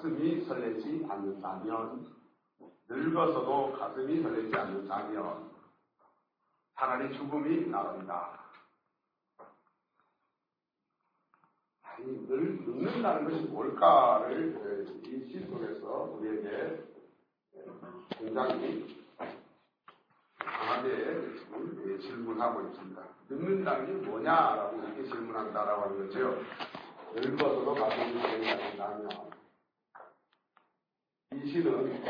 [0.00, 2.06] 가슴이 설레지 않는다면
[2.88, 5.50] 늙어서도 가슴이 설레지 않는다면
[6.74, 8.40] 차라리 죽음이 나옵니다.
[11.82, 16.82] 아니, 늘 늙는다는 것이 뭘까를 이 시 속에서 우리에게
[18.16, 19.04] 굉장히
[20.38, 23.02] 강하게 질문하고 있습니다.
[23.28, 26.38] 늙는다는 게 뭐냐라고 이렇게 질문한다라고 하는 거죠.
[27.14, 29.39] 늙어서도 가슴이 설레지 않는다면
[31.32, 32.02] 이 시는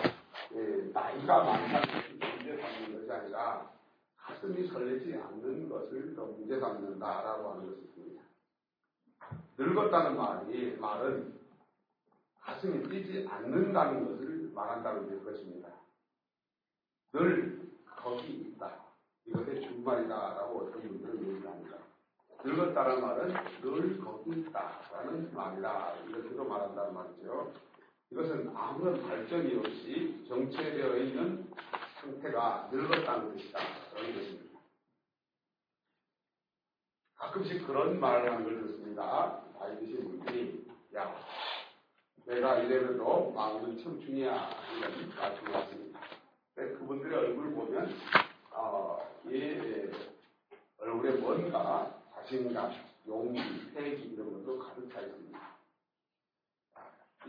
[0.55, 3.71] 예, 나이가 많다는 문제 삼는 것이 아니라
[4.17, 8.23] 가슴이 설레지 않는 것을 더 문제 삼는다라고 하는 것입니다.
[9.59, 11.39] 늙었다는 말이 말은
[12.41, 15.69] 가슴이 뛰지 않는다는 것을 말한다는 것입니다.
[17.13, 18.75] 늘 거기 있다.
[19.27, 21.77] 이것의 준말이다라고 어떤 분들은 얘기합니다.
[22.43, 25.95] 늙었다는 말은 늘 거기 있다라는 말이다.
[26.09, 27.53] 이렇게도 말한다는 말이죠.
[28.11, 31.49] 이것은 아무런 발전이 없이 정체되어 있는
[32.01, 33.61] 상태가 늙었다는 것이다.
[33.95, 34.59] 그런 것입니다.
[37.15, 39.45] 가끔씩 그런 말을 하는 걸 듣습니다.
[39.59, 41.15] 나이 드신 분들이, 야,
[42.25, 44.51] 내가 이래봬도 마음은 청춘이야.
[44.79, 46.01] 이런 말씀을 하십니다.
[46.55, 47.95] 그분들의 얼굴을 보면,
[48.51, 49.91] 어, 이
[50.79, 52.73] 얼굴에 뭔가 자신감,
[53.07, 55.30] 용기, 패기 이런 것도 가득 차 있습니다.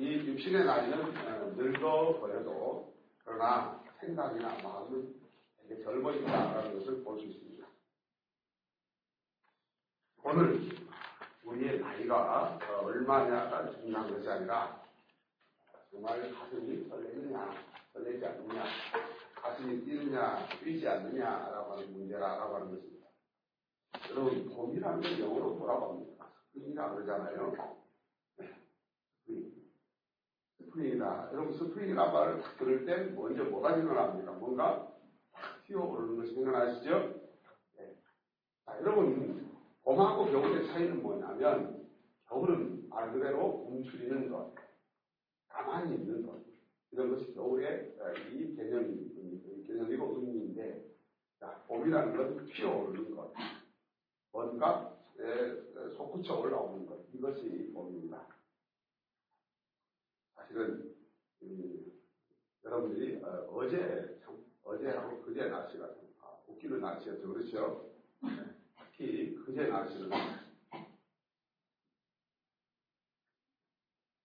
[0.01, 1.13] 이 육신의 나이는
[1.57, 2.91] 늙어버려도
[3.23, 5.13] 그러나 생각이나 마음은
[5.67, 7.67] 되게 젊어 있다라는 것을 볼 수 있습니다.
[10.23, 10.59] 오늘
[11.43, 14.83] 우리의 나이가 얼마냐가 중요한 것이 아니라
[15.91, 18.63] 정말 가슴이 설레느냐 설레지 않느냐
[19.35, 23.07] 가슴이 뛰느냐 뛰지 않느냐라고 하는 문제라고 하는 것입니다.
[24.09, 26.27] 여러분 봄이라는 건 영어로 뭐라고 합니까?
[26.47, 27.77] Spring이라 그러잖아요.
[29.27, 29.60] Spring.
[30.71, 31.29] Spring이다.
[31.33, 34.31] 여러분 spring이라는 말을 딱 들을 때 먼저 뭐가 생각납니까?
[34.33, 34.91] 뭔가
[35.33, 37.21] 탁 튀어오르는 것이 생각나시죠?
[37.77, 37.95] 네.
[38.65, 39.49] 자, 여러분
[39.83, 41.87] 봄하고 겨울의 차이는 뭐냐면
[42.27, 44.53] 겨울은 말 그대로 움츠리는 것,
[45.49, 46.41] 가만히 있는 것
[46.91, 47.95] 이런 것이 겨울의
[48.31, 50.85] 이 개념이, 개념이고 의미인데
[51.39, 53.33] 자, 봄이라는 것은 튀어오르는 것,
[54.31, 54.95] 뭔가
[55.97, 58.25] 솟구쳐 올라오는 것 이것이 봄입니다.
[60.51, 60.93] 사실은
[61.43, 61.91] 음,
[62.63, 64.19] 여러분들이 어, 제
[64.63, 67.33] 어제하고 그제 날씨가 좀 아, 웃기는 날씨였죠.
[67.33, 67.93] 그렇죠?
[68.77, 70.09] 특히 그제 날씨는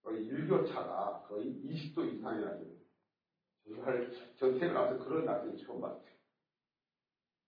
[0.02, 2.64] 거의 일교차가 거의 20도 이상이 나죠.
[3.64, 6.04] 정말 전택을 가서 그런 날씨는 처음 봤어요.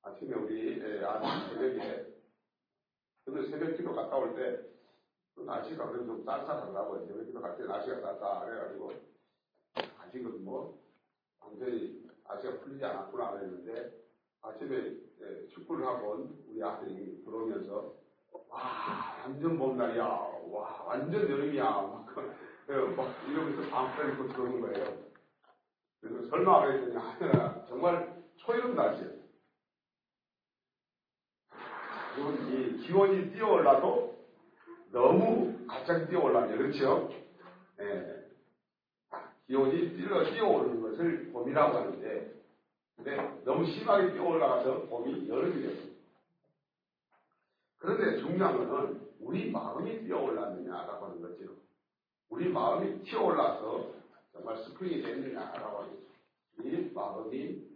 [0.03, 2.15] 아침에 우리 예, 아침 새벽에
[3.25, 4.78] 저는 새벽 기도 갔다 올때 그
[5.45, 8.93] 날씨가 그래도 좀 쌀쌀하다고 이제 여기도 갈때 날씨가 쌀쌀해가지고
[10.01, 10.83] 아직은 뭐
[11.41, 13.93] 완전히 날씨가 풀리지 않았구나 그랬는데
[14.43, 17.95] 아침에 예, 축구를 하고 온 우리 아들이 들어오면서
[18.49, 25.09] 와 완전 봄 날이야 와 완전 여름이야 막, 그, 막 이러면서 방패를 입고 들어오는 거예요.
[26.01, 28.69] 그래서 설마 그랬더니 하늘아 정말 초여름.
[32.19, 34.18] 이건 이 기온이 뛰어올라도
[34.91, 37.11] 너무 갑자기 뛰어올라면 그렇죠?
[37.81, 38.29] 예.
[39.47, 42.33] 기온이 뛰어, 뛰어오르는 것을 봄이라고 하는데
[42.97, 45.99] 근데 너무 심하게 뛰어올라가서 봄이 여름이 됐습니다.
[47.79, 51.55] 그런데 중요한 것은 우리 마음이 뛰어올랐느냐라고 하는 거죠.
[52.29, 53.93] 우리 마음이 튀어올라서
[54.33, 56.09] 정말 스프링이 됐느냐라고 하는 거죠.
[56.65, 57.68] 이 마음이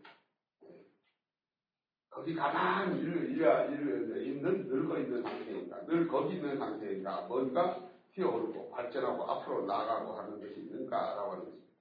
[2.13, 10.13] 거기 가만히 있는 늙어 있는 상태인가, 늘 거기 있는 상태인가, 뭔가 튀어오르고 발전하고 앞으로 나가고
[10.13, 11.73] 하는 것이 있는가라고 하는 것입니다.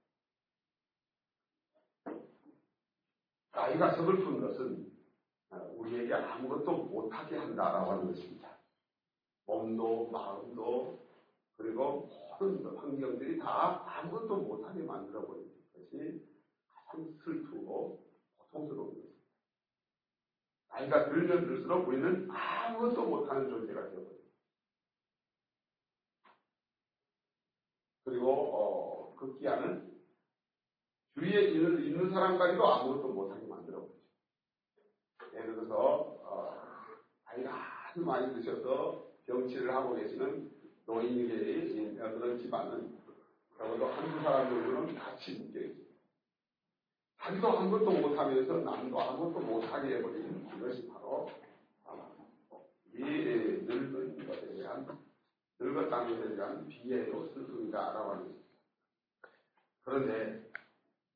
[3.52, 4.90] 나이가 서글픈 것은
[5.76, 8.58] 우리에게 아무것도 못하게 한다라고 하는 것입니다.
[9.46, 11.06] 몸도 마음도
[11.58, 12.10] 그리고
[12.40, 16.26] 모든 환경들이 다 아무것도 못하게 만들어버리는 것이
[16.70, 18.02] 가장 슬프고
[18.38, 19.11] 고통스러운 것입니다.
[20.72, 24.22] 나이가 들면 들수록 우리는 아무것도 못하는 존재가 되어버립니다.
[28.04, 29.92] 그리고 어, 극기야는
[31.14, 33.96] 주위에 있는, 있는 사람까지도 아무것도 못하게 만들어버리죠.
[35.34, 36.58] 예를 들어서 어,
[37.26, 37.54] 나이가
[37.90, 40.52] 아주 많이 드셔서 병치를 하고 계시는
[40.86, 42.98] 노인에게 그런 집안은
[43.58, 45.81] 적어도 한두 사람 정도는 같이 묶여있습니다.
[47.22, 51.30] 자기도 아무것도 못하면서 남도 아무것도 못하게 해버리는 이것이 바로
[52.94, 54.88] 이 늙은 것에 대한
[55.60, 58.50] 늙었다는 것에 대한 비애로 슬픔이다 라고 하는 것입니다.
[59.84, 60.52] 그런데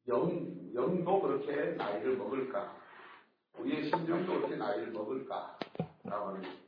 [0.07, 2.77] 영, 영도 그렇게 나이를 먹을까?
[3.57, 5.57] 우리의 심정도 그렇게 나이를 먹을까?
[6.03, 6.65] 라고 하는 거죠.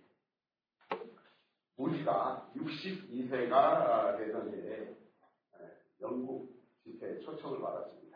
[1.78, 4.95] 우리가 62세가 되던 해에
[6.01, 6.51] 영국
[6.83, 8.06] 집회에 초청을 받았습니다.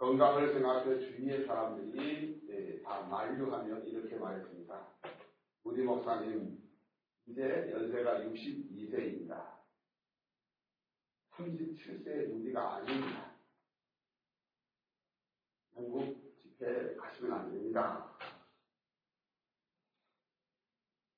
[0.00, 4.88] 건강을 생각해 주위의 사람들이 예, 다 만류하면 이렇게 말했습니다.
[5.62, 6.58] 우리 목사님
[7.26, 9.58] 이제 연세가 62세입니다.
[11.32, 13.34] 37세의 무디가 아닙니다.
[15.76, 18.16] 영국 집회에 가시면 안 됩니다.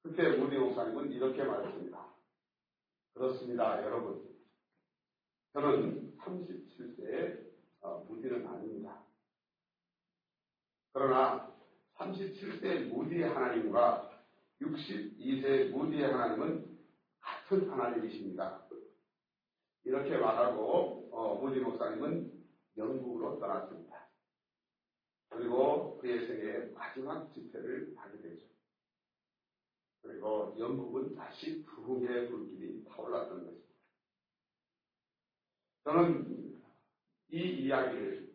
[0.03, 2.15] 그때 무디 목사님은 이렇게 말했습니다.
[3.15, 4.29] 그렇습니다, 여러분.
[5.53, 7.52] 저는 37세의 어,
[7.89, 9.03] 무디는 아닙니다.
[10.93, 11.53] 그러나
[11.97, 14.11] 37세 무디의 하나님과
[14.61, 16.79] 62세 무디의 하나님은
[17.21, 18.63] 같은 하나님이십니다.
[19.85, 22.33] 이렇게 말하고 어, 무디 목사님은
[22.77, 24.09] 영국으로 떠났습니다.
[25.29, 28.47] 그리고 그의 생애 마지막 집회를 하게 되죠.
[30.03, 33.73] 그리고 영국은 다시 부흥의 불길이 타올랐던 것입니다.
[35.85, 36.52] 저는
[37.33, 38.31] 이 이야기를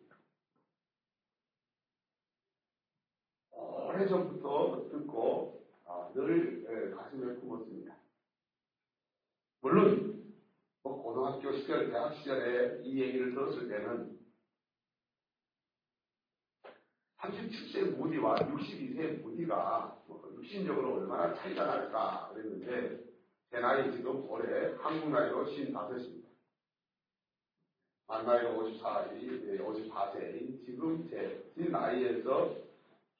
[3.52, 7.96] 오래전부터 듣고 아, 늘 가슴에 품었습니다.
[9.60, 10.34] 물론
[10.82, 14.18] 뭐 고등학교 시절, 대학 시절에 이 얘기를 들었을 때는
[17.18, 23.04] 37세 무디와 62세 무디가 뭐 육신적으로 얼마나 차이가 날까 그랬는데
[23.50, 26.27] 제 나이 지금 올해 한국 나이로 55입니다.
[28.08, 32.56] 만 나이가 54이, 54세인 지금 제, 제 나이에서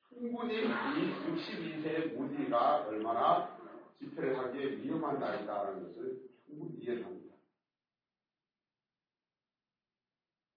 [0.09, 3.55] 충분히 이 62세 무디가 얼마나
[3.99, 7.35] 집회를 하기에 위험한 나이다라는 것을 충분히 이해합니다.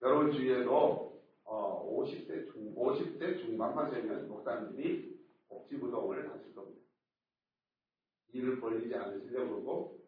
[0.02, 5.20] 여러분 주위에도 어, 50대 중, 50대 중반만 되면 목사님들이
[5.50, 6.82] 복지부동을 하실 겁니다.
[8.32, 10.00] 일을 벌리지 않으시려고 그러고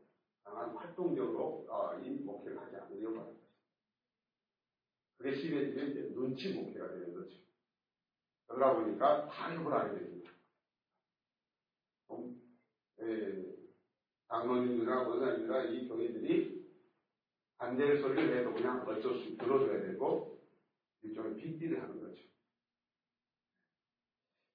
[0.46, 3.43] 강한 활동적으로 어, 이 목회를 하지 않으려고 합니다.
[5.24, 7.38] 그게 심해지면 이제 눈치 목회가 되는 거죠.
[8.46, 10.32] 그러다 보니까 타협을 하게 됩니다.
[12.12, 12.42] 음,
[13.00, 13.56] 예,
[14.28, 16.68] 장로님들이나 원사님들이나 이 교회들이
[17.58, 20.46] 반대의 소리를 해도 그냥 어쩔 수 들어줘야 되고
[21.04, 22.22] 일종의 빅딜을 하는 거죠.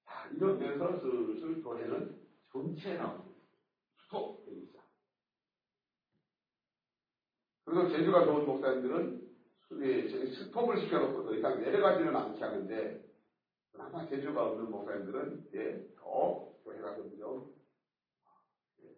[0.04, 3.40] 자, 이러면서 슬슬 교회는 전체에 나옵니다.
[4.02, 4.44] 스톱!
[4.44, 4.86] 시작.
[7.64, 9.27] 그래서 제주가 좋은 목사님들은
[9.70, 13.04] 스톱을 시켜놓고 더 이상 내려가지는 않게 하는데
[13.72, 16.96] 그나마 제주가 없는 목사님들은 예, 더 교회가
[18.82, 18.96] 예,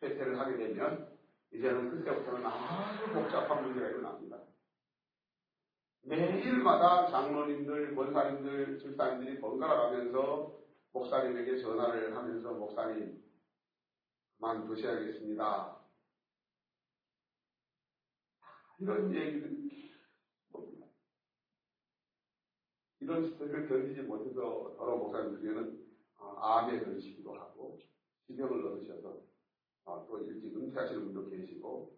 [0.00, 1.16] 쇠퇴를 하게 되면
[1.52, 4.38] 이제는 그때부터는 아주 복잡한 문제가 일어납니다.
[6.02, 10.56] 매일마다 장로님들, 권사님들, 집사님들이 번갈아 가면서
[10.92, 13.20] 목사님에게 전화를 하면서 목사님
[14.38, 15.85] 그만두셔야겠습니다.
[18.78, 19.70] 이런 얘기들
[20.50, 20.86] 뭡니다.
[23.00, 25.86] 이런 스트레스를 견디지 못해서 더러 목사님들에게는
[26.18, 27.80] 어, 암에 걸리시기도 하고
[28.26, 29.22] 지병을 얻으셔서
[29.84, 31.96] 어, 또 일찍 은퇴하시는 분도 계시고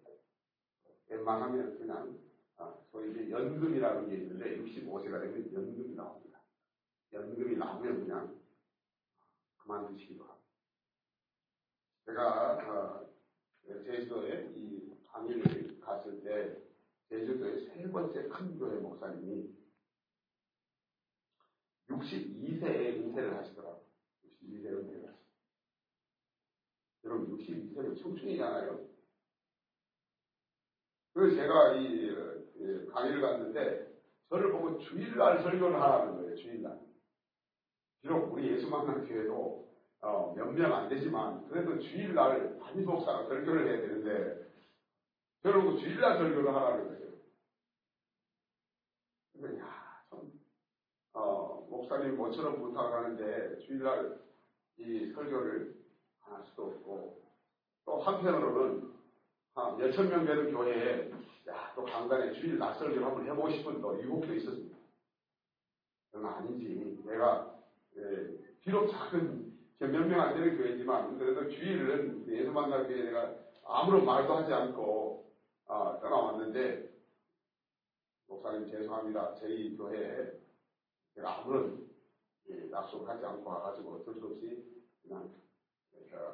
[1.08, 2.16] 웬만하면 그냥
[2.56, 6.40] 어, 소위 이제 연금이라는 게 있는데 65세가 되면 연금이 나옵니다.
[7.12, 8.40] 연금이 나오면 그냥
[9.56, 10.38] 그만두시기도 하고
[12.04, 13.06] 제가
[13.84, 16.67] 제주도에 이 강의를 갔을 때
[17.08, 19.48] 제주도의 세 번째 큰 교회 목사님이
[21.88, 23.82] 62세에 은퇴를 하시더라고요.
[24.42, 25.24] 62세에 은퇴를 하시고.
[27.04, 28.86] 여러분, 62세는 청춘이잖아요.
[31.14, 32.14] 그래서 제가 이
[32.90, 33.88] 강의를 갔는데
[34.28, 36.78] 저를 보고 주일날 설교를 하라는 거예요, 주일날.
[38.02, 39.68] 비록 우리 예수 만난 교회도
[40.00, 44.47] 어, 몇명 안 되지만 그래도 주일날 담임 목사가 설교를 해야 되는데
[45.42, 47.12] 보고 주일날 설교를 하라는 거예요.
[49.32, 50.30] 근데 야, 참,
[51.12, 54.18] 어, 목사님 모처럼 부탁을 하는데 주일날
[54.78, 55.78] 이 설교를
[56.26, 57.22] 안 할 수도 없고
[57.84, 58.92] 또 한편으로는
[59.54, 61.10] 아, 몇천 명 되는 교회에
[61.48, 64.76] 야, 또 강단에 주일 낮설교를 한번 해보고 싶은 또 유혹도 있었습니다.
[66.12, 67.02] 그건 아니지.
[67.06, 67.58] 내가
[67.96, 73.34] 예, 비록 작은 몇명 안 되는 교회지만 그래도 주일은 예수 만날 교회 내가
[73.66, 75.27] 아무런 말도 하지 않고
[75.68, 76.88] 아, 떠나왔는데
[78.26, 79.34] 목사님 죄송합니다.
[79.34, 80.32] 저희 교회에
[81.14, 81.86] 제가 아무런
[82.48, 84.64] 예, 약속하지 않고 와가지고 어쩔 수 없이
[85.02, 85.30] 그냥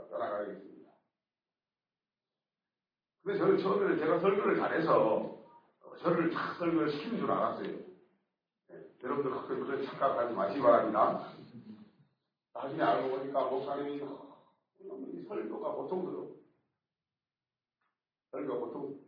[0.09, 0.89] 떠나가야겠습니다.
[3.25, 5.45] 근데 저는 처음에는 제가 설교를 잘해서
[6.01, 7.79] 저를 탁 설교를 시키는 줄 알았어요.
[8.69, 11.33] 네, 여러분들 가끔 그런 착각하지 마시기 바랍니다.
[12.53, 14.01] 나중에 알고 보니까 목사님이
[14.81, 16.29] 이 설교가 보통 들어.
[18.31, 19.04] 설교가 보통.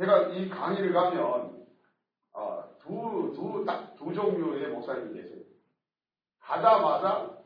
[0.00, 1.66] 제가 이 강의를 가면
[2.32, 5.44] 어, 두, 두, 딱 두 종류의 목사님이 계세요.
[6.40, 7.38] 가자마자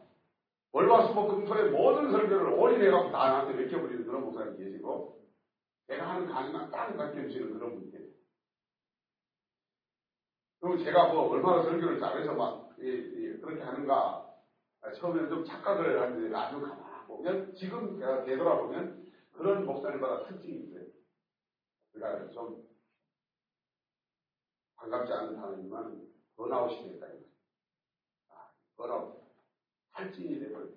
[0.71, 5.19] 월화수목금토의 모든 설교를 올인해갖고 다 나한테 맡겨버리는 그런 목사님이 계시고
[5.89, 8.09] 내가 하는 강의만 딱 맡겨주시는 그런 분이 계세요.
[10.61, 14.31] 그리고 제가 뭐 얼마나 설교를 잘해서 막 예, 예, 그렇게 하는가
[14.95, 20.74] 처음에는 좀 착각을 하는데 아주 가만 보면 지금 제가 되돌아보면 그런 목사님마다 특징이 있어요.
[21.95, 22.61] 그러니까 좀
[24.77, 26.05] 반갑지 않은 단어지만
[26.91, 27.07] 됐다.
[28.29, 29.25] 아, 번아웃.
[29.93, 30.75] 탈진이 되버렸어.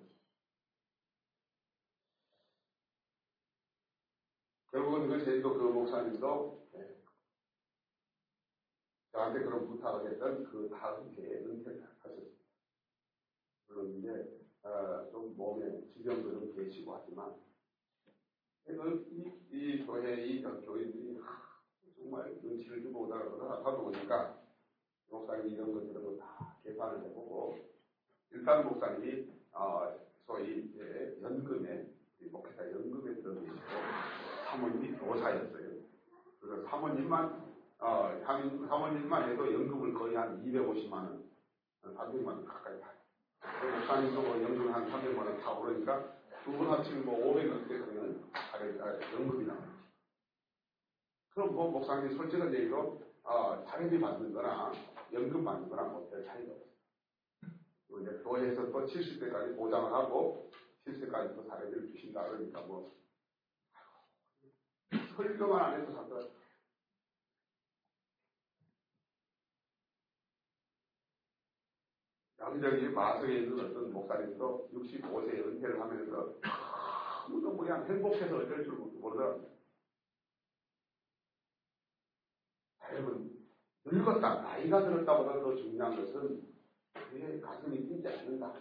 [4.70, 6.94] 결국은 그 제주도 그 목사님도 네.
[9.10, 12.38] 저한테 그런 부탁을 했던 그 다음 해에 은퇴를 하셨습니다.
[13.66, 17.47] 물론 이제 어, 좀 몸에 지병도 좀 계시고 하지만
[18.70, 21.18] 이, 이 교회 이 교인들이
[21.96, 24.38] 정말 눈치를 주고 오다가 하다 보니까
[25.10, 27.58] 목사님이 이런 것들을 다 계산을 해보고
[28.30, 31.86] 일단 목사님이 어, 소위 이제 연금에
[32.30, 33.56] 목회자 연금에 들어계시고
[34.44, 35.68] 사모님이 교사였어요.
[36.40, 37.48] 그래서 사모님만
[37.78, 41.24] 어, 사모님만 해도 연금을 거의 한 250만 원,
[41.84, 43.78] 300만 원 가까이 타요.
[43.78, 46.17] 목사님도 뭐 연금 한 300만 원 타고 그러니까
[46.48, 48.32] 두 분 합치면 뭐 500만 원대면
[49.12, 49.68] 연금이 나와요.
[51.30, 54.72] 그럼 뭐 목사님이 솔직한 얘기로 어, 자료비 받는 거나
[55.12, 58.00] 연금 받는 거나 뭐별 차이가 없어요.
[58.00, 60.50] 이제 교회에서 또 70대까지 보장을 하고
[60.86, 62.96] 70세까지 또 사례비를 주신다 그러니까 뭐
[65.16, 66.16] 설교만 안 해도 산다.
[72.40, 76.34] 양정이 마석에 있는 어떤 목사님도 65세에 은퇴를 하면서
[77.28, 79.48] 너무 그냥 행복해서 어쩔 줄 모르더랍니다.
[82.92, 83.46] 여러분,
[83.84, 86.42] 늙었다, 나이가 들었다보다 더 중요한 것은
[87.10, 88.54] 그의 가슴이 뛰지 않는다.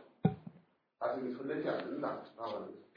[0.99, 2.23] 가슴이 설레지 않는다.
[2.35, 2.87] 라고 하는 거죠.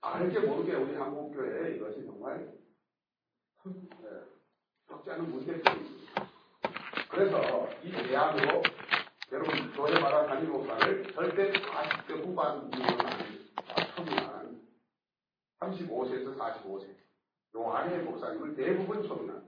[0.00, 2.58] 알게 모르게 우리 한국교회에 이것이 정말
[3.64, 4.08] 네,
[4.88, 6.28] 적지 않은 문제점입니다.
[7.08, 8.62] 그래서 이 대안으로
[9.32, 13.48] 여러분 교회마다 담임 목사를 절대 40대 후반 이후는
[13.96, 14.60] 초기만
[15.58, 16.94] 35세에서 45세.
[17.54, 19.42] 요 안에 목사님을 대부분 초기한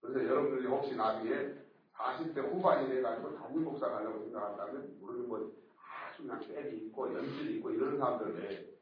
[0.00, 1.52] 그래서 여러분들이 혹시 나중에
[1.92, 7.70] 40대 후반이 돼가지고 담임 목사 가려고 생각한다면 우리는 뭐 아주 그냥 빽이 있고 연질이 있고
[7.72, 8.78] 이런 사람들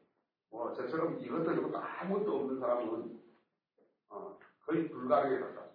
[0.49, 3.19] 뭐 저처럼 이것도 저것도 아무것도 없는 사람은
[4.07, 5.67] 어, 거의 가깝습니다.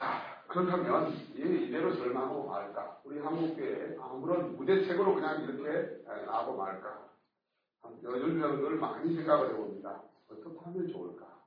[0.00, 3.00] 자, 그렇다면 이대로 절망하고 말까?
[3.04, 7.08] 우리 한국교회 아무런 무대책으로 그냥 이렇게 나하고 말까?
[8.02, 10.02] 요즘 여러분들 많이 생각을 해봅니다.
[10.28, 11.44] 어떻게 하면 좋을까?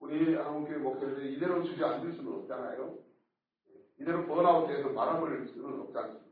[0.00, 2.98] 우리 한국교회 목회자들이 이대로 주저앉을 수는 없잖아요.
[3.98, 6.28] 이대로 번아웃돼서 바람을 수는 없지 않습니까?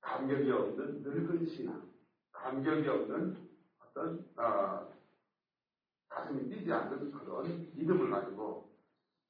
[0.00, 1.86] 감격이 없는 늙은 신앙,
[2.32, 3.48] 감격이 없는
[3.82, 4.99] 어떤 어,
[6.10, 8.68] 가슴이 뛰지 않는 그런 믿음을 가지고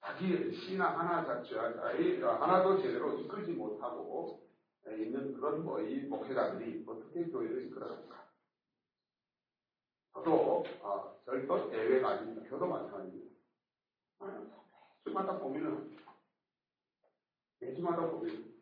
[0.00, 4.40] 자기 신앙 하나 자체 하나도 제대로 이끌지 못하고
[4.86, 8.26] 있는 그런 뭐 이 목회자들이 어떻게 교회를 이끌어갈까?
[10.14, 12.48] 저도 어, 절도 예외가 아닙니다.
[12.48, 13.30] 저도 마찬가지입니다.
[15.04, 15.38] 매주마다
[15.72, 16.12] 합니다.
[17.60, 18.58] 매주마다 고민.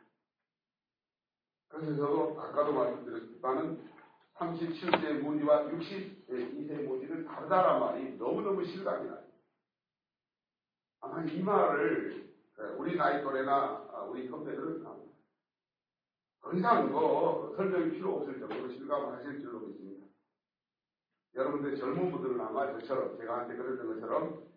[1.68, 3.90] 그래서 저도 아까도 말씀드렸지만은
[4.38, 9.25] 37세 무지와 62세 무지는 다르다란 말이 너무너무 실감이 나요.
[11.00, 12.28] 아마 이 말을
[12.78, 19.40] 우리 나이 또래나 아, 우리 선배들은 더 이상 뭐 설명이 필요 없을 정도로 실감을 하실
[19.40, 20.07] 줄로 믿습니다.
[21.35, 24.49] 여러분들 젊은 분들은 아마 저처럼 제가 한테 그랬던 것처럼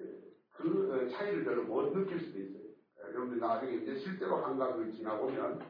[0.00, 2.70] 예, 그 차이를 별로 못 느낄 수도 있어요.
[2.98, 5.60] 여러분들 나중에 이제 실제로 한강을 지나보면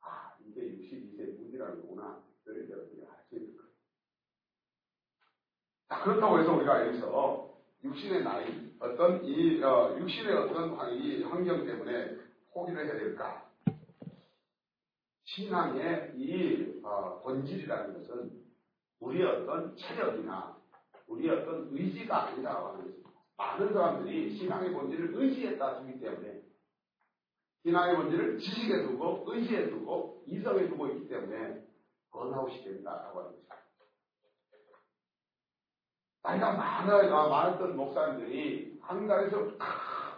[0.00, 2.22] 아 이게 62세 무지라는 거구나.
[2.46, 3.72] 그걸 여러분이 알게 될 거예요.
[5.18, 12.16] 자 그렇다고 해서 우리가 여기서 육신의 나이 어떤 이 어, 육신의 어떤 이 환경 때문에
[12.52, 13.46] 포기를 해야 될까?
[15.24, 18.32] 신앙의 이 어, 본질이라는 것은
[19.00, 20.56] 우리의 어떤 체력이나
[21.06, 23.10] 우리의 어떤 의지가 아니라고 하는 것입니다.
[23.36, 26.42] 많은 사람들이 신앙의 본질을 의지했다 하기 때문에
[27.62, 31.64] 신앙의 본질을 지식에 두고 의지에 두고 이성에 두고 있기 때문에
[32.10, 33.45] 번아웃이 된다라고 하는 거죠.
[36.26, 39.46] 나이가 많아, 많았던 목사님들이 한간에서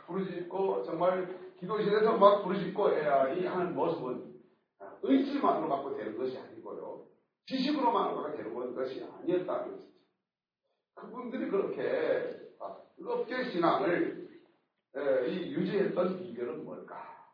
[0.07, 4.33] 부르짖고 정말 기도실에서 막 부르짖고 이 하는 모습은
[5.03, 7.05] 의지만으로 갖고 되는 것이 아니고요.
[7.47, 9.93] 지식으로만 되는 것이 아니었다는 것이죠.
[10.95, 12.55] 그분들이 그렇게
[12.97, 14.29] 뜨겁게 신앙을
[14.97, 17.29] 유지했던 비결은 뭘까?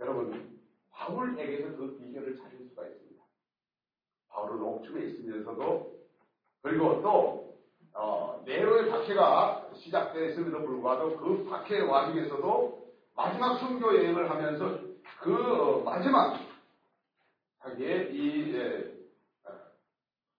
[0.00, 0.58] 여러분,
[0.92, 3.22] 바울에게서 그 비결을 찾을 수가 있습니다.
[4.28, 5.97] 바울은 옥중에 있으면서도
[6.62, 7.58] 그리고 또
[7.94, 14.78] 어, 네로의 박해가 시작됐음에도 불구하고 그 박해 와중에서도 마지막 선교 여행을 하면서
[15.20, 16.38] 그 마지막
[17.62, 18.94] 자기의 이 예,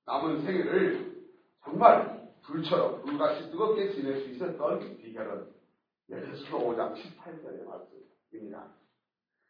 [0.05, 1.19] 남은 생애를
[1.63, 5.47] 정말 불처럼 불같이 뜨겁게 지낼 수 있었던 비결은
[6.09, 8.65] 예수로 5장 18절의 말씀입니다.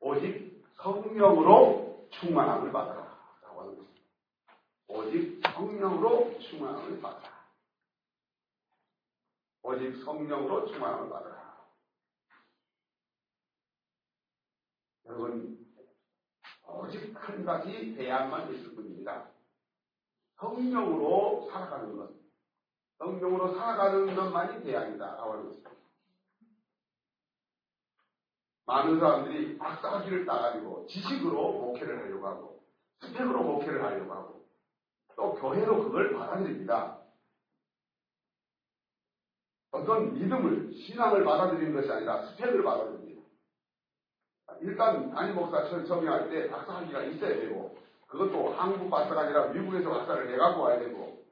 [0.02, 3.09] 오직 성령으로 충만함을 받아라.
[4.90, 7.46] 오직 성령으로 충만함을 받아라.
[9.62, 11.40] 오직 성령으로 충만함을 받아라.
[15.06, 15.66] 여러분,
[16.68, 19.30] 오직 한 가지 대안만 있을 뿐입니다.
[20.38, 22.12] 성령으로 살아가는 것.
[22.98, 25.06] 성령으로 살아가는 것만이 대안이다.
[25.06, 25.72] 라고 하는 것입니다.
[28.66, 32.64] 많은 사람들이 박사학위를 따가지고 지식으로 목회를 하려고 하고
[33.02, 34.39] 스펙으로 목회를 하려고 하고
[35.20, 36.98] 또 교회로 그걸 받아들입니다.
[39.72, 43.22] 어떤 믿음을 신앙을 받아들이는 것이 아니라 스펙을 받아들입니다.
[44.62, 50.34] 일단 담임 목사 청명할 때 박사 학위가 있어야 되고 그것도 한국 박사가 아니라 미국에서 박사를
[50.34, 51.26] 해갖고 와야 되고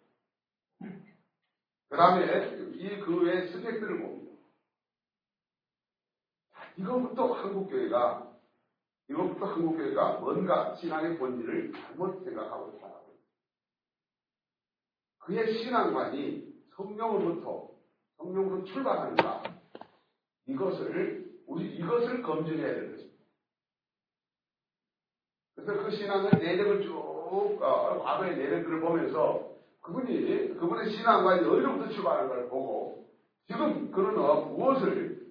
[1.90, 2.26] 그 다음에
[2.74, 4.38] 이 그외 스펙들을 봅니다.
[6.76, 8.34] 이것부터 한국교회가,
[9.10, 13.07] 이것부터 한국교회가 뭔가 신앙의 본질을 잘못 생각하고 있다.
[15.28, 17.70] 그의 신앙관이 성령으로부터,
[18.16, 19.44] 성령으로 출발하는가,
[20.48, 23.18] 이것을, 우리 이것을 검증해야 되는 것입니다.
[25.56, 32.48] 그래서 그 신앙의 내력을 쭉, 어, 과거의 내력들을 보면서 그분이, 그분의 신앙관이 어디로부터 출발하는 걸
[32.48, 33.10] 보고,
[33.48, 35.28] 지금 그는 어, 무엇을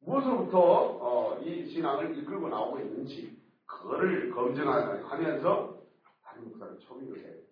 [0.00, 5.82] 무엇으로부터 어, 이 신앙을 이끌고 나오고 있는지 그거를 검증하면서
[6.22, 7.47] 다른 목사를 초빙을 해요.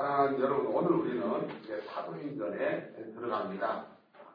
[0.00, 3.86] 사랑하는 여러분, 오늘 우리는 이제 사도행전에 들어갑니다.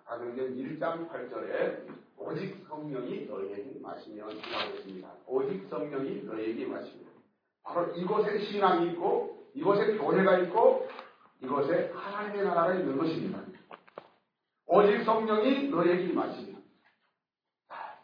[0.06, 5.10] 사도행전 1장 8절에 오직 성령이 너희에게 마시면 이라고 했습니다.
[5.25, 7.06] 오직 성령이 너희에게 마시면
[7.63, 10.88] 바로 이곳에 신앙이 있고 이곳에 교회가 있고
[11.41, 13.39] 이곳에 하나님의 나라가 있는 것입니다.
[14.67, 16.58] 오직 성령이 너에게 임하시니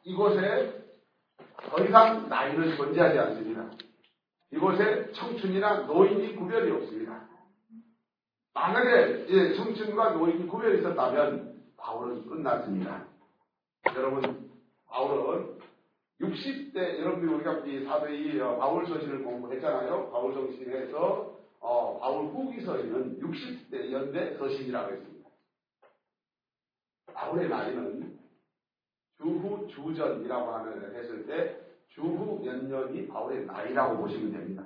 [0.05, 0.83] 이곳에
[1.69, 3.69] 더 이상 나이는 존재하지 않습니다.
[4.49, 7.29] 이곳에 청춘이나 노인이 구별이 없습니다.
[8.53, 13.05] 만약에 청춘과 노인이 구별이 있었다면 바울은 끝났습니다.
[13.95, 14.51] 여러분,
[14.87, 15.59] 바울은
[16.19, 20.11] 60대, 여러분들이 우리가 이 사도의 어, 바울 서신을 공부했잖아요.
[20.11, 25.29] 바울 서신에서 어, 바울 후기서에는 60대 연대 서신이라고 했습니다.
[27.13, 28.19] 바울의 나이는
[29.17, 31.57] 주후 주전이라고 하는 했을 때
[31.89, 34.63] 주후 몇 년이 바울의 나이라고 보시면 됩니다.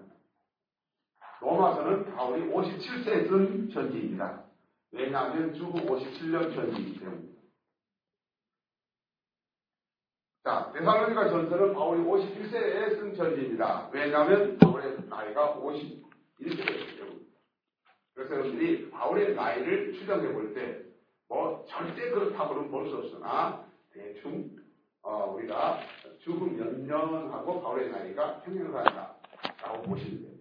[1.46, 4.44] 로마서는 바울이 57세에 쓴 편지입니다.
[4.92, 7.36] 왜냐하면 주후 57년 편지이기 때문입니다.
[10.44, 13.90] 자, 대살로니가 전서는 바울이 51세에 쓴 편지입니다.
[13.92, 17.36] 왜냐하면 바울의 나이가 51세였기 때문입니다.
[18.14, 20.86] 그래서 여러분들이 바울의 나이를 추정해 볼 때
[21.28, 24.52] 뭐 절대 그렇다고는 볼 수 없으나 대충
[25.02, 25.80] 어, 우리가
[26.20, 30.35] 죽음 몇 년하고 바울의 나이가 평행하다라고 보시면 됩니다.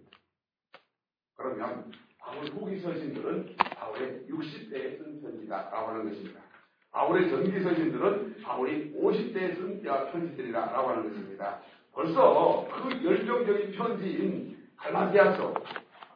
[1.45, 6.39] 그러면 바울 후기 서신들은 바울의 60대에 쓴 편지다라고 하는 것입니다.
[6.91, 11.59] 바울의 전기 서신들은 바울이 50대에 쓴 편지들이라고 하는 것입니다.
[11.93, 15.53] 벌써 그 열정적인 편지인 갈라디아서,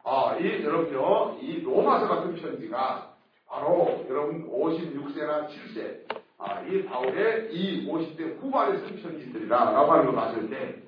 [0.03, 3.13] 아, 이 여러분요, 이 로마서 같은 편지가
[3.47, 10.49] 바로 여러분 56세나 7세 아, 이 바울의 이 50대 후반에 쓴 편지들이라고 하는 걸 봤을
[10.49, 10.78] 때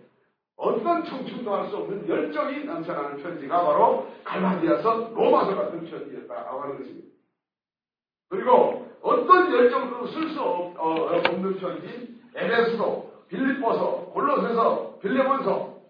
[0.62, 7.08] 어떤 청춘도 할 수 없는 열정이 넘쳐나는 편지가 바로 갈라디아서 로마서 같은 편지였다라고 하는 것입니다.
[8.30, 15.82] 그리고 어떤 열정도 쓸 수 없는 편지 에베소서, 빌립보서, 골로새서, 빌레몬서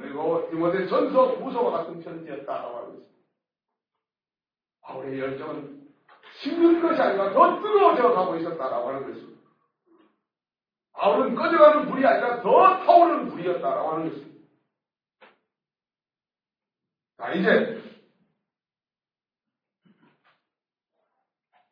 [0.00, 3.14] 그리고 디모데 전서, 무서와 같은 편지였다라고 하는 것입니다.
[4.82, 5.86] 바울의 열정은
[6.42, 9.35] 식는 것이 아니라 더 뜨거워져 가고 있었다라고 하는 것입니다.
[10.96, 14.36] 바울은 꺼져가는 불이 아니라 더 타오르는 불이었다라고 하는 것입니다.
[17.18, 17.82] 자, 이제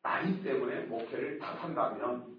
[0.03, 2.35] 나이 때문에 목회를 탓한다면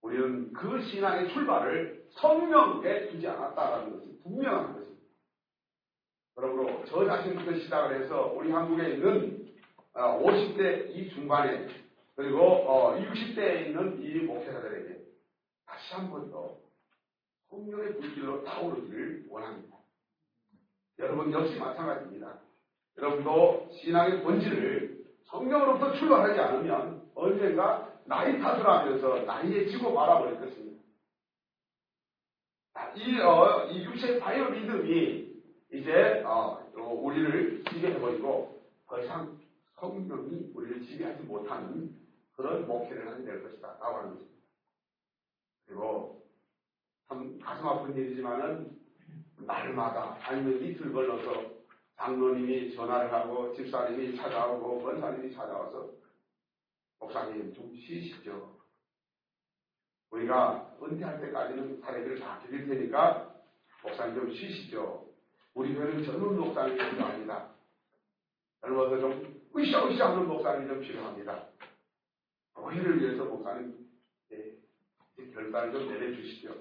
[0.00, 5.04] 우리는 그 신앙의 출발을 성령에 두지 않았다라는 것이 분명한 것입니다.
[6.34, 9.54] 그러므로 저 자신부터 시작을 해서 우리 한국에 있는
[9.92, 11.68] 50대 어, 이 중반에
[12.16, 14.83] 그리고 60대에 어, 있는 이 목회자들에게
[15.84, 16.56] 다시 한 번 더
[17.50, 19.76] 성령의 불길로 타오르기를 원합니다.
[20.98, 22.38] 여러분 역시 마찬가지입니다.
[22.96, 30.82] 여러분도 신앙의 본질을 성령으로부터 출발하지 않으면 언젠가 나이 탓을 하면서 나이에 지고 말아버릴 것입니다.
[32.96, 35.34] 이, 어, 이 육체 바이오 리듬이
[35.72, 39.38] 이제 어, 우리를 지배해버리고 더 이상
[39.78, 41.94] 성령이 우리를 지배하지 못하는
[42.36, 43.76] 그런 목회를 하게 될 것이다.
[43.80, 44.33] 라고 하는 것입니다.
[45.66, 46.22] 그리고
[47.08, 48.78] 참 가슴 아픈 일이지만은
[49.38, 51.54] 날마다 아니면 이틀 걸러서
[51.96, 55.90] 장로님이 전화를 하고 집사님이 찾아오고 권사님이 찾아와서
[56.98, 58.58] 목사님 좀 쉬시죠.
[60.10, 63.34] 우리가 은퇴할 때까지는 사례비를 다 드릴 테니까
[63.82, 65.08] 목사님 좀 쉬시죠.
[65.54, 67.48] 우리 교회는 젊은 목사님이 필요합니다.
[68.60, 71.48] 젊어서 좀 으쌰으쌰 하는 목사님이 좀 필요합니다.
[72.56, 73.83] 교회를 위해서 목사님 네,
[75.34, 76.54] 결단을 좀 내려주시죠.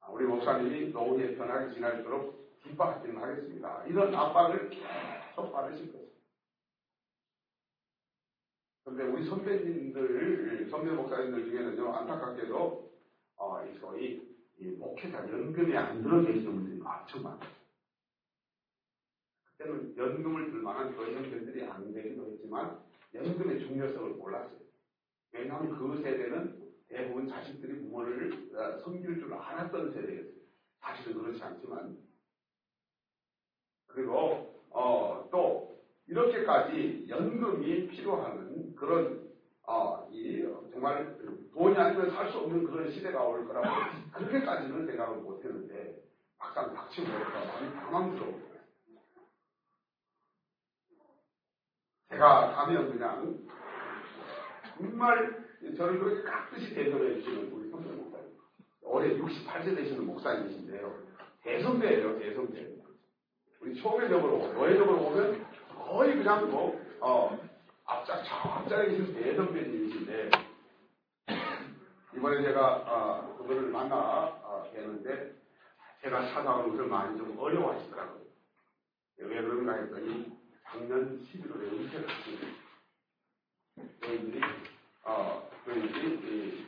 [0.00, 3.84] 아, 우리 목사님이 노후에 편하게 지날수록 뒷받기는 하겠습니다.
[3.84, 6.14] 이런 압박을 계속 받으실 것입니다.
[8.84, 12.92] 그런데 우리 선배님들, 선배 목사님들 중에는요, 안타깝게도,
[13.36, 17.50] 어, 이 소위, 이 목회자 연금이 안 들어 계시는 분들이 엄청 많아요.
[19.46, 22.78] 그때는 연금을 들 만한 형들이 안 되기도 했지만,
[23.14, 24.60] 연금의 중요성을 몰랐어요.
[25.32, 26.63] 왜냐하면 그 세대는
[26.94, 30.32] 대부분 자식들이 부모를 어, 섬길 줄 알았던 세대였어요.
[30.80, 31.98] 사실은 그렇지 않지만.
[33.88, 35.76] 그리고, 어, 또,
[36.06, 39.28] 이렇게까지 연금이 필요한 그런,
[39.66, 41.16] 어, 이, 정말
[41.52, 43.66] 돈이 아니면 살 수 없는 그런 시대가 올 거라고
[44.12, 46.00] 그렇게까지는 생각을 못 했는데,
[46.38, 48.54] 막상 닥치고 보니까 많이 당황스러워요.
[52.10, 53.38] 제가 가면 그냥,
[54.76, 55.43] 정말
[55.76, 58.28] 저를 그렇게 깍듯이 대접해 주시는 우리 선배 목사님.
[58.82, 61.04] 올해 68세 되시는 목사님이신데요.
[61.42, 62.74] 대선배예요, 대선배.
[63.60, 67.38] 우리 초계적으로, 노예적으로 보면 거의 그냥 뭐, 어,
[67.86, 70.30] 앞짝, 저 앞자리에 계신 대선배님이신데,
[72.16, 75.32] 이번에 제가, 어, 그분을 만나 어, 뵀는데,
[76.02, 78.24] 제가 찾아오는 것을 많이 좀 어려워하시더라고요.
[79.18, 80.32] 왜 그런가 했더니,
[80.64, 82.54] 작년 11월에 은퇴를 하시는
[84.02, 84.40] 저희들이,
[85.04, 86.66] 어, 저희들이,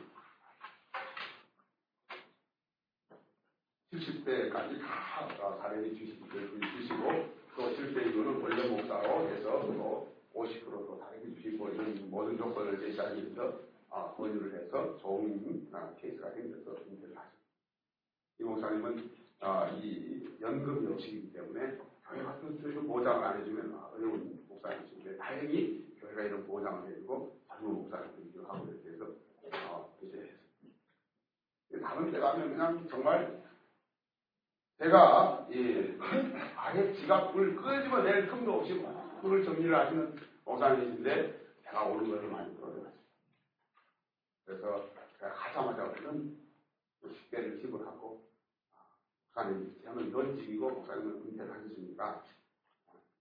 [3.93, 6.27] 70대까지 다 어, 사례를 주시고,
[7.55, 14.13] 또 실제 이거는 원래 목사로 해서 또 50%도 다르게 주시고 이런 모든 조건을 제시하면서 아,
[14.15, 17.29] 권유를 해서 좋은 아, 케이스가 생겨서 문제를 하죠.
[18.39, 25.17] 이 목사님은 아, 이 연금 역식이기 때문에 교회 같은 교회도 보장을 안 해주면 어려운 목사님이신데
[25.17, 28.86] 다행히 교회가 이런 보장을 해주고 젊은 목사님들이 하고 이렇게
[31.81, 33.41] 다른 데 가면 그냥 정말
[34.77, 35.97] 제가 이
[36.55, 38.85] 아예 지갑을 끄집어 낼 틈도 없이
[39.21, 42.91] 그걸 정리를 하시는 목사님이신데 제가 오는 것을 많이 들어요.
[44.45, 46.37] 그래서 제가 가자마자 얼른
[47.01, 48.23] 그 식대를 지불하고
[49.25, 52.23] 목사님 저는 이런 직이고 목사님은 은퇴를 하셨으니까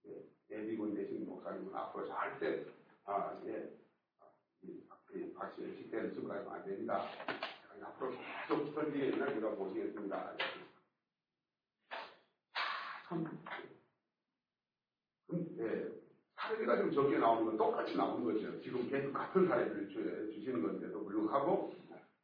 [0.06, 2.64] 예, 예비군 되신 목사님은 앞으로 절대
[3.04, 3.72] 아, 예,
[5.38, 7.06] 같이 식대를 지불하시면 안 됩니다.
[7.96, 8.12] 앞으로
[8.48, 10.36] 계속 있는 제가 모시겠습니다.
[13.08, 13.24] 참,
[15.28, 15.88] 네,
[16.34, 18.60] 사례비가 좀 적게 나오는 건 똑같이 나오는 거죠.
[18.60, 21.74] 지금 계속 같은 사례를 주시는 건데도 불구하고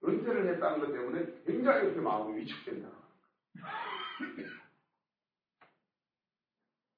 [0.04, 2.88] 은퇴를 했다는 것 때문에 굉장히 이렇게 마음이 위축된다.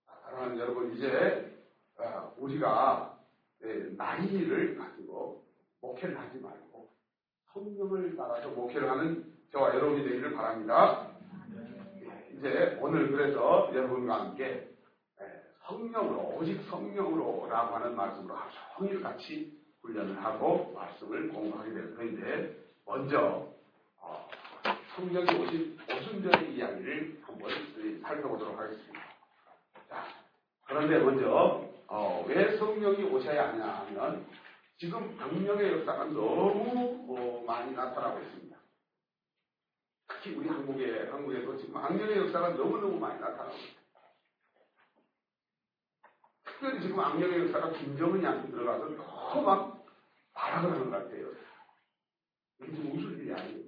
[0.06, 1.64] 사랑하는 여러분, 이제
[1.98, 3.18] 어, 우리가
[3.60, 5.44] 네, 나이를 가지고
[5.80, 6.53] 목회를 하지 말
[7.84, 11.08] 고 성령을 따라서 목회를 하는 저와 여러분이 되기를 바랍니다.
[12.32, 14.68] 이제 오늘 그래서 여러분과 함께
[15.66, 23.48] 성령으로 오직 성령으로라고 하는 말씀으로 하루 종일 같이 훈련을 하고 말씀을 공부하게 될 텐데 먼저
[24.00, 24.28] 어,
[24.96, 27.50] 성령이 오신 오순절의 이야기를 한번
[28.02, 29.00] 살펴보도록 하겠습니다.
[29.88, 30.04] 자,
[30.66, 34.26] 그런데 먼저 어, 왜 성령이 오셔야 하냐 하면
[34.76, 38.56] 지금 악령의 역사가 너무 어, 많이 나타나고 있습니다.
[40.08, 43.84] 특히 우리 한국에, 한국에도 지금 악령의 역사가 너무너무 많이 나타나고 있습니다.
[46.44, 49.86] 특별히 지금 악령의 역사가 김정은이한테 들어가서 너무 막
[50.32, 51.28] 발악을 하는 것 같아요.
[52.60, 53.64] 이게 지금 웃을 일이 아니에요.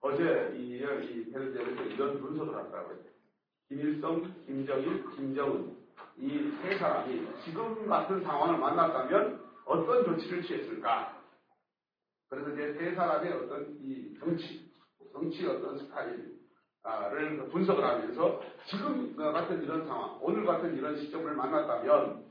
[0.00, 3.04] 어제 이, 이 텔레비전에서 이런 분석을 하더라고요.
[3.68, 5.79] 김일성, 김정일, 김정은
[6.16, 11.18] 이 세 사람이 지금 같은 상황을 만났다면 어떤 조치를 취했을까?
[12.28, 14.70] 그래서 이제 세 사람의 어떤 이 정치,
[15.12, 16.40] 정치 어떤 스타일을
[17.50, 22.24] 분석을 하면서 지금 같은 이런 상황, 오늘 같은 이런 시점을 만났다면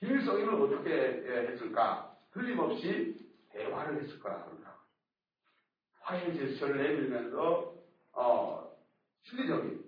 [0.00, 2.14] 김일성이는 어떻게 했을까?
[2.32, 4.76] 틀림없이 대화를 했을 거라 그런다.
[6.00, 7.72] 화해 제스처를 내밀면서
[8.12, 8.76] 어,
[9.22, 9.85] 실리적인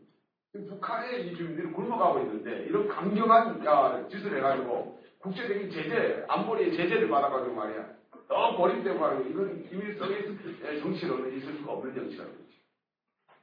[0.52, 7.54] 북한의 이 주민들이 굶어가고 있는데 이런 강경한 야, 짓을 해가지고 국제적인 제재, 안보리의 제재를 받아가지고
[7.54, 7.86] 말이야.
[8.28, 12.60] 너 고립되고 하는 이건 김일성의 정치로는 있을 수가 없는 정치라는 거지.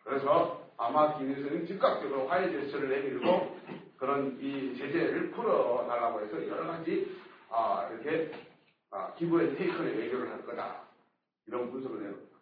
[0.03, 3.57] 그래서 아마 김일성이 즉각적으로 화해 제스처를 내밀고
[3.97, 7.15] 그런 이 제재를 풀어달라고 해서 여러 가지
[7.49, 8.31] 아, 이렇게
[8.91, 10.81] 아, 기부의 테이크의 외교를 할 거다.
[11.47, 12.35] 이런 분석을 내놓습니다.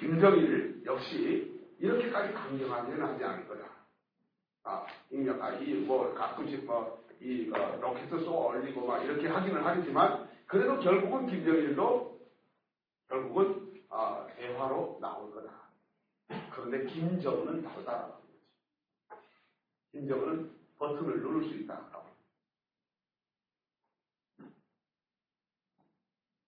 [0.00, 3.64] 김정일 역시 이렇게까지 강경하게는 하지 않을 거다.
[4.64, 9.64] 아, 인력, 아, 이, 뭐, 가끔씩 뭐, 이, 어, 로켓 쏘아 올리고 막 이렇게 하기는
[9.64, 12.20] 하겠지만, 그래도 결국은 김정일도
[13.08, 15.68] 결국은, 아, 대화로 나올 거다.
[16.52, 18.28] 그런데 김정은은 다르다라는 거지.
[19.92, 21.88] 김정은은 버튼을 누를 수 있다.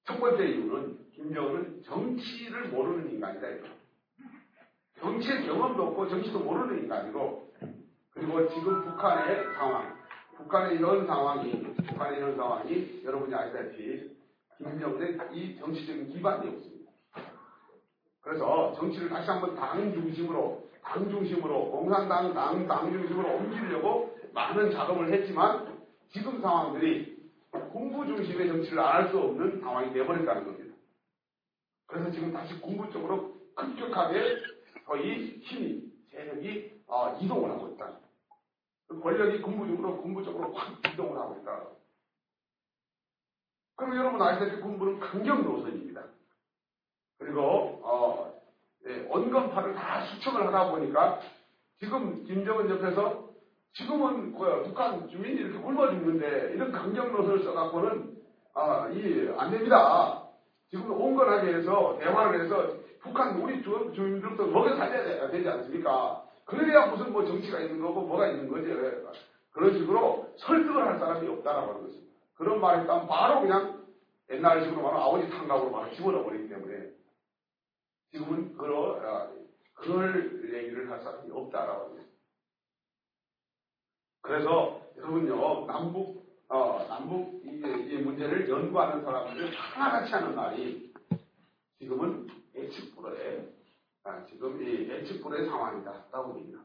[0.04, 3.48] 첫 번째 이유는 김정은은 정치를 모르는 인간이다.
[3.48, 3.79] 이거.
[5.00, 7.52] 정치의 경험도 없고 정치도 모르는 인간이고
[8.12, 9.96] 그리고 지금 북한의 상황,
[10.36, 14.16] 북한의 이런 상황이 북한의 이런 상황이 여러분이 아시다시피
[14.58, 16.90] 김정은의 이 정치적인 기반이 없습니다.
[18.20, 25.12] 그래서 정치를 다시 한번 당 중심으로 당 중심으로 공산당 당, 당 중심으로 옮기려고 많은 작업을
[25.12, 25.80] 했지만
[26.12, 27.18] 지금 상황들이
[27.72, 30.74] 군부 중심의 정치를 안 할 수 없는 상황이 되어버렸다는 겁니다.
[31.86, 34.36] 그래서 지금 다시 군부 쪽으로 급격하게
[34.90, 37.92] 거의 힘이, 세력이 어, 이동을 하고 있다.
[38.88, 41.60] 그 권력이 군부적으로, 군부적으로 확 이동을 하고 있다.
[43.76, 46.06] 그럼 여러분 아시다시피 군부는 강경 노선입니다.
[47.18, 47.40] 그리고,
[47.84, 48.34] 어,
[48.88, 51.20] 예, 온건파를 다 수척을 하다 보니까
[51.78, 53.30] 지금 김정은 옆에서
[53.74, 58.16] 지금은 뭐야, 북한 주민이 이렇게 굶어 죽는데 이런 강경 노선을 써갖고는
[58.54, 60.26] 아, 이, 안 됩니다.
[60.68, 66.24] 지금 온건하게 해서 대화를 해서 북한 우리 주, 주민들도 먹여 살려야 되지 않습니까?
[66.44, 68.68] 그래야 무슨 뭐 정치가 있는 거고 뭐가 있는 거지.
[69.52, 72.12] 그런 식으로 설득을 할 사람이 없다라고 하는 것입니다.
[72.34, 73.84] 그런 말이 있다면 바로 그냥
[74.30, 76.90] 옛날식으로 말하면 아버지 탕각으로 바로 집어넣어 버리기 때문에
[78.12, 79.30] 지금은 그런, 아,
[79.74, 82.06] 그럴 얘기를 할 사람이 없다라고 합니다.
[84.22, 90.92] 그래서 여러분요, 남북, 어, 남북 이, 이 문제를 연구하는 사람들을 하나같이 하는 말이
[91.78, 93.54] 지금은 예측불허의
[94.04, 96.60] 아, 지금 이 예측불허의 상황이다 라고 봅니다.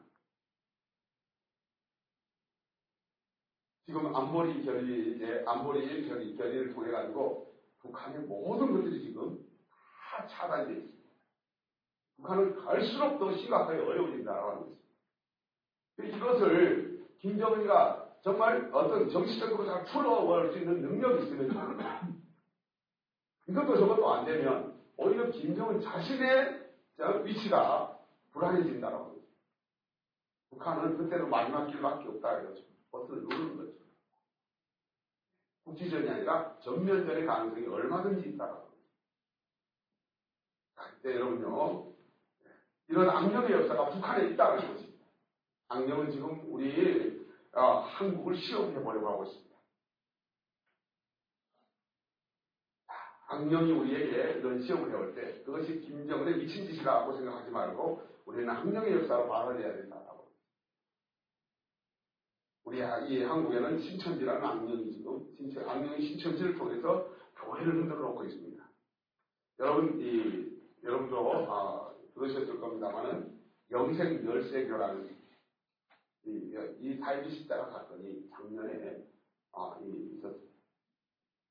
[3.86, 10.76] 지금 안보리 결의 이제 안보리 결의 결의를 통해 가지고 북한의 모든 것들이 지금 다 차단되어
[10.76, 11.10] 있습니다.
[12.18, 14.76] 북한은 갈수록 더 심각하게 어려워진다라고
[15.98, 16.18] 것입니다.
[16.18, 21.50] 이것을 김정은이가 정말 어떤 정치적으로 잘 풀어볼 수 있는 능력이 있으면
[23.48, 26.72] 이것도 저것도 안 되면 오히려 김정은 자신의
[27.24, 28.00] 위치가
[28.32, 29.28] 불안해진다라고 합니다.
[30.50, 32.64] 북한은 그때는 마지막 길밖에 없다 이거죠.
[32.92, 33.72] 버튼을 누르는 거죠.
[35.66, 38.76] 국지전이 아니라 전면전의 가능성이 얼마든지 있다라고 합니다.
[40.76, 41.94] 그때 여러분요,
[42.88, 45.06] 이런 악령의 역사가 북한에 있다는 것입니다.
[45.70, 49.45] 악령은 지금 우리 어, 한국을 시험해 보려고 하고 있습니다.
[53.36, 59.28] 악령이 우리에게 이런 시험을 해올 때 그것이 김정은의 미친 짓이라고 생각하지 말고 우리는 악령의 역사로
[59.28, 60.28] 받아내야 된다고.
[62.64, 68.64] 우리 이 한국에는 신천지라는 악령이 지금 신천, 악령이 신천지를 통해서 교회를 흔들어 놓고 있습니다.
[69.60, 73.40] 여러분 이 여러분도 아, 들으셨을 겁니다만은
[73.72, 75.16] 영생 열쇠교라는
[76.26, 79.06] 이, 이 사이비 십자가 사건이 작년에
[79.52, 80.56] 아, 이, 있었습니다.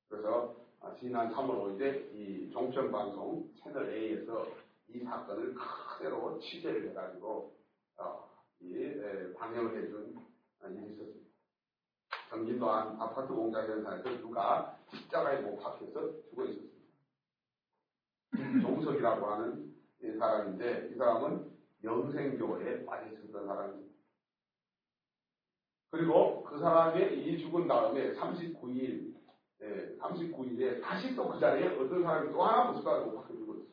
[0.09, 4.45] 그래서 아, 지난 3월 5일에 이 종편방송 채널 A에서
[4.87, 7.55] 이 사건을 그대로 취재를 해가지고
[7.97, 8.29] 어,
[8.61, 10.15] 이 에, 방영을 해준
[10.69, 11.25] 일이 있었습니다.
[12.29, 16.75] 경기도 한 아파트 공장 현상에서 누가 십자가에 못 박혀서 죽어 있었습니다.
[18.61, 21.51] 종석이라고 하는 이 사람인데 이 사람은
[21.83, 23.95] 영생교에 빠져 있었던 사람입니다.
[25.91, 29.14] 그리고 그 사람의 이 죽은 다음에 39일,
[29.65, 33.65] 예, 39일에 다시 또 그 자리에 어떤 사람이 또 하나 무수가고 박혀 죽었어요.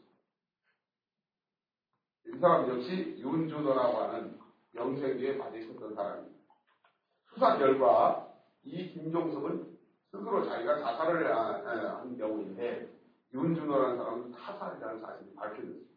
[2.27, 4.39] 이 사람 역시 윤준호라고 하는
[4.75, 6.43] 영생교에 빠져 있었던 사람입니다.
[7.29, 9.79] 수사 결과 이 김종석은
[10.11, 12.91] 스스로 자기가 자살을 한 경우인데
[13.35, 15.93] 윤준호라는 사람은 타살이라는 사실이 밝혀졌습니다.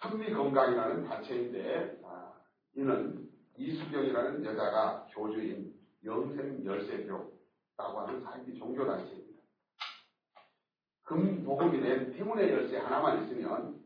[0.00, 2.32] 현미건강이라는 단체인데 아,
[2.74, 5.75] 이는 이수경이라는 여자가 교주인
[6.06, 9.40] 영생열세교라고 하는 사이비 종교 단체입니다.
[11.02, 13.80] 금복음이 된 행운의 열쇠 하나만 있으면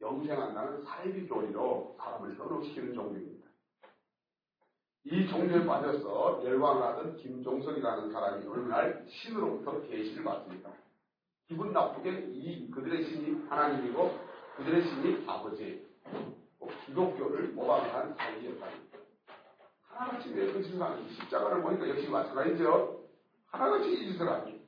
[0.00, 3.48] 영생한다는 사이비 교리로 사람을 현혹시키는 종교입니다.
[5.04, 10.70] 이 종교에 빠져서 열광을 하던 김종석이라는 사람이 어느 날 신으로부터 계시를 받습니다.
[11.46, 14.18] 기분 나쁘게 이 그들의 신이 하나님이고
[14.56, 15.84] 그들의 신이 아버지,
[16.86, 18.89] 기독교를 모방한 사이였답니다.
[20.00, 23.04] 하나같이 내그 신상 십자가를 보니까 역시 마찬가지죠.
[23.48, 24.58] 하나같이 이 짓을 하니.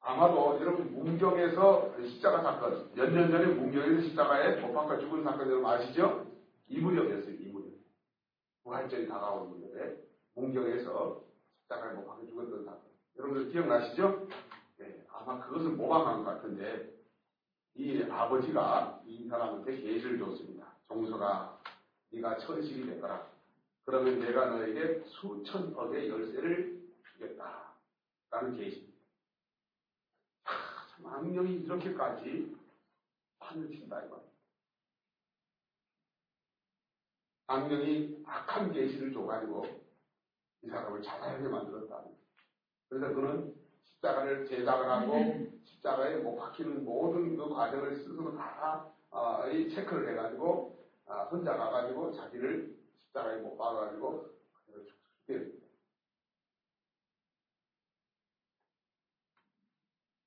[0.00, 5.66] 아마도 여러분 문경에서 십자가 사건, 몇 년 전에 문경에서 십자가에 못 박혀 죽은 사건 여러분
[5.66, 6.26] 아시죠?
[6.66, 7.70] 이 무렵이었어요, 이 무렵.
[8.64, 9.96] 부활절이 다가오는 무렵에
[10.34, 11.22] 문경에서
[11.60, 12.80] 십자가에 못 박혀 죽었던 사건.
[13.18, 14.26] 여러분들 기억나시죠?
[14.78, 16.92] 네, 아마 그것을 모방한 것 같은데
[17.76, 20.66] 이 아버지가 이 사람한테 계시를 줬습니다.
[20.88, 21.59] 종서가
[22.10, 23.30] 네가 천식이 되거라.
[23.84, 26.80] 그러면 내가 너에게 수천억의 열쇠를
[27.12, 27.74] 주겠다.
[28.30, 29.00] 라는 계시입니다.
[30.44, 32.56] 참 악령이 이렇게까지
[33.38, 34.22] 판을 친다 이거.
[37.46, 39.66] 악령이 악한 계시를 줘가지고
[40.62, 42.04] 이 사람을 자살하게 만들었다.
[42.88, 45.14] 그래서 그는 십자가를 제작을 하고
[45.64, 50.79] 십자가에 못 박히는 모든 그 과정을 스스로 다 어, 체크를 해가지고
[51.10, 54.30] 어, 혼자 가가지고 자기를 십자가에 못 박아가지고
[55.26, 55.66] 죽게 됩니다.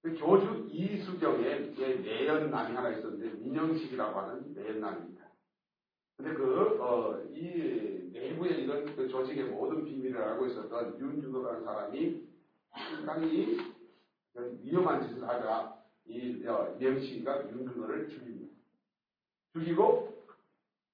[0.01, 5.23] 그 교주 이수경의 내연남이 하나 있었는데 민영식이라고 하는 내연남입니다.
[6.17, 12.27] 근데 그, 어, 이 내부에 이런 그 조직의 모든 비밀을 알고 있었던 윤준호라는 사람이
[12.71, 13.57] 상당히
[14.35, 16.43] 위험한 짓을 하자 이
[16.79, 18.53] 명식이가 윤준호를 죽입니다.
[19.53, 20.12] 죽이고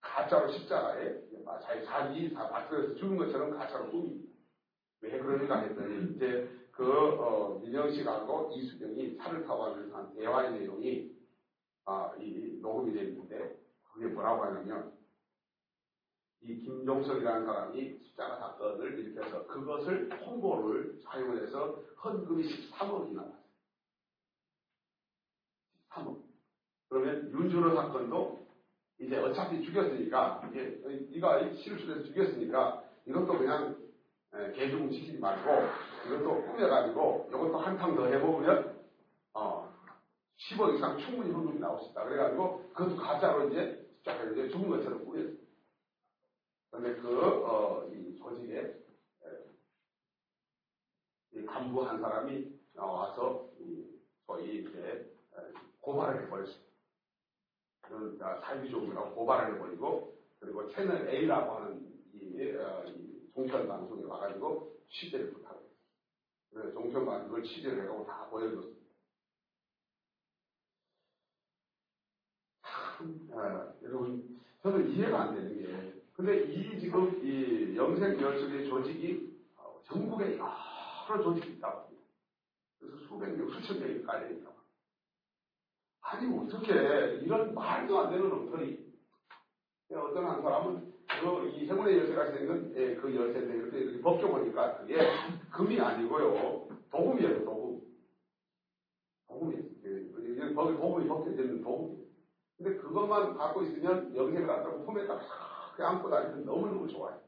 [0.02, 1.30] 가짜로 십자가에
[1.62, 4.30] 자기 자기 맞서서 죽은 것처럼 가짜로 꾸밉니다.
[5.02, 11.18] 왜 그러는가 했더니 이제 그 어, 민영식하고 이수경이 차를 타고 한 대화의 내용이
[11.86, 14.94] 아, 이 녹음이 되어 있는데 그게 뭐라고 하냐면
[16.42, 23.40] 이 김종석이라는 사람이 십자가 사건을 일으켜서 그것을 홍보를 사용을 해서 헌금이 13억이나 나왔어요.
[25.90, 26.24] 13억.
[26.88, 28.49] 그러면 윤준호 사건도
[29.00, 30.82] 이제 어차피 죽였으니까 이게
[31.12, 33.78] 네가 실수해서 죽였으니까 이것도 그냥
[34.56, 35.50] 개중 시키지 말고
[36.08, 38.80] 이것도 꾸며가지고 이것도 한탕 더 해먹으면
[39.34, 39.74] 어
[40.38, 42.04] 10억 이상 충분히 헌금이 나올 수 있다.
[42.04, 45.30] 그래가지고 그것도 가짜로 이제 십자가 이제 죽은 것처럼 꾸몄어요.
[46.72, 48.76] 그런데 그, 어, 이 조직에,
[51.34, 53.86] 이 간부 한 사람이 나와서, 이,
[54.28, 55.12] 저희 이제,
[55.82, 56.69] 고발을 해버렸습니다.
[58.42, 65.62] 사회주의라고 고발을 해버리고, 그리고 채널 A라고 하는 이, 어, 이 종편 방송에 와가지고 취재를 부탁을
[66.54, 66.74] 했어요.
[66.74, 68.80] 종편 방송을 취재를 해가고 다 보여줬습니다.
[72.62, 79.82] 참, 어, 여러분, 저는 이해가 안 되는 게, 근데 이 지금 이 영생열쇠의 조직이 어,
[79.86, 82.04] 전국에 여러 조직이 있다고 합니다.
[82.78, 84.49] 그래서 수백 명, 수천 명이 깔려있다고 합니다.
[86.12, 86.74] 아니, 어떻게
[87.22, 88.84] 이런 말도 안 되는 엉터리.
[89.92, 90.92] 어떤 한 사람은
[91.22, 94.98] 그이 행운의 열쇠가 생긴 예, 그 열쇠인데 이렇게, 벗겨보니까 그게
[95.52, 96.68] 금이 아니고요.
[96.92, 97.80] 도금이에요, 도금.
[99.28, 100.56] 도금이에요.
[100.56, 102.06] 도금이 벗겨지는 도금이에요.
[102.58, 105.22] 근데 그것만 갖고 있으면 영생을 갖다가 품에다가
[105.76, 107.20] 그 안고 다니면 너무너무 좋아요.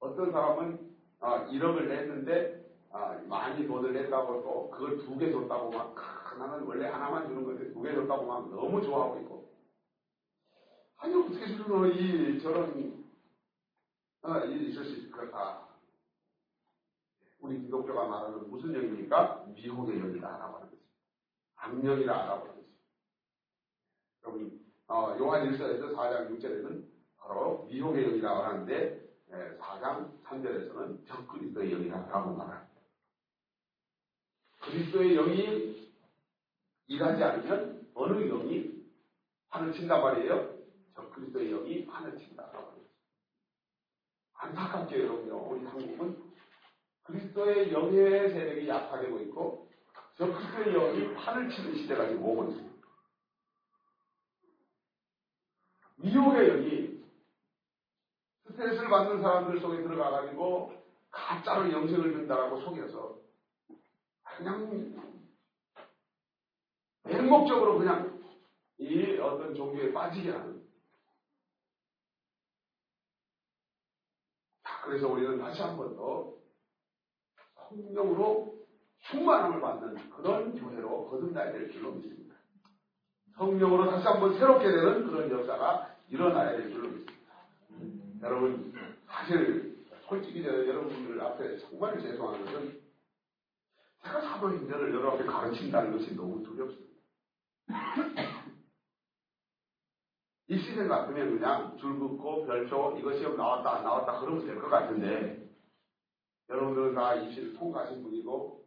[0.00, 0.78] 어떤 사람은
[1.20, 5.94] 아, 1억을 냈는데 아, 많이 돈을 냈다고 또 그걸 두 개 줬다고 막
[6.38, 9.52] 나는 원래 하나만 주는 건데 두 개 줬다고 막 너무 좋아하고 있고
[10.98, 13.06] 아니 어떻게 주는 이 저런
[14.22, 15.68] 아, 있을 수 있을까
[17.40, 19.46] 우리 기독교가 말하는 무슨 영입니까?
[19.54, 20.82] 미혹의 영이다 라고 하는 거죠.
[21.56, 22.68] 악령이라 라고 하는 거죠.
[24.24, 26.84] 여러분 어, 요한 1서에서 4장 6절에는
[27.16, 32.68] 바로 미혹의 영이라고 하는데 4장 예, 3절에서는 적그리스도의 영이라고 말합니다.
[34.60, 35.87] 그리스도의 영이
[36.88, 38.82] 일하지 않으면 어느 영이
[39.50, 40.58] 판을 친단 말이에요?
[40.94, 42.50] 적그리스도의 영이 판을 친다.
[44.34, 46.32] 안타깝게 여러분요, 우리 한국은
[47.04, 49.68] 그리스도의 영의 세력이 약화되고 있고,
[50.16, 52.78] 적그리스도의 영이 판을 치는 시대가 지금 오고 있습니다.
[55.96, 57.04] 미혹의 영이
[58.46, 60.72] 스트레스를 받는 사람들 속에 들어가가지고
[61.10, 63.18] 가짜로 영생을 준다라고 속여서
[64.36, 65.17] 그냥
[67.08, 68.18] 맹목적으로 그냥
[68.78, 70.62] 이 어떤 종교에 빠지게 하는.
[74.84, 76.32] 그래서 우리는 다시 한 번 더
[77.68, 78.56] 성령으로
[79.10, 82.34] 충만함을 받는 그런 교회로 거듭나야 될 줄로 믿습니다.
[83.36, 87.34] 성령으로 다시 한번 새롭게 되는 그런 역사가 일어나야 될 줄로 믿습니다.
[88.22, 88.72] 여러분,
[89.06, 92.80] 사실 솔직히 여러분들 앞에 정말 죄송한 것은
[94.02, 96.87] 제가 사도행전을 여러분께 가르친다는 것이 너무 두렵습니다.
[100.50, 104.68] 이 시즌 같으면 그냥 줄 긋고 별표 이거 시험 나왔다 안 나왔다 그러면 될 것
[104.68, 105.46] 같은데
[106.48, 108.64] 여러분들은 다 입시를 통과하신 분이고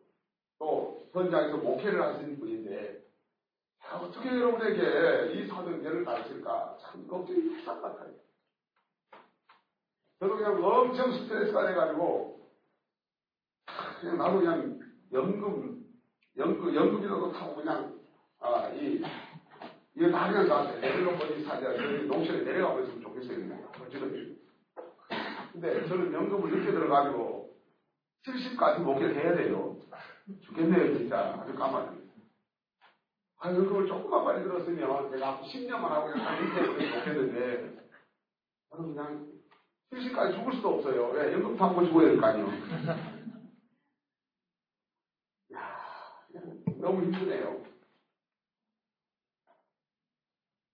[0.59, 3.01] 또 현장에서 목회를 하시는 분인데
[3.93, 8.13] 어떻게 여러분에게 이 사도행전을 가르칠까 참 걱정이 같아요.
[10.19, 12.47] 저도 그냥 엄청 스트레스가 돼가지고
[13.99, 14.79] 그냥 나도 그냥
[15.11, 15.83] 연금
[16.37, 17.90] 연금 연금이라도 타고 그냥
[18.41, 19.01] 아 이
[19.95, 24.37] 이거 다 그냥 나한테 내려놓 버리 사자 저기 농촌에 내려가 버렸으면 좋겠어요 어찌든
[25.51, 27.53] 근데 저는 연금을 늦게 들어가지고
[28.25, 29.77] 70까지 목회를 해야 돼요
[30.45, 32.01] 죽겠네요 진짜 아주 까마득
[33.39, 37.81] 아, 연금을 조금만 빨리 들었으면 앞으로 10년만 하고 그냥 이렇게 못했는데
[38.69, 39.27] 저는 그냥
[39.91, 41.07] 70까지 죽을 수도 없어요.
[41.09, 41.33] 왜?
[41.33, 42.47] 연금 타고 죽어야 될 거 아니에요.
[45.53, 45.79] 야,
[46.79, 47.61] 너무 힘드네요.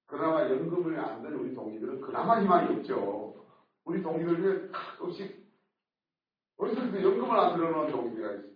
[0.07, 3.45] 그나마 연금을 안 드는 우리 동기들은 그나마 희망이 없죠.
[3.83, 5.45] 우리 동기들 중에 가끔씩
[6.57, 8.51] 어디서도 연금을 안 들어놓은 동기가 있어요.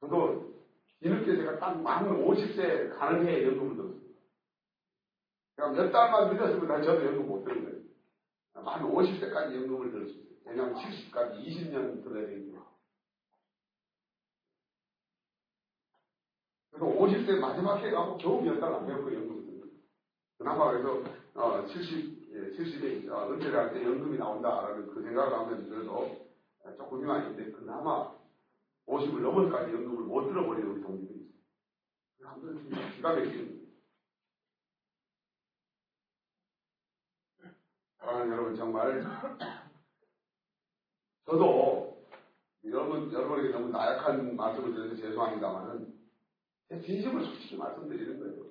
[0.00, 0.54] 저도
[1.00, 4.06] 뒤늦게 제가 딱만 50세 가는 해에 연금을 들었어요.
[5.56, 7.76] 그러니까 몇 달만 늦었으면 저도 연금 못 들은 거예요.
[8.64, 10.24] 만 50세까지 연금을 있어요.
[10.46, 12.66] 왜냐하면 70까지 20년 들어야 되니까.
[16.70, 19.35] 그래서 50세 마지막 해 가고 겨우 몇 달 안 배웠고 연금을 들어요.
[20.38, 21.02] 그나마 그래서
[21.34, 26.26] 어, 70, 예, 70에 어, 은퇴를 할 때 연금이 나온다라는 그 생각을 하면 그래도
[26.76, 28.14] 조금 희망인데 그나마
[28.86, 32.28] 50을 넘어서까지 연금을 못 들어버리는 우리 동기들이 있어요.
[32.28, 33.66] 한번 기가 막히는
[37.98, 39.02] 사랑하는 여러분 정말
[41.24, 42.06] 저도
[42.64, 45.94] 여러분 여러분에게 너무 나약한 말씀을 드려서 죄송합니다만은
[46.68, 48.45] 제 진심을 솔직히 말씀드리는 거예요.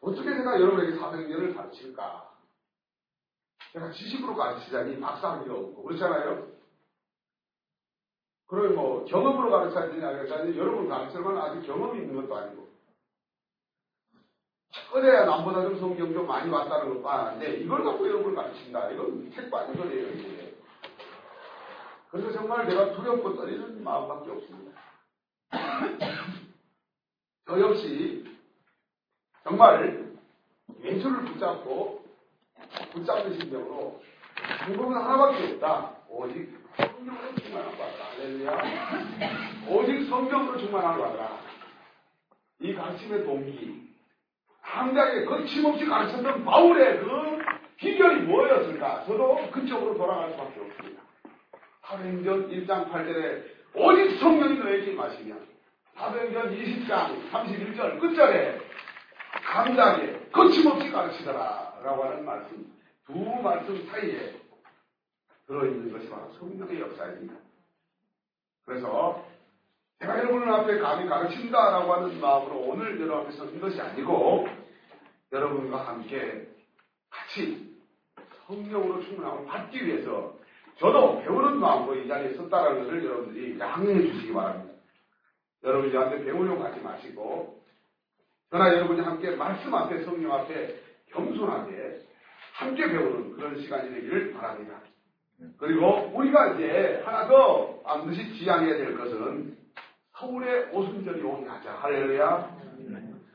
[0.00, 2.36] 어떻게 제가 여러분에게 사백년을 가르칠까?
[3.72, 6.56] 제가 지식으로 가르치자니 박사학위가 없고 그렇잖아요.
[8.46, 12.66] 그럼 뭐 경험으로 가르쳐야 되냐 그랬더니 여러분 만한 아직 경험이 있는 것도 아니고
[14.92, 18.90] 그래야 남보다 좀 성경 좀 많이 봤다는 것도 아는데 이걸 갖고 여러분을 가르친다.
[18.90, 20.56] 이건 책받은 거예요 이게.
[22.10, 24.80] 그래서 정말 내가 두렵고 떨리는 마음밖에 없습니다.
[27.46, 28.24] 저 역시
[29.46, 30.04] 정말
[30.82, 32.04] 예수를 붙잡고
[32.92, 34.00] 붙잡는 심정으로
[34.34, 35.92] 방법은 하나밖에 없다.
[36.08, 38.10] 오직 성경으로 충만한 받아라.
[38.10, 39.68] 할렐루야.
[39.68, 41.38] 오직 성경으로 충만한 받아라.
[42.58, 43.86] 이 가르침의 동기.
[44.62, 47.38] 당장에 거침없이 가르쳤던 바울의 그
[47.76, 49.04] 비결이 뭐였을까?
[49.06, 51.02] 저도 그쪽으로 돌아갈 수밖에 없습니다.
[51.82, 53.44] 사도행전 1장 8절에
[53.74, 55.46] 오직 성령이 너에게 마시면
[55.94, 58.58] 사도행전 20장 31절 끝절에
[59.56, 62.70] 강자하게 거침없이 가르치더라 라고 하는 말씀
[63.06, 64.34] 두 말씀 사이에
[65.46, 67.34] 들어있는 것이 바로 성령의 역사입니다.
[68.66, 69.24] 그래서
[70.00, 74.46] 제가 여러분을 앞에 감히 가르친다라고 하는 마음으로 오늘 여러분 앞에 서는 것이 아니고
[75.32, 76.48] 여러분과 함께
[77.08, 77.78] 같이
[78.46, 80.36] 성령으로 충분함을 받기 위해서
[80.78, 84.74] 저도 배우는 마음으로 이 자리에 섰다라는 것을 여러분들이 양해해 주시기 바랍니다.
[85.62, 87.64] 여러분이 저한테 배우려고 하지 마시고
[88.50, 90.76] 저나 여러분이 함께 말씀 앞에 성령 앞에
[91.10, 92.00] 겸손하게
[92.54, 94.80] 함께 배우는 그런 시간이 되기를 바랍니다.
[95.58, 99.56] 그리고 우리가 이제 하나 더 반드시 지향해야 될 것은
[100.12, 101.72] 서울의 오순절이 오게 하자.
[101.72, 102.56] 할렐루야.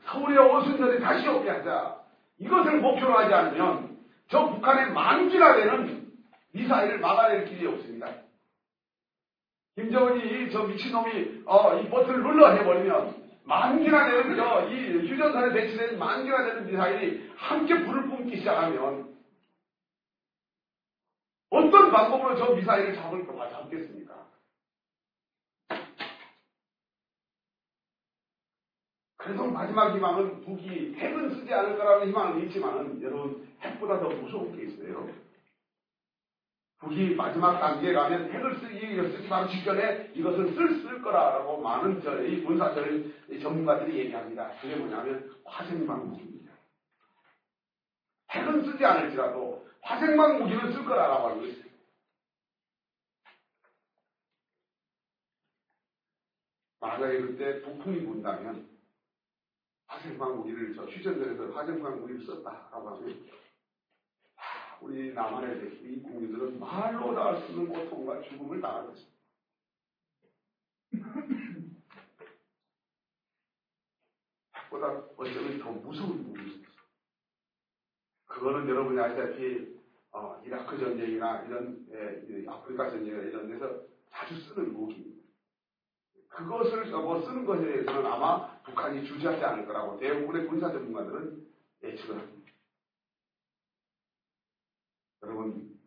[0.06, 2.00] 서울의 오순절이 다시 오게 하자.
[2.38, 3.98] 이것을 목표로 하지 않으면
[4.28, 6.10] 저 북한의 만기나 되는
[6.52, 8.08] 미사일을 막아낼 길이 없습니다.
[9.76, 16.66] 김정은이 저 미친놈이 어, 이 버튼을 눌러 해버리면 만기나 되는 저이 휴전선에 배치된 만기나 되는
[16.66, 19.12] 미사일이 함께 불을 뿜기 시작하면
[21.50, 24.26] 어떤 방법으로 저 미사일을 잡을 거가 잡겠습니까?
[29.16, 34.64] 그래서 마지막 희망은 북이 핵은 쓰지 않을 거라는 희망은 있지만 여러분 핵보다 더 무서운 게
[34.64, 35.08] 있어요.
[36.82, 38.80] 북이 마지막 단계에 가면 핵을 쓰기
[39.12, 44.50] 쓰지 바로 직전에 이것을 쓸, 쓸 거라고 많은 저희 군사절 전문가들이 얘기합니다.
[44.60, 46.52] 그게 뭐냐면 화생방 무기입니다.
[48.32, 51.68] 핵은 쓰지 않을지라도 화생방 무기는 쓸 거라고 하는 것이죠.
[56.80, 58.68] 만약에 그때 북풍이 분다면
[59.86, 63.24] 화생방 무기를 저 휴전선에서 화생방 무기를 썼다라고 하면
[64.82, 69.12] 우리 남한의 이 국민들은 말로 다 할 수 없는 고통과 죽음을 당할 것입니다.
[74.56, 76.70] 핵보다 어쩌면 더 무서운 무기입니다.
[78.26, 79.80] 그거는 여러분이 아시다시피
[80.10, 85.22] 어, 이라크 전쟁이나 이런 예, 아프리카 전쟁이나 이런 데서 자주 쓰는 무기입니다.
[86.28, 91.46] 그것을 뭐 쓰는 것에 대해서는 아마 북한이 주지하지 않을 거라고 대부분의 군사 전문가들은
[91.82, 92.31] 예측을 합니다.
[95.22, 95.78] 여러분,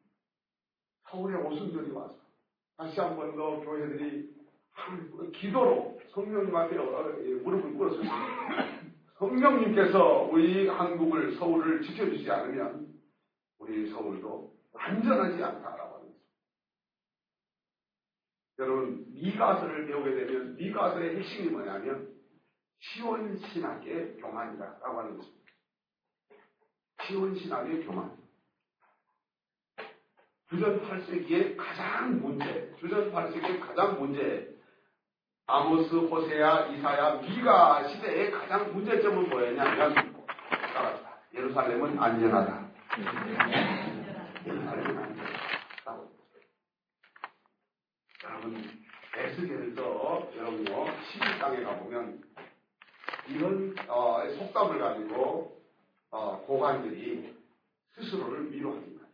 [1.10, 2.16] 서울에 오순절이 와서
[2.78, 4.34] 다시 한 번 더 교회들이
[5.34, 6.78] 기도로 성령님한테
[7.44, 8.14] 무릎을 꿇었습니다.
[9.18, 12.94] 성령님께서 우리 한국을, 서울을 지켜주지 않으면
[13.60, 16.20] 우리 서울도 안전하지 않다라고 하는 거죠.
[18.60, 22.14] 여러분, 미가서를 배우게 되면 미가서의 핵심이 뭐냐면
[22.80, 25.46] 시원신학의 교만이다라고 하는 것입니다.
[27.08, 28.25] 시원신학의 교만.
[30.50, 34.56] 주전 8세기의 가장 문제, 주전 8세기의 가장 문제,
[35.48, 39.94] 아모스, 호세야, 이사야, 미가 시대의 가장 문제점은 뭐였냐면,
[40.74, 41.18] 따랐다.
[41.34, 42.72] 예루살렘은 안전하다.
[44.46, 45.36] 예루살렘은 안전하다.
[48.24, 48.64] 여러분,
[49.16, 52.24] 에스겔에서 여러분요, 11장에 가보면,
[53.30, 55.60] 이런, 어, 속담을 가지고,
[56.12, 57.36] 어, 고관들이
[57.96, 59.05] 스스로를 위로합니다.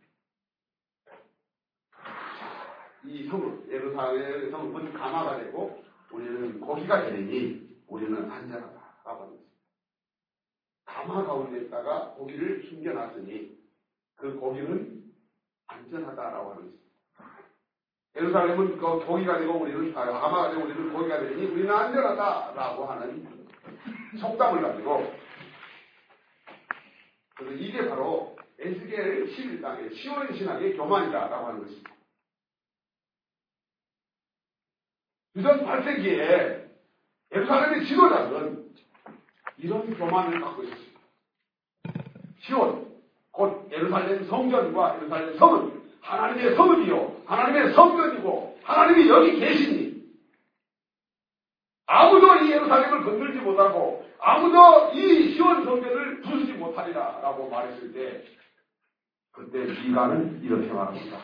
[3.04, 9.44] 이 성을, 예루살렘의 먼저 감화가 되고, 우리는 고기가 되니, 우리는 안전하다라고 합니다.
[10.84, 13.58] 감화 가운데 있다가 고기를 숨겨놨으니,
[14.16, 15.02] 그 고기는
[15.66, 16.82] 안전하다라고 하는 것입니다.
[18.14, 23.26] 예루살렘은 그 고기가 되고 우리는 감화가 되고 우리는 고기가 되니 우리는 안전하다라고 하는
[24.20, 25.12] 속담을 가지고
[27.36, 31.90] 그래서 이게 바로 에스겔 11장의 시온 신학의 교만이다라고 하는 것입니다.
[35.36, 36.68] 유전 8세기에
[37.34, 38.72] 예루살렘의 지도자들은
[39.58, 41.00] 이런 교만을 갖고 있었습니다.
[42.40, 42.92] 시온,
[43.30, 50.02] 곧 예루살렘 성전과 예루살렘 성은 하나님의 성은이요, 하나님의 성전이고, 하나님이 여기 계시니,
[51.86, 58.24] 아무도 이 예루살렘을 건들지 못하고, 아무도 이 시온 성전을 부수지 못하리라, 라고 말했을 때,
[59.30, 61.22] 그때 미가는 이렇게 말합니다.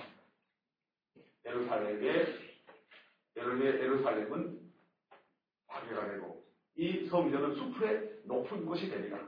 [1.45, 2.48] 예루살렘의
[3.39, 4.61] 예루의 에루살렘은
[5.69, 6.45] 파괴가 되고
[6.77, 9.19] 이 성전은 숲의 높은 곳이 되리라.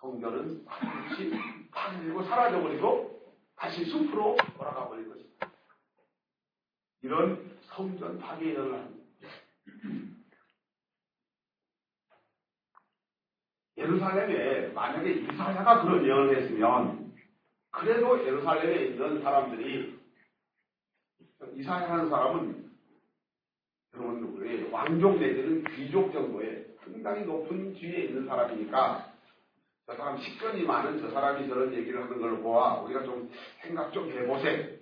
[0.00, 1.32] 성전은 반드시
[1.70, 5.50] 파괴되고 사라져버리고 다시 숲으로 돌아가 버릴 것이다.
[7.02, 9.06] 이런 성전 파괴 예언을 합니다.
[13.78, 17.14] 예루살렘에 만약에 이사야가 그런 예언을 했으면
[17.70, 19.98] 그래도 예루살렘에 있는 사람들이
[21.54, 22.65] 이사야라는 사람은
[23.96, 29.12] 그런 왜 왕족 내지는 귀족 정도의 상당히 높은 지위에 있는 사람이니까
[29.86, 33.30] 저 사람 식견이 많은 저 사람이 저런 얘기를 하는 걸 보아 우리가 좀
[33.62, 34.80] 생각 좀 해보세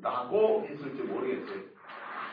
[0.00, 1.62] 라고 했을지 모르겠어요.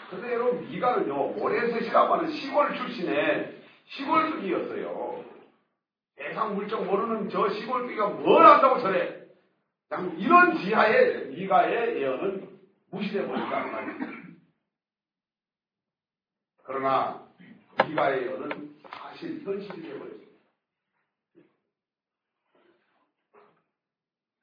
[0.09, 5.25] 근데 여러분 미가는요 모래셋이라고 하는 시골 출신의 시골주기였어요.
[6.15, 9.17] 대상 물정 모르는 저 시골주기가 뭘 안다고 저래.
[10.17, 12.49] 이런 지하에 미가의 예언은
[12.91, 14.16] 무시돼 버린다는 말이에요.
[16.67, 17.25] 그러나
[17.87, 20.27] 미가의 예언은 사실 현실이 되어버렸습니다.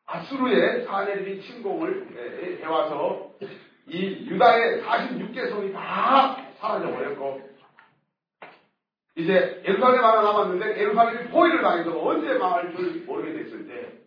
[0.07, 3.35] 아수르의 사내들이 침공을 해와서
[3.89, 7.47] 이 유다의 46개 성이 다 사라져 버렸고
[9.17, 13.99] 이제 예루살렘 하나 남았는데 예루살렘이 포위를 당해서 언제 망할 줄 모르게 됐을 때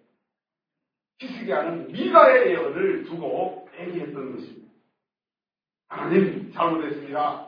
[1.20, 4.72] 히스기야는 미가의 예언을 두고 얘기했던 것입니다.
[5.90, 7.47] 하나님 잘못했습니다.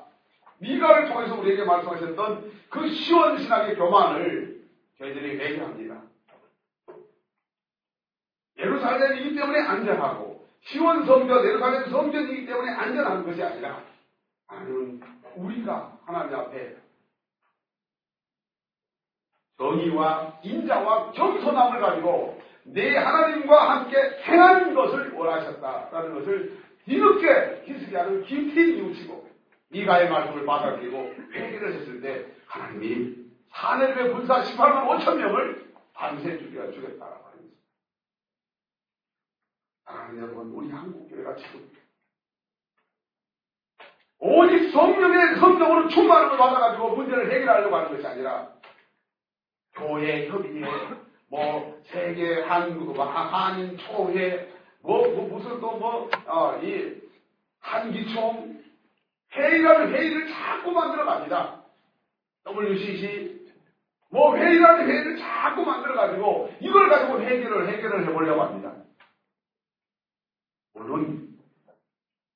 [0.60, 4.64] 미가를 통해서 우리에게 말씀하셨던 그 시원 신학의 교만을
[4.98, 6.02] 저희들이 회개합니다.
[8.58, 13.82] 예루살렘이기 때문에 안전하고 시원 성전, 예루살렘 성전이기 때문에 안전한 것이 아니라
[14.48, 15.02] 하나님은
[15.38, 16.76] 우리가 하나님 앞에
[19.58, 29.29] 정의와 인자와 겸손함을 가지고 내 하나님과 함께 행하는 것을 원하셨다라는 것을 뒤늦게 히스기야는 깊이 뉘우치고
[29.70, 30.98] 미가의 말씀을 받아들이고
[31.34, 33.16] 회개를 했을 때 하나님이
[33.50, 37.58] 사내의 군사 18만 5천 명을 밤새 죽여 주겠다라고 것입니다.
[39.86, 41.70] 사랑하는 여러분, 우리 한국 교회가 지금
[44.20, 48.54] 오직 성령의 성령으로 충만함을 받아가지고 문제를 해결하려고 하는 것이 아니라
[49.74, 50.68] 교회 협의회,
[51.30, 54.52] 뭐 세계 한국, 뭐 한인 총회,
[54.82, 57.02] 뭐, 뭐 무슨 또뭐 어, 이
[57.62, 58.59] 한기총
[59.34, 61.64] 회의라는 회의를 자꾸 만들어 갑니다.
[62.48, 63.40] WCC
[64.12, 68.74] 뭐 회의라는 회의를 자꾸 만들어 가지고 이걸 가지고 해결을 해결을 해보려고 합니다.
[70.74, 71.30] 물론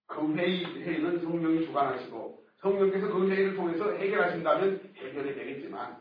[0.07, 5.97] 그 회의 회의는 성령이 주관하시고 성령께서 그 회의를 통해서 해결하신다면 해결이 되겠지만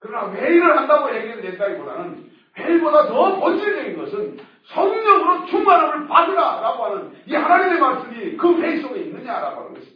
[0.00, 7.80] 그러나 회의를 한다고 해결이 된다기보다는 회의보다 더 본질적인 것은 성령으로 충만함을 받으라라고 하는 이 하나님의
[7.80, 9.93] 말씀이 그 회의 속에 있느냐라고 하는 것입니다.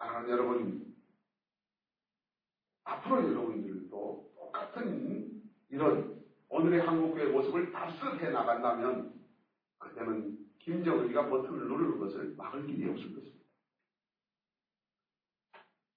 [0.00, 0.94] 사랑하는 여러분,
[2.84, 9.12] 앞으로 여러분들도 똑같은 이런 오늘의 한국교회 모습을 답습해 나간다면
[9.78, 13.44] 그때는 김정은이가 버튼을 누르는 것을 막을 길이 없을 것입니다.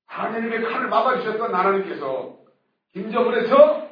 [0.06, 2.43] 하나님의 칼을 막아주셨던 하나님께서
[2.91, 3.89] 김정은의 저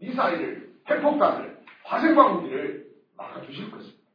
[0.00, 4.10] 미사일을, 핵폭탄을, 화생방무기를 막아주실 것입니다.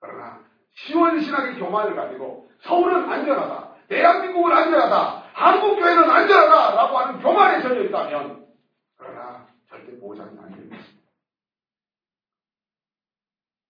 [0.00, 8.46] 그러나 시원신학의 교만을 가지고 서울은 안전하다, 대한민국은 안전하다, 한국 교회는 안전하다라고 하는 교만에 젖어 있다면
[8.96, 10.76] 그러나 절대 보장이 안 됩니다.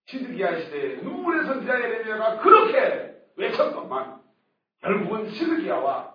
[0.07, 4.21] 시드기야 시대에 눈물의 선지자 예레미야가 그렇게 외쳤건만
[4.81, 6.14] 결국은 시드기야와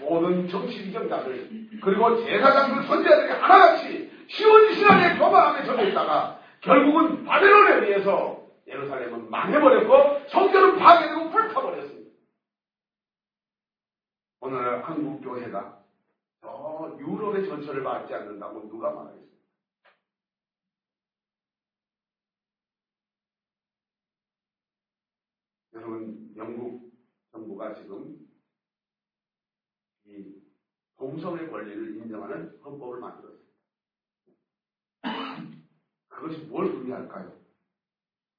[0.00, 1.50] 모든 정치 지정자들
[1.82, 10.78] 그리고 제사장들 선지자들이 하나같이 시온 신앙의 교만함에 젖어 있다가 결국은 바벨론에 의해서 예루살렘은 망해버렸고 성전은
[10.78, 11.97] 파괴되고 불타버렸습니다.
[14.48, 15.84] 오늘 한국 교회가
[16.40, 19.36] 저 유럽의 전철을 받지 않는다고 누가 말하겠습니까?
[25.74, 26.90] 여러분 영국
[27.30, 28.26] 정부가 지금
[30.06, 30.40] 이
[30.96, 33.52] 동성의 권리를 인정하는 헌법을 만들었습니다.
[36.08, 37.36] 그것이 뭘 의미할까요?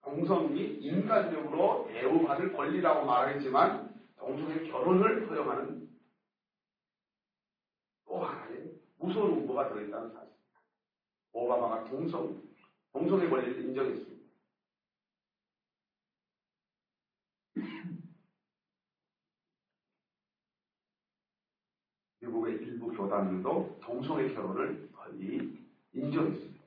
[0.02, 5.90] 동성이 인간적으로 대우받을 권리라고 말하겠지만 동성의 결혼을 허용하는
[8.10, 8.74] 또 하나의
[9.10, 10.30] 무서운 운보가 들어있다는 사실.
[11.34, 12.42] 오바마가 동성,
[12.94, 14.20] 동성의 권리를 인정했습니다.
[22.22, 25.58] 미국의 일부 교단들도 동성의 결혼을 거의
[25.94, 26.60] 인정했습니다.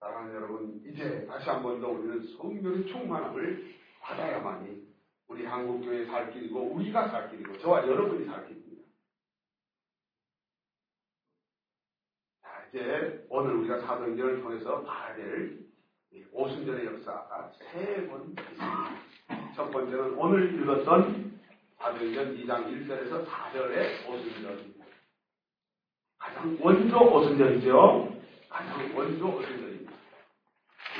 [0.00, 4.87] 사랑하는 여러분, 이제 다시 한 번 더 우리는 성령의 충만함을 받아야만이
[5.28, 8.82] 우리 한국교회 살 길이고 우리가 살 길이고 저와 여러분이 살 길입니다.
[12.42, 15.58] 자, 이제 오늘 우리가 사도행전을 통해서 봐야 될
[16.32, 18.96] 오순절의 역사가 세 번 있습니다.
[19.54, 21.38] 첫 번째는 오늘 읽었던
[21.76, 24.84] 사도행전 2장 1절에서 4절의 오순절입니다.
[26.18, 28.18] 가장 원조 오순절이죠.
[28.48, 29.92] 가장 원조 오순절입니다.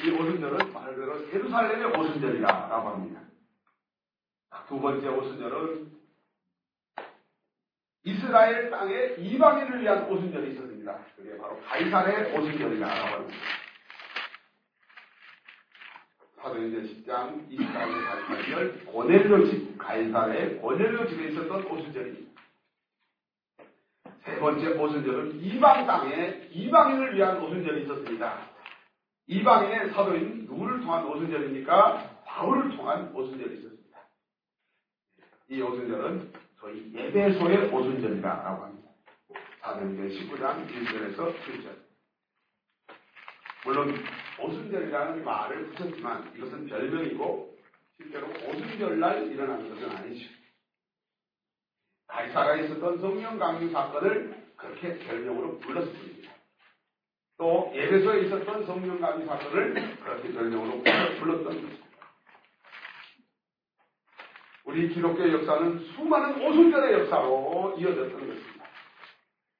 [0.04, 3.22] 이 오순절은 말 그대로 예루살렘의 오순절이라고 합니다.
[4.68, 5.98] 두 번째 오순절은
[8.04, 10.98] 이스라엘 땅에 이방인을 위한 오순절이 있었습니다.
[11.16, 13.36] 그게 바로 가이사의 오순절이라고 합니다.
[16.36, 22.28] 사도행전 10장 24절 48절 고넬료 집 가이사의 고넬료 집에 있었던 오순절입니다.
[24.24, 28.48] 세 번째 오순절은 이방 땅에 이방인을 위한 오순절이 있었습니다.
[29.26, 32.22] 이방인의 사도인 누구를 통한 오순절입니까?
[32.24, 33.77] 바울을 통한 오순절이 있었습니다.
[35.50, 38.90] 이 오순절은 저희 예배소의 오순절이라고 합니다.
[39.60, 41.88] 사도행전 19장 1절에서 7절.
[43.64, 43.94] 물론
[44.40, 47.58] 오순절이라는 말을 붙였지만 이것은 별명이고
[47.96, 50.28] 실제로 오순절날 일어나는 것은 아니죠.
[52.08, 56.32] 가이사가 있었던 성령 강림 사건을 그렇게 별명으로 불렀을 뿐입니다.
[57.38, 61.87] 또 예배소에 있었던 성령 강림 사건을 그렇게 별명으로 불렀던 것입니다.
[64.68, 68.64] 우리 기독교 역사는 수많은 오순절의 역사로 이어졌던 것입니다.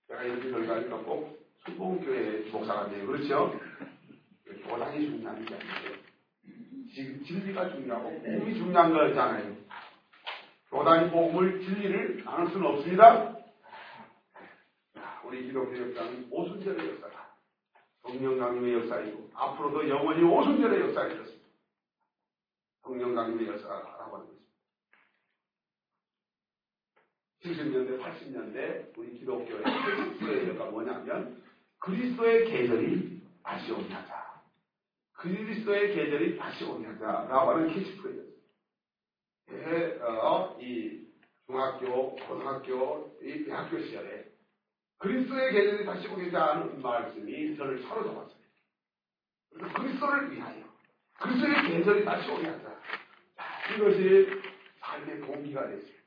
[0.06, 3.06] 제가 이렇게 결과하니까 꼭 순봉교회 목사가 돼요.
[3.06, 3.58] 그렇죠?
[4.66, 5.98] 교단이 중요한 게 아니에요.
[6.94, 9.56] 지금 진리가 중요하고 복음이 중요한 거잖아요.
[10.70, 13.34] 교단이 복음을 진리를 나눌 수는 없습니다.
[15.24, 17.34] 우리 기독교 역사는 오순절의 역사다.
[18.02, 21.48] 성령 강림의 역사이고 앞으로도 영원히 오순절의 역사가 되었습니다.
[22.82, 24.47] 성령 강림의 역사라고 하는 것입니다.
[27.42, 31.42] 70년대, 80년대 우리 기독교의 그리스도의 역사가 뭐냐면
[31.78, 34.42] 그리스도의 계절이 다시 하자.
[35.12, 38.28] 그리스도의 계절이 다시 오게 하자라고 하는 캐치프레이즈.
[39.50, 41.06] 예, 어, 이
[41.46, 44.30] 중학교, 고등학교, 이 대학교 시절에
[44.98, 47.82] 그리스도의 계절이 다시 하자는 말씀이 저를.
[49.50, 50.64] 그래서 그리스도를 위하여
[51.20, 52.80] 그리스도의 계절이 다시 오게 하자.
[53.76, 54.42] 이것이
[54.80, 55.97] 삶의 동기가 됐어요.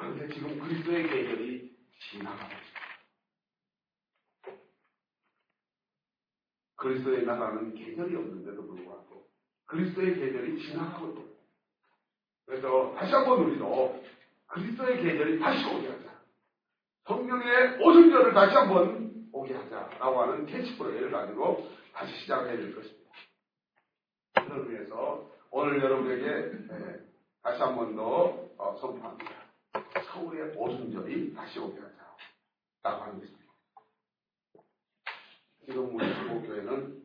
[0.00, 1.76] 그런데 지금 그리스도의 계절이
[2.10, 2.80] 지나가고 있습니다.
[6.76, 9.28] 그리스도의 나라는 계절이 없는데도 불구하고
[9.66, 11.36] 그리스도의 계절이 지나가고 있고
[12.46, 14.02] 그래서 다시 한번 우리도
[14.46, 16.10] 그리스도의 계절이 다시 오게 하자.
[17.04, 23.10] 성령의 오순절을 다시 한번 오게 하자라고 하는 캐치프레이를 가지고 다시 시작해야 될 것입니다.
[24.34, 26.66] 그를 위해서 오늘 여러분에게
[27.42, 29.39] 다시 한 번 더 어, 선포합니다.
[30.12, 31.90] 서울의 오순절이 다시 오게 하자.
[32.82, 33.52] 라고 하는 것입니다.
[35.64, 37.00] 지금 우리 중국교회는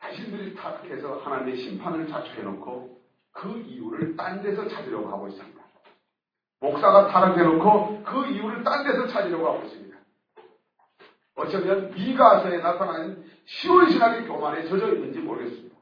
[0.00, 3.00] 자신들이 타락해서 하나님의 심판을 자초해놓고
[3.32, 5.64] 그 이유를 딴 데서 찾으려고 하고 있습니다.
[6.60, 9.98] 목사가 타락해놓고 그 이유를 딴 데서 찾으려고 하고 있습니다.
[11.36, 15.76] 어쩌면 미가서에 나타난 시온신학의 교만에 젖어 있는지 모르겠습니다.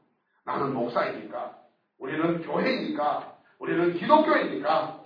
[0.45, 1.57] 나는 목사이니까,
[1.99, 5.02] 우리는 교회이니까, 우리는 기독교이니까,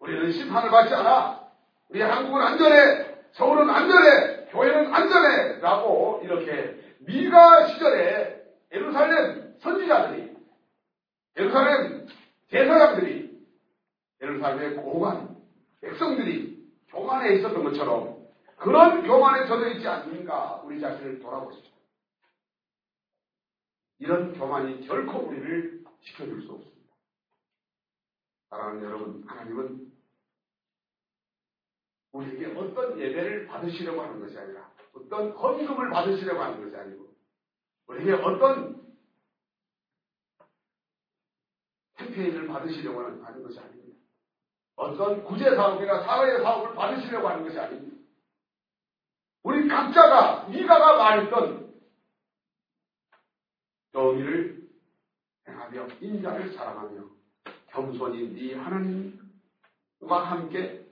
[0.00, 1.40] 우리는 심판을 받지 않아.
[1.88, 3.16] 우리 한국은 안전해.
[3.32, 4.46] 서울은 안전해.
[4.50, 5.60] 교회는 안전해.
[5.60, 8.40] 라고 이렇게 미가 시절에
[8.72, 10.36] 예루살렘 선지자들이,
[11.36, 12.06] 예루살렘
[12.50, 13.40] 제사장들이,
[14.22, 15.36] 예루살렘의 고관,
[15.80, 18.26] 백성들이 교만에 있었던 것처럼
[18.56, 21.72] 그런 교만에 젖어 있지 않는가 우리 자신을 돌아보십시오.
[23.98, 26.79] 이런 교만이 결코 우리를 지켜줄 수 없습니다.
[28.50, 29.92] 사랑하는 여러분, 하나님은
[32.12, 37.14] 우리에게 어떤 예배를 받으시려고 하는 것이 아니라 어떤 헌금을 받으시려고 하는 것이 아니고
[37.86, 38.80] 우리에게 어떤
[41.96, 43.98] 캠페인을 받으시려고 하는 것이 아닙니다.
[44.74, 47.96] 어떤 구제 사업이나 사회 사업을 받으시려고 하는 것이 아닙니다.
[49.42, 51.70] 우리 각자가 미가가 말했던
[53.92, 54.68] 정의를
[55.46, 57.19] 행하며 인자를 사랑하며
[57.72, 60.86] 겸손히 네 하나님과 함께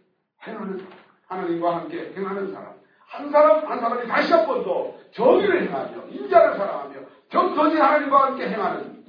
[0.47, 0.87] 행하는.
[1.26, 2.79] 하나님과 함께 행하는 사람.
[3.07, 7.01] 한 사람 한 사람이 다시 한 번 더 정의를 행하며 인자를 사랑하며
[7.31, 9.05] 겸손히 하나님과 함께 행하는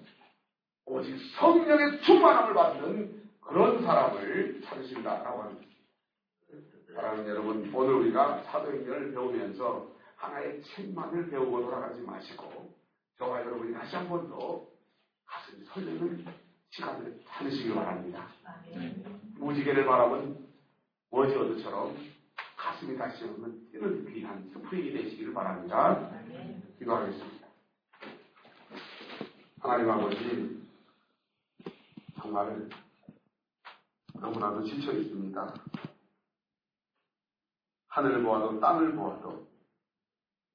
[0.86, 5.68] 오직 성령의 충만함을 받는 그런 사람을 찾으신다라고 합니다.
[6.94, 12.74] 사랑하는 여러분, 오늘 우리가 사도행전을 배우면서 하나의 책만을 배우고 돌아가지 마시고
[13.18, 14.66] 저와 여러분이 다시 한 번 더
[15.26, 16.26] 가슴이 설레는
[16.72, 18.28] 시간을 찾으시기 바랍니다.
[19.38, 20.48] 무지개를 바라본
[21.10, 21.96] 워지어드처럼
[22.56, 26.12] 가슴이 다시 한번 뛰는 귀한 스프링이 되시기를 바랍니다.
[26.78, 27.48] 기도하겠습니다.
[29.60, 30.68] 하나님 아버지,
[32.22, 32.70] 정말
[34.14, 35.54] 너무나도 지쳐 있습니다.
[37.88, 39.48] 하늘을 보아도 땅을 보아도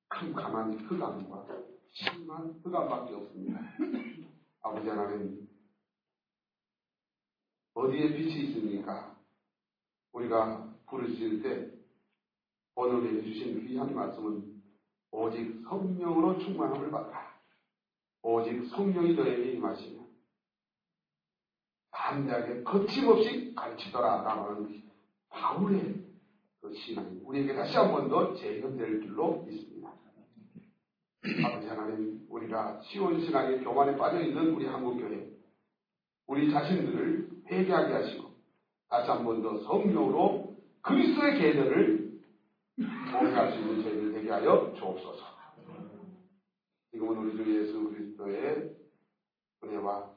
[0.08, 1.46] 캄캄한 흑암과
[1.90, 3.60] 심한 흑암밖에 없습니다.
[4.62, 5.43] 아버지 하나님,
[7.74, 9.16] 어디에 빛이 있습니까?
[10.12, 11.70] 우리가 부르실 때
[12.76, 14.62] 오늘 해주신 귀한 말씀은
[15.10, 17.34] 오직 성령으로 충만함을 받라.
[18.22, 20.02] 오직 성령이 너에게 임하시며
[21.90, 24.82] 담대하게 거침없이 가르치더라 라는
[25.28, 26.04] 바울의
[26.60, 29.92] 그 신앙이 우리에게 다시 한 번 더 재현될 줄로 믿습니다.
[31.44, 35.30] 아버지 하나님, 우리가 시온 신앙의 교만에 빠져 있는 우리 한국 교회,
[36.26, 38.30] 우리 자신들을 회개하게 하시고
[38.88, 42.04] 다시 한 번 더 성령으로 그리스도의 계절을
[43.52, 45.24] 수 있는 저희들 되게 하여 주옵소서.
[46.90, 48.76] 지금은 우리 주 예수 그리스도의
[49.62, 50.14] 은혜와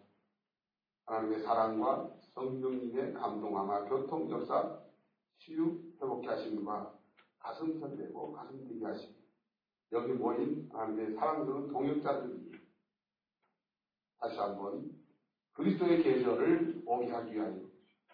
[1.06, 4.80] 하나님의 사랑과 성령님의 감동함과 교통 역사
[5.40, 6.94] 치유 회복케 하심과
[7.40, 9.16] 가슴 설레고 가슴 뛰게 하심
[9.94, 12.52] 여기 모인 하나님의 사랑스러운 동역자들이
[14.20, 14.92] 다시 한번
[15.58, 17.56] 그리스도의 계절을 오게 하기 위하여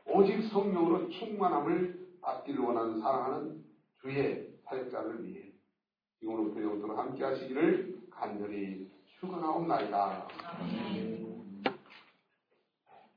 [0.06, 3.64] 오직 성령으로 충만함을 받기를 원하는 사랑하는
[4.02, 5.52] 주의 사역자를 위해
[6.20, 8.90] 지금으로부터 영토로 함께 하시기를 간절히
[9.20, 10.28] 축원하옵나이다.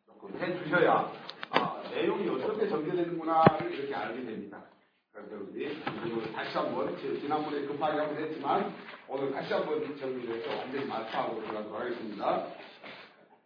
[0.07, 1.13] 조금 해주셔야
[1.51, 4.65] 아, 내용이 어떻게 전개되는구나를 이렇게 알게 됩니다.
[5.13, 8.75] 그래서 우리 다시 한번 지난번에 급하게 한번 했지만
[9.09, 12.49] 오늘 다시 한번 정리해서 완전히 말파하고 들어가도록 하겠습니다.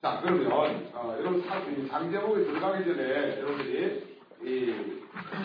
[0.03, 0.51] 자 그러면
[0.95, 1.45] 어, 여러분
[1.89, 4.75] 장제목에 들어가기 전에 여러분들이 이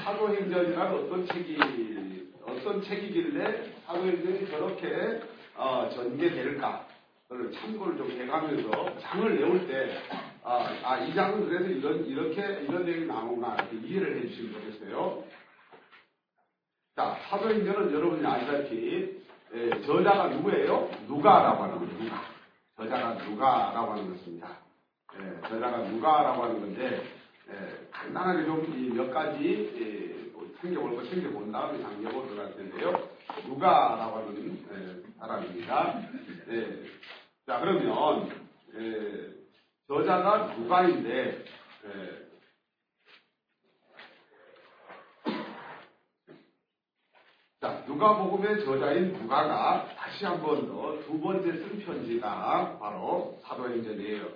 [0.06, 5.22] 사도행전이란 어떤 책이 어떤 책이길래 사도행전이 저렇게
[5.56, 9.98] 어, 전개될까를 참고를 좀 해가면서 장을 외울 때
[10.42, 15.24] 아, 아, 이 장은 그래서 이런, 이렇게, 이런 내용이 나오나, 이렇게 이해를 해 주시면 좋겠어요.
[16.96, 19.24] 자, 사도행전은 여러분이 아시다시피,
[19.56, 20.88] 예, 저자가 누구예요?
[21.08, 22.35] 누가라고 하는 누가.
[22.78, 24.60] 저자가 누가라고 하는 것입니다.
[25.18, 27.04] 예, 저자가 누가라고 하는 건데,
[27.50, 33.10] 예, 간단하게 좀 몇 가지, 예, 뭐 챙겨볼 거 챙겨본 다음에 장려고 들어갈 텐데요.
[33.48, 36.02] 누가라고 하는 예, 사람입니다.
[36.50, 36.84] 예,
[37.46, 38.30] 자, 그러면,
[38.78, 39.36] 예,
[39.88, 41.46] 저자가 누가인데
[41.86, 42.26] 예.
[47.66, 54.28] 자 누가복음의 저자인 누가가 다시 한번 더 두 번째 쓴 편지가 바로 사도행전이에요.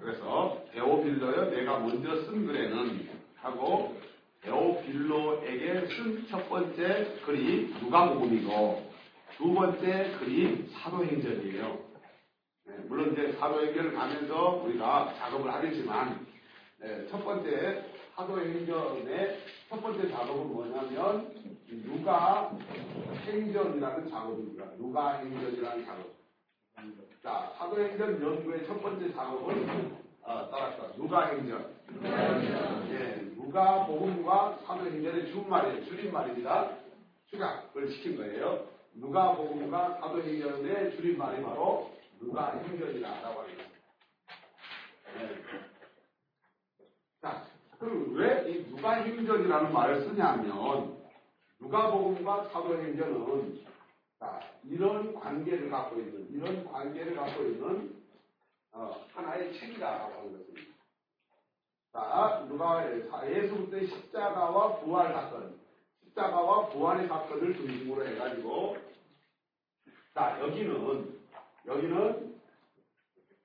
[0.00, 3.06] 그래서 데오빌로여 내가 먼저 쓴 글에는
[3.36, 4.00] 하고
[4.40, 8.90] 데오빌로에게 쓴 첫 번째 글이 누가복음이고
[9.36, 11.78] 두 번째 글이 사도행전이에요.
[12.64, 16.26] 네, 물론 이제 사도행전을 가면서 우리가 작업을 하겠지만
[16.78, 17.84] 네, 첫 번째
[18.16, 22.50] 사도행전의 첫 번째 작업은 뭐냐면 누가
[23.26, 24.64] 행전이라는 작업입니다.
[24.76, 26.10] 누가 행전이라는 작업.
[27.22, 31.74] 자, 사도행전 연구의 첫 번째 작업은 어, 따라서 누가 행전.
[32.90, 35.84] 예, 누가 복음과 사도행전의 준말이에요.
[35.86, 36.76] 줄임말입니다.
[37.26, 38.66] 추각을 시킨 거예요.
[38.94, 43.64] 누가 복음과 사도행전의 줄임말이 바로 누가 행전이다라고 합니다.
[45.16, 45.36] 네.
[47.22, 47.44] 자,
[47.78, 50.99] 그럼 왜 이 누가 행전이라는 말을 쓰냐면
[51.60, 53.64] 누가복음과 사도행전은
[54.18, 58.00] 자, 이런 관계를 갖고 있는 이런 관계를 갖고 있는
[58.72, 60.74] 어, 하나의 책이다라고 하는 것입니다.
[61.92, 62.86] 자, 누가
[63.28, 65.58] 예수부터의 십자가와 부활 사건,
[66.04, 68.76] 십자가와 부활의 사건을 중심으로 해가지고
[70.14, 71.20] 자 여기는
[71.66, 72.40] 여기는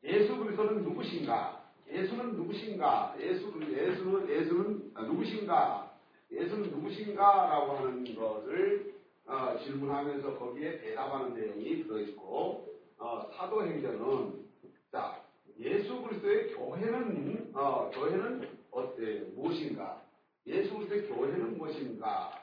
[0.04, 1.64] 예수 그리스도는 누구신가?
[1.90, 3.16] 예수는 누구신가?
[3.20, 5.85] 예수, 예수는, 예수는 누구신가?
[6.32, 8.96] 예수는 누구신가라고 하는 것을
[9.28, 12.68] 어, 질문하면서 거기에 대답하는 내용이 들어있고
[12.98, 14.46] 어, 사도행전은
[14.92, 15.24] 자
[15.60, 20.02] 예수 그리스도의 교회는 어, 교회는 어때 무엇인가?
[20.46, 22.40] 예수 그리스도의 교회는 무엇인가를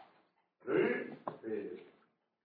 [1.43, 1.71] 네,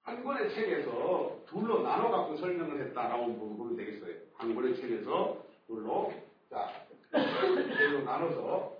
[0.03, 4.15] 한 권의 책에서 둘로 나눠 갖고 설명을 했다라고 보면 되겠어요.
[4.35, 6.13] 한 권의 책에서 둘로
[6.49, 8.76] 자 둘로 나눠서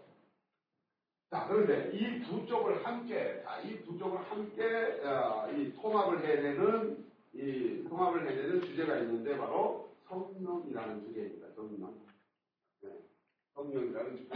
[1.30, 7.84] 자 그런데 이 두 쪽을 함께 자이 두 쪽을 함께 어, 이 통합을 해내는 이
[7.90, 11.48] 통합을 해내는 주제가 있는데 바로 성령이라는 주제입니다.
[11.56, 11.94] 성령.
[12.82, 12.90] 네.
[13.56, 14.30] 성령이라는 주제.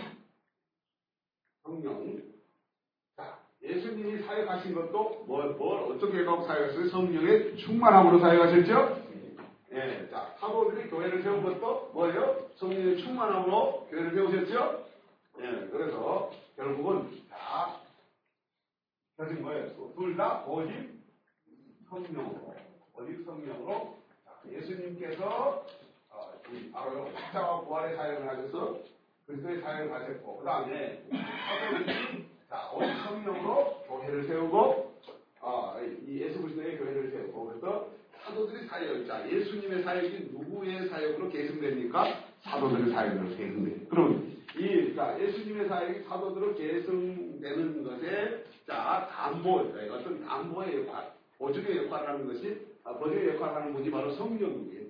[1.64, 2.32] 성령.
[3.64, 6.90] 예수님이 사역하신 것도 뭘, 뭘 어떻게 하고 사역했어요?
[6.90, 9.02] 성령의 충만함으로 사역하셨죠?
[9.74, 12.50] 예, 자, 사도들이 교회를 세운 것도 뭐예요?
[12.56, 14.91] 성령의 충만함으로 교회를 세우셨죠?
[15.42, 17.82] 예, 그래서 결국은 다
[19.18, 19.68] 결국 뭐예요?
[19.96, 21.00] 둘 다 오직
[21.90, 22.56] 성령으로,
[22.96, 23.98] 오직 성령으로
[24.50, 25.66] 예수님께서
[26.10, 26.34] 어,
[26.72, 28.80] 바로 십자가 부활의 사역을 하셔서
[29.28, 34.94] 그리스도의 사역을 하셨고 그 다음에 사도들이 자, 오직 성령으로 교회를 세우고,
[35.40, 37.88] 어, 이 예수 그리스도의 교회를 세우고, 그래서
[38.26, 42.26] 사도들의 사역, 자, 예수님의 사역이 누구의 사역으로 계승됩니까?
[42.44, 43.88] 사도들의 사역으로 계승돼요.
[43.88, 52.10] 그럼, 이, 자, 예수님의 사역이 사도들로 계승되는 것에, 자, 담보, 어떤 담보의 역할, 보증의 역할을
[52.10, 54.82] 하는 것이, 아, 보증의 역할을 하는 분이 바로 성령이에요.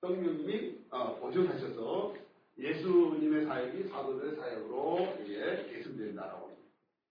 [0.00, 2.14] 성령님이 어, 보증하셔서
[2.58, 6.56] 예수님의 사역이 사도들의 사역으로 이게 계승된다라고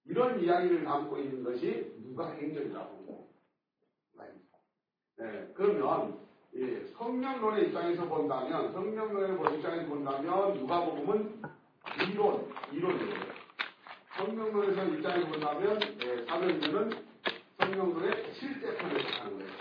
[0.06, 3.30] 이런 이야기를 담고 있는 것이 누가 행전이라고
[4.18, 4.58] 합니다.
[5.18, 6.20] 네, 그러면
[6.56, 11.42] 예, 성령론의 입장에서 본다면, 성령론의 입장에서 본다면, 누가 복음은
[12.04, 13.36] 이론, 이론이에요.
[14.18, 17.06] 성령론에서 입장에서 본다면, 예, 사도행전은
[17.58, 19.52] 성령론의 실제 편을 하는 거예요.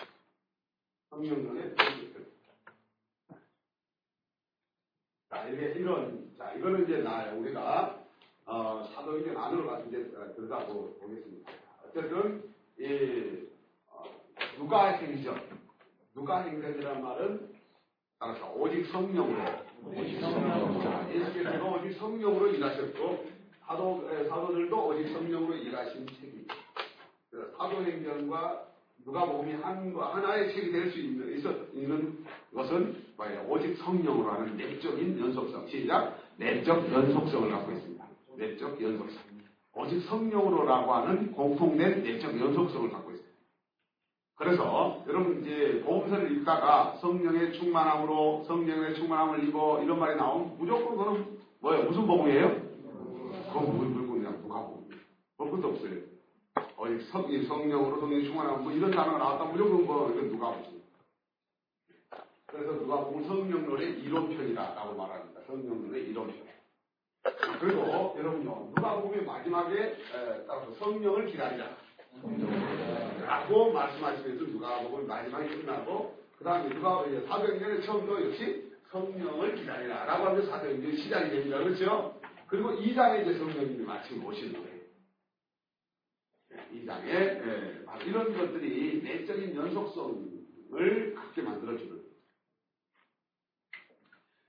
[1.10, 2.26] 성령론의 실제 편.
[5.30, 8.00] 자, 이게 이런, 자, 이거는 이제 나, 우리가,
[8.46, 10.04] 어, 사도행전 안으로 가서 이제
[10.36, 11.52] 들어가 보겠습니다.
[11.84, 13.48] 어쨌든, 이,
[13.88, 14.02] 어,
[14.56, 15.40] 누가 행전,
[16.14, 17.54] 누가 행전이란 말은,
[18.18, 23.26] 따라서 오직 성령으로, 오직 성령으로, 자, 예수께서도 오직 성령으로 일하셨고,
[23.66, 26.46] 사도, 사도들도 오직 성령으로 일하신 책이,
[27.58, 28.68] 사도행전과
[29.04, 31.36] 누가 보이 한, 하나의 책이 될 수 있는,
[31.74, 32.24] 있는
[32.54, 33.04] 것은?
[33.48, 35.68] 오직 성령으로 하는 내적인 연속성.
[35.68, 36.18] 시작.
[36.36, 38.04] 내적 연속성을 갖고 있습니다.
[38.36, 39.22] 내적 연속성.
[39.76, 43.03] 오직 성령으로라고 하는 공통된 내적 연속성을 갖고.
[44.44, 51.38] 그래서 여러분 이제 보험서를 읽다가 성령의 충만함으로 성령의 충만함을 입어 이런 말이 나오면 무조건 그는
[51.60, 51.84] 뭐예요?
[51.84, 52.48] 무슨 복음이에요?
[53.48, 54.30] 그건 무슨 복음이냐?
[54.42, 55.00] 누가 복음이에요?
[55.38, 55.92] 볼 것도 없어요.
[56.76, 60.82] 어디 성, 성령으로 성령 충만하면 뭐 이런 단어가 나왔다 무조건 뭐 이건 누가 보지.
[62.44, 65.40] 그래서 누가 보면 성령론의 이론편이다라고 말합니다.
[65.46, 66.36] 성령론의 이론편.
[67.60, 71.83] 그리고 여러분요 누가 보면 마지막에 에, 따라서 성령을 기다리자.
[73.24, 80.26] 라고 말씀하시면서 누가 보면 마지막에 끝나고 그 다음에 누가 사도행전의 처음도 역시 성령을 기다리라 라고
[80.26, 81.58] 하면서 사도행전이 시작이 됩니다.
[81.58, 82.20] 그렇죠?
[82.46, 84.74] 그리고 2장에 이제 성령님이 마침 오시는 거예요.
[86.72, 92.04] 2장에 예, 바로 이런 것들이 내적인 연속성을 갖게 만들어주는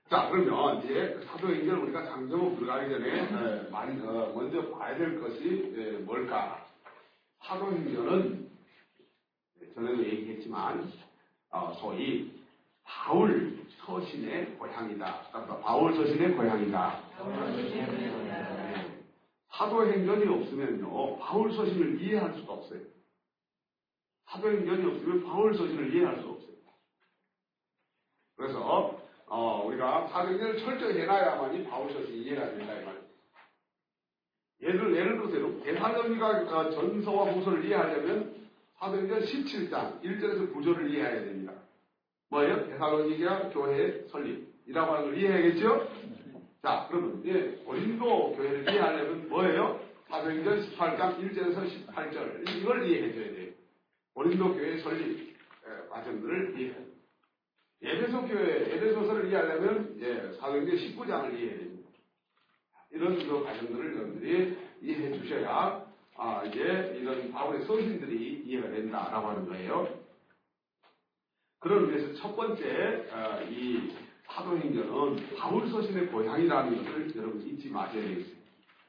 [0.08, 5.74] 자 그러면 이제 사도행전 우리가 장정으로 들어가기 전에 예, 많이 어, 먼저 봐야 될 것이
[5.76, 6.65] 예, 뭘까
[7.46, 8.50] 사도행전은
[9.74, 10.92] 전에도 얘기했지만
[11.50, 12.42] 어, 소위
[12.82, 15.28] 바울 서신의 고향이다.
[15.30, 17.02] 그러니까 바울 서신의 고향이다.
[19.52, 22.80] 사도행전이 없으면요, 바울 서신을 이해할 수가 없어요.
[24.26, 26.56] 사도행전이 없으면 바울 서신을 이해할 수 없어요.
[28.36, 32.95] 그래서, 어, 우리가 사도행전을 철저히 해놔야만이 바울 서신이 이해가 된다, 이 말이에요.
[34.62, 38.34] 예를, 예를 들어서, 대사전리가 전서와 후서를 이해하려면
[38.78, 41.52] 사도행전 17장 1절에서 9절을 이해해야 됩니다.
[42.30, 42.66] 뭐예요?
[42.68, 45.88] 대사로니가 교회 설립이라고 하는 걸 이해해야겠죠?
[46.62, 49.80] 자, 그러면 이제 고린도 교회를 이해하려면 뭐예요?
[50.08, 53.52] 사도행전 18장 1절에서 18절 이걸 이해해 줘야 돼요.
[54.14, 55.36] 고린도 교회 설립
[55.90, 56.74] 과정들을 이해해.
[57.82, 61.65] 예배소 교회 예배소서를 이해하려면 예, 사도행전 19장을 이해해야 됩니다.
[62.96, 65.84] 이런 그 과정들을 여러분들이 이해해 주셔야
[66.16, 69.86] 아, 이제 이런 바울의 서신들이 이해가 된다라고 하는 거예요.
[71.58, 73.92] 그런 의미에서 첫 번째 어, 이
[74.26, 78.40] 사도행전은 바울서신의 고향이라는 것을 여러분 잊지 마셔야 되겠습니다.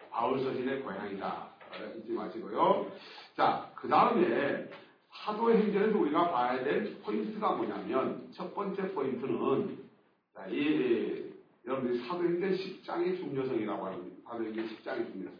[0.09, 1.49] 바울서신의 고향이다.
[1.97, 2.91] 잊지 마시고요.
[3.35, 4.69] 자, 그 다음에
[5.11, 9.85] 사도행전에서 우리가 봐야 될 포인트가 뭐냐면 첫 번째 포인트는
[10.33, 11.26] 자, 이
[11.67, 14.15] 여러분들이 사도행전 10장의 중요성이라고 합니다.
[14.29, 15.37] 사도행전 10장의 중요성.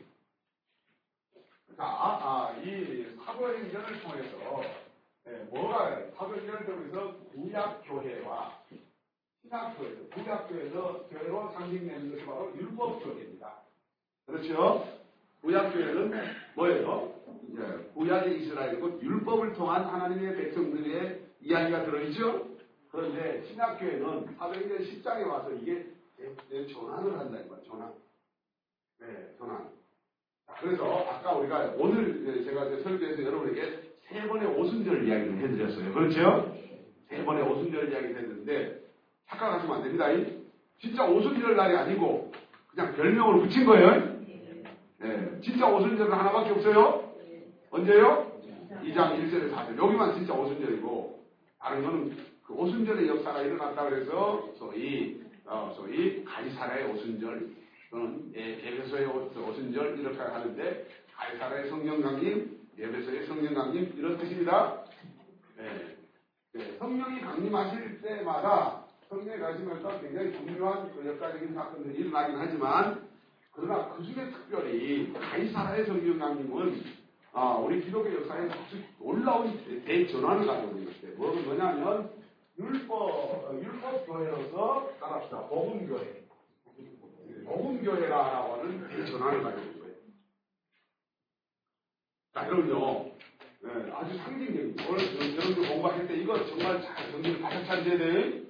[1.78, 4.62] 자, 아, 이 사도행전을 통해서
[5.24, 8.62] 네, 뭐가 사도행전을 통해서 구약 교회와
[9.42, 13.62] 신학교에서, 구약교에서 교회로 상징되는 것이 바로 율법 교회입니다.
[14.26, 14.86] 그렇죠?
[15.42, 16.12] 구약 교회는
[16.56, 17.14] 뭐예요?
[17.48, 22.50] 이제 구약의 이스라엘이고 율법을 통한 하나님의 백성들의 이야기가 들어있죠?
[22.92, 25.97] 그런데 신학교회는 사도행전 10장에 와서 이게
[26.74, 27.94] 전환을 한다 이거야, 전환.
[29.00, 29.70] 네, 전환.
[30.60, 35.94] 그래서 아까 우리가 오늘 제가 설교에서 여러분에게 세 번의 오순절 이야기를 해드렸어요.
[35.94, 36.56] 그렇죠?
[37.08, 38.82] 세 번의 오순절 이야기를 했는데
[39.28, 40.08] 착각하시면 안 됩니다.
[40.80, 42.32] 진짜 오순절 날이 아니고
[42.70, 44.18] 그냥 별명으로 붙인 거예요.
[45.00, 47.14] 네, 진짜 오순절은 하나밖에 없어요.
[47.70, 48.32] 언제요?
[48.84, 49.78] 2장 1절에 4절.
[49.78, 51.24] 여기만 진짜 오순절이고
[51.60, 57.50] 다른 거는 그 오순절의 역사가 일어났다 그래서 소위 어, 소위 가이사라의 오순절
[57.90, 64.84] 또는 예배소의 오순절 이렇게 하는데 가이사라의 성령 강림, 예배소의 성령 강림 이런 뜻입니다.
[65.56, 65.96] 네.
[66.54, 73.08] 네, 성령이 강림하실 때마다 성령에 가시면서 굉장히 중요한 그 역사적인 사건들이 일어나긴 하지만
[73.52, 76.84] 그러나 그 중에 특별히 가이사라의 성경강림은
[77.34, 81.16] 아, 우리 기독교 역사에 아주 놀라운 대전환을 가져오는 것이에요.
[81.16, 82.17] 뭐냐면
[82.60, 86.24] 율법 율법 교회로서 따라합시다 복음 교회
[87.46, 89.96] 복음 교회라고 하는 대전환을 가져오는 거예요.
[92.34, 93.12] 자, 그럼요.
[93.64, 98.18] 예, 아주 상징적인 오늘 저- 여러분들 공부하실 때 이거 정말 잘 정리를 바짝 찾으셔야 돼요.
[98.20, 98.44] 예,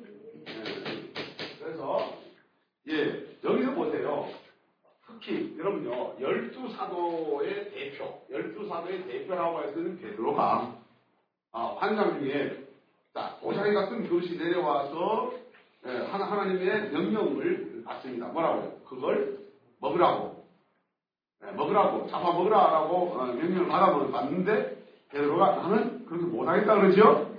[1.60, 2.18] 그래서
[2.90, 4.30] 예 여기서 보세요.
[5.06, 10.76] 특히 여러분요 열두 사도의 대표, 열두 사도의 대표라고 할 때는 베드로가
[11.54, 12.67] 아, 환상 중에
[13.18, 15.34] 자 도자기 같은 그릇이 내려와서
[15.88, 18.28] 예, 하나 하나님의 명령을 받습니다.
[18.28, 18.78] 뭐라고요?
[18.88, 19.40] 그걸
[19.80, 20.46] 먹으라고
[21.44, 27.36] 예, 먹으라고 잡아 먹으라라고 어, 명령을 받아 받는데 베드로가 나는 그렇게 못하겠다 그러죠?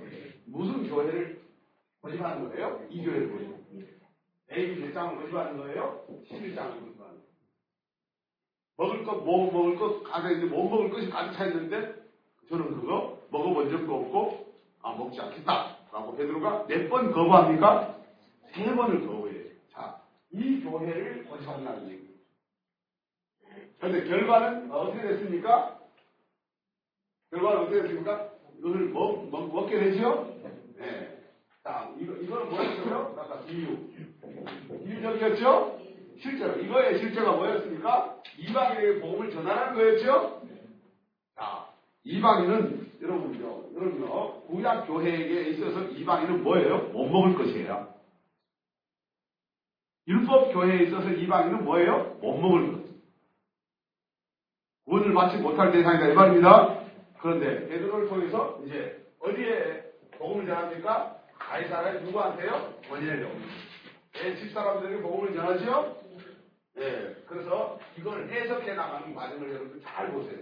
[0.46, 1.42] 무슨 교회를
[2.00, 2.80] 고집하는 거예요?
[2.90, 3.56] 이 교회를 고집.
[4.50, 6.06] A 몇 장을 고집하는 거예요?
[6.28, 7.22] 11장을 고집하는 거예요.
[8.78, 11.94] 먹을 것, 뭐 먹을 것, 가서 이제 못 먹을 것이 가득 차 있는데
[12.48, 14.47] 저는 그거 먹어본 적도 없고
[14.82, 17.96] 아 먹지 않겠다 라고 베드로가 몇 번 거부합니까?
[18.54, 19.44] 세 번을 거부해요.
[19.72, 20.00] 자,
[20.32, 22.08] 이 교회를 고집한다는 얘기예요.
[23.78, 25.78] 그런데 결과는 어떻게 됐습니까?
[27.30, 28.30] 결과는 어떻게 됐습니까?
[28.58, 30.34] 이걸 먹, 먹, 먹게 되죠?
[30.78, 31.18] 네.
[31.62, 33.14] 자, 이거, 이거는 뭐였어요?
[33.18, 33.76] 아까 비유.
[34.84, 35.78] 비유적이었죠?
[36.20, 36.58] 실제로.
[36.60, 38.16] 이거의 실제가 뭐였습니까?
[38.38, 40.42] 이방인에게 복음을 전하는 거였죠?
[41.36, 41.68] 자,
[42.04, 46.88] 이방인은, 여러분요, 여러분요, 구약 교회에게 있어서 이방인은 뭐예요?
[46.88, 47.94] 못 먹을 것이에요.
[50.08, 52.18] 율법 교회에 있어서 이방인은 뭐예요?
[52.20, 52.88] 못 먹을 것.
[54.86, 56.80] 구원을 받지 못할 대상이다 이 말입니다.
[57.20, 59.84] 그런데 베드로를 통해서 이제 어디에
[60.18, 61.18] 복음을 전합니까?
[61.38, 62.74] 가이사라의 누구한테요?
[62.90, 63.30] 원인을요.
[64.24, 65.98] 예, 집사람들에게 복음을 전하죠?
[66.78, 70.38] 예, 그래서 이걸 해석해 나가는 과정을 여러분들 잘 보세요.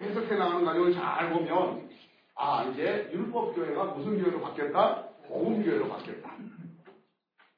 [0.00, 1.90] 해석해 나가는 과정을 잘 보면
[2.42, 5.08] 아 이제 율법 교회가 무슨 교회로 바뀌었다?
[5.28, 6.34] 복음 교회로 바뀌었다.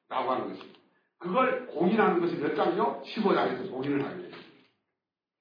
[0.09, 0.79] 라고 하는 것입니다.
[1.19, 3.01] 그걸 공인하는 것이 몇 장이요?
[3.05, 4.37] 15장에서 공인을 하게 됩니다.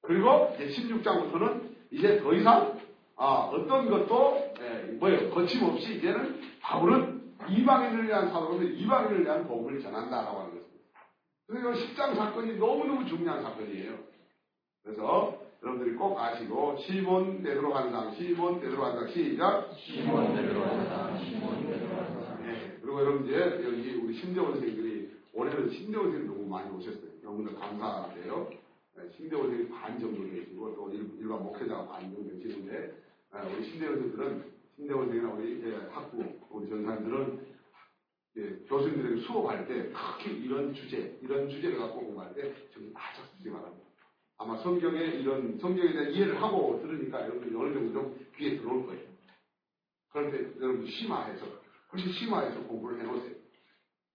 [0.03, 2.79] 그리고 이제 16장부터는 이제 더 이상
[3.17, 5.31] 아, 어떤 것도 예, 뭐예요?
[5.31, 11.01] 거침없이 이제는 바울은 이방인을 위한 사도로서 이방인을 위한 복음을 전한다라고 하는 것입니다.
[11.49, 13.99] 그래서 이 10장 사건이 너무너무 중요한 사건이에요.
[14.85, 19.71] 그래서 여러분들이 꼭 아시고 시몬 베드로 간상, 시몬 베드로 간상 시작.
[19.77, 21.19] 시몬 베드로 간다.
[21.19, 22.39] 시몬 베드로 간다.
[22.43, 27.11] 네, 그리고 여러분 이제 여기 우리 신대원생들이 올해는 신대원생이 너무 많이 오셨어요.
[27.23, 28.51] 너무나 감사한데요.
[28.97, 32.95] 네, 신대원생이 반 정도 계시고 또 일- 일반 목회자가 반 정도 계시는데
[33.33, 34.45] 네, 우리 신대원생들은
[34.77, 37.53] 신대원생이나 우리 예, 학부 우리 전사님들은
[38.39, 43.49] 예, 교수님들에게 수업할 때 특히 이런 주제 이런 주제를 갖고 공부할 때 정말 바짝 쓰지
[43.49, 43.92] 말합니다.
[44.43, 49.07] 아마 성경에 이런 성경에 대한 이해를 하고 들으니까 여러분들이 어느 정도 좀 귀에 들어올 거예요.
[50.11, 51.47] 그런데 여러분 심화해서
[51.93, 53.37] 훨씬 심화해서 공부를 해놓으세요.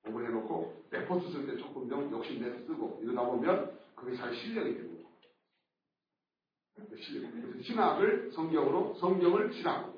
[0.03, 5.09] 공부를 해놓고 레포트 쓸 때 조금 좀 욕심내서 쓰고 이러다 보면 그게 잘 실력이 됩니다.
[7.01, 7.31] 실력.
[7.31, 9.97] 그래서 신학을 성경으로 성경을 신학으로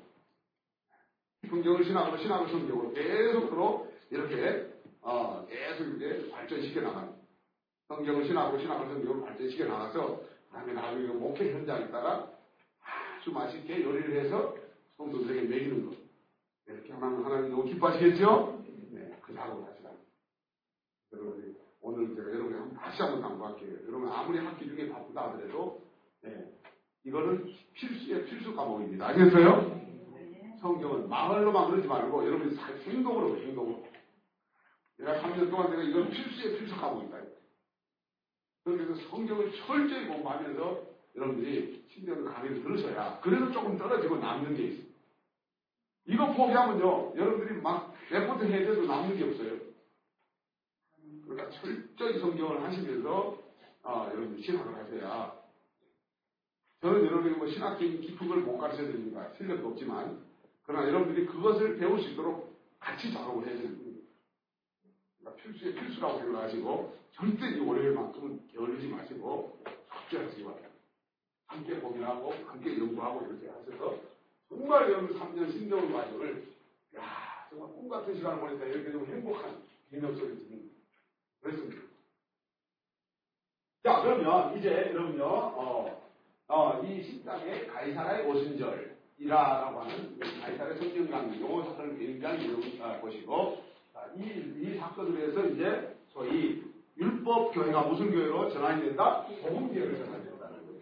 [1.48, 4.72] 성경을 신학으로 신학을 성경으로 계속 으로 이렇게
[5.02, 7.19] 어, 계속 이렇게 발전시켜 나가는
[7.90, 12.30] 성경을 신학으로 신학을 성경으로 발전시켜 나가서 그다음에 나중에 그 목회 현장에다가
[13.18, 14.54] 아주 맛있게 요리를 해서
[14.96, 15.96] 성도들에게 먹이는 것
[16.68, 18.62] 이렇게 하나님 하나님 너무 기뻐하시겠죠?
[18.92, 19.90] 네, 그 작업을 하시라.
[21.12, 23.78] 여러분 오늘 제가 여러분이 한번 다시 한번 당부할게요.
[23.88, 25.82] 여러분 아무리 학기 중에 바쁘다 하더라도
[26.22, 26.48] 네,
[27.04, 29.08] 이거는 필수의 필수 과목입니다.
[29.08, 29.80] 아시겠어요?
[30.60, 33.84] 성경은 마을로만 그러지 말고 여러분이 살- 행동으로 행동으로.
[34.98, 37.18] 내가 3년 동안 내가 이건 필수의 필수 과목이다.
[38.64, 44.90] 그래서 성경을 철저히 공부하면서 여러분들이 신대원 강의를 들으셔야 그래도 조금 떨어지고 남는 게 있어요.
[46.06, 49.58] 이거 포기하면요, 여러분들이 막 레포트 해야 돼도 남는 게 없어요.
[51.24, 53.38] 그러니까 철저히 성경을 하시면서,
[53.82, 55.40] 아, 여러분들 신학을 하셔야.
[56.80, 59.30] 저는 여러분이 뭐 신학적인 깊은 걸 못 가르쳐 드립니다.
[59.36, 60.24] 실력도 없지만.
[60.64, 64.08] 그러나 여러분들이 그것을 배울 수 있도록 같이 작업을 해야 되는 겁니다.
[65.18, 69.62] 그러니까 필수의 필수라고 생각하시고, 절대 이 월요일만큼은 게을르지 마시고,
[70.00, 70.70] 숙제하시기 바랍니다.
[71.46, 74.10] 함께 고민하고, 함께 연구하고 이렇게 하셔서,
[74.50, 76.44] 정말 여러분 3년 신대원 과정을
[76.96, 80.70] 야 정말 꿈 같은 시간을 보냈다 이렇게 좀 행복한 기념 소리 듣는
[81.40, 81.82] 그랬습니다.
[83.84, 86.10] 자 그러면 이제 여러분요 어,
[86.48, 93.62] 어, 이 식당에 가이사라의 오순절이라고 하는 가이사라의 성경 강의 요 사건을 굉장히 여러분 아, 보시고
[93.94, 94.22] 자, 이,
[94.58, 96.64] 이 사건으로 해서 이제 소위
[96.98, 99.24] 율법 교회가 무슨 교회로 전환이 된다?
[99.42, 100.80] 복음 교회로 전환이 된다는 거예요.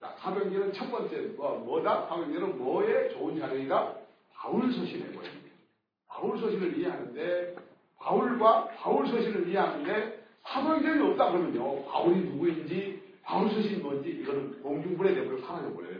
[0.00, 2.06] 자, 사병기는 첫 번째, 뭐, 뭐다?
[2.08, 3.94] 사병기는 뭐에 좋은 자료이다?
[4.34, 5.56] 바울 서신에 보입니다.
[6.08, 7.56] 바울 서신을 이해하는데,
[7.98, 15.38] 바울과 바울 서신을 이해하는데, 사도행전이 없다 그러면요, 바울이 누구인지, 바울 서신이 뭔지, 이거는 공중분해 되고
[15.40, 15.98] 사라져 버려요.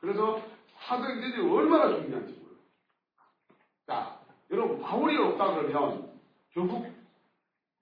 [0.00, 0.42] 그래서
[0.78, 2.58] 사도행전이 얼마나 중요한지 몰라요.
[3.86, 4.20] 자,
[4.50, 6.10] 여러분, 바울이 없다 그러면
[6.52, 6.86] 결국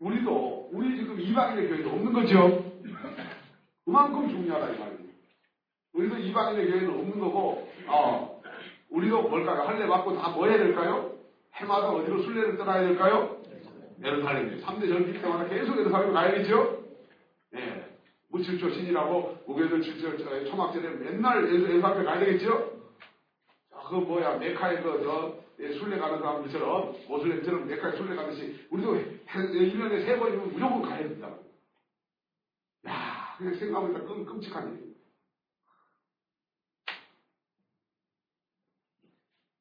[0.01, 2.65] 우리도, 우리 지금 이방인의 교회도 없는 거죠?
[3.85, 4.99] 그만큼 중요하다, 이 말이에요.
[5.95, 8.41] 우리도 이방인의 교회는 없는 거고, 어,
[8.91, 9.63] 우리도 뭘까요?
[9.63, 11.13] 할례 받고 다 뭐 해야 될까요?
[11.55, 13.37] 해마다 어디로 순례를 떠나야 될까요?
[14.05, 14.65] 예루살렘이요.
[14.65, 16.85] 3대 전기 때마다 계속 예루살렘 가야겠죠?
[17.57, 17.85] 예.
[18.31, 22.73] 무칠조 신이라고 무교절 칠절 초막절에 맨날 예루살렘 가야 되겠죠?
[23.71, 28.95] 자, 그 뭐야 메카에 그저 예, 순례 가는 사람들처럼 모슬렘처럼 메카에 순례 가듯이 우리도
[29.27, 31.35] 1년에 세 번이면 무조건 가야 된다.
[32.87, 34.95] 야, 그냥 생각하니까 끔, 끔찍한 일이에요.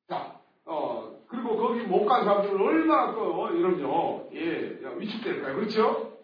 [0.08, 5.56] 자, 어, 그리고 거기 못 간 사람들은 얼마나 또, 이런요, 예, 위축될까요?
[5.56, 6.18] 그렇죠?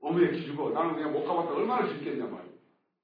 [0.00, 2.54] 어머니에 기주고, 나는 그냥 못 가봤다 얼마나 죽겠냐 말이에요.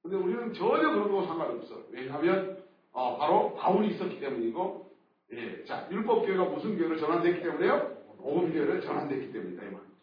[0.02, 1.82] 근데 우리는 전혀 그런 거 상관없어.
[1.90, 4.85] 왜냐하면, 어, 바로 바울이 있었기 때문이고,
[5.32, 7.96] 예, 자, 율법교회가 무슨 교회로 전환됐기 때문에요?
[8.18, 9.96] 복음교회로 전환됐기 때문이다, 이 말이에요.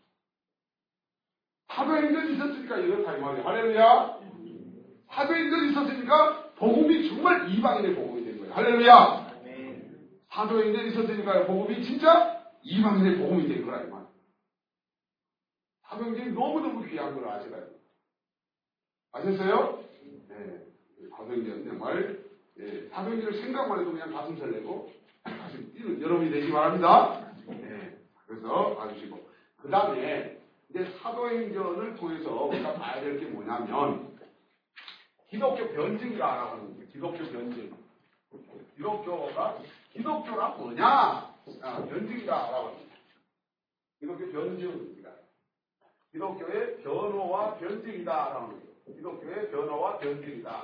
[1.70, 3.48] 사도행전이 있었으니까 이렇다, 이 말이에요.
[3.48, 4.20] 할렐루야!
[5.10, 8.54] 사도행전이 있었으니까, 복음이 정말 이방인의 복음이 된 거예요.
[8.54, 9.24] 할렐루야!
[10.30, 14.06] 사도행전이 있었으니까 복음이 진짜 이방인의 복음이 된 거라, 이 말.
[15.84, 17.68] 사도행전이 너무너무 귀한 걸 아시나요?
[19.14, 19.84] 아셨어요?
[20.30, 20.66] 네.
[21.12, 22.24] 사도행전 정말,
[22.60, 24.92] 예, 사도행전을 생각만 해도 그냥 가슴 설레고,
[26.02, 27.34] 여러분이 되시기 바랍니다.
[27.48, 27.98] 네.
[28.28, 29.30] 그래서 봐주시고.
[29.62, 30.38] 그 다음에,
[30.70, 34.18] 이제 사도행전을 통해서 우리가 봐야 될 게 뭐냐면,
[35.30, 36.88] 기독교 변증이라고 하는 거예요.
[36.90, 37.74] 기독교 변증.
[38.76, 39.60] 기독교가
[39.94, 40.86] 기독교가 뭐냐?
[41.62, 42.96] 아, 변증이다라고 합니다.
[44.00, 45.10] 기독교 변증입니다.
[46.12, 48.72] 기독교의 변호와 변증이다라고 합니다.
[48.88, 50.64] 기독교의 변호와 변증이다.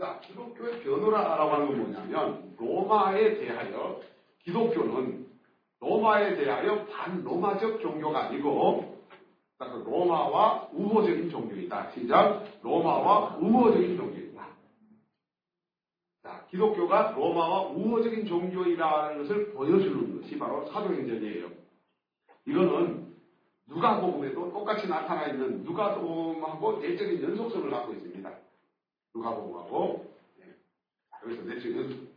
[0.00, 4.00] 자, 기독교의 변호라고 하는 건 뭐냐면 로마에 대하여
[4.44, 5.26] 기독교는
[5.78, 8.98] 로마에 대하여 반로마적 종교가 아니고
[9.58, 11.90] 로마와 우호적인 종교이다.
[11.90, 12.46] 시작.
[12.62, 14.48] 로마와 우호적인 종교이다.
[16.22, 21.50] 자, 기독교가 로마와 우호적인 종교이라는 것을 보여주는 것이 바로 사도행전이에요.
[22.46, 23.14] 이거는
[23.68, 28.49] 누가 복음에도 똑같이 나타나 있는 누가 복음하고 내적인 연속성을 갖고 있습니다.
[29.14, 30.46] 누가복음하고 네.
[31.24, 32.10] 여기서 연속.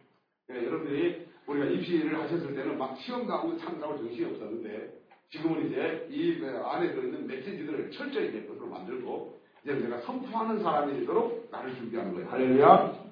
[0.48, 5.02] 네, 여러분들이 우리가 입시를 하셨을 때는 막 시험 가고 참 가고 정신이 없었는데
[5.32, 11.49] 지금은 이제 이그 안에 들어있는 메시지들을 철저히 내 것으로 만들고 이제 내가 선포하는 사람이 되도록
[11.52, 12.30] 나를 준비하는 거예요.
[12.30, 13.03] 할렐루야.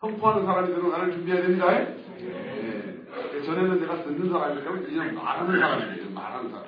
[0.00, 1.66] 선포하는 사람이 되도록 나를 준비해야 됩니다.
[1.68, 2.96] 네.
[3.44, 6.10] 전에는 내가 듣는 사람이니까 이제 말하는 사람이에요.
[6.10, 6.66] 말하는 사람.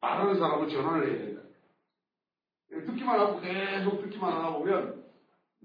[0.00, 1.42] 말하는 사람은 전환을 해야 된다.
[2.70, 5.07] 듣기만 하고 계속 듣기만 하다 보면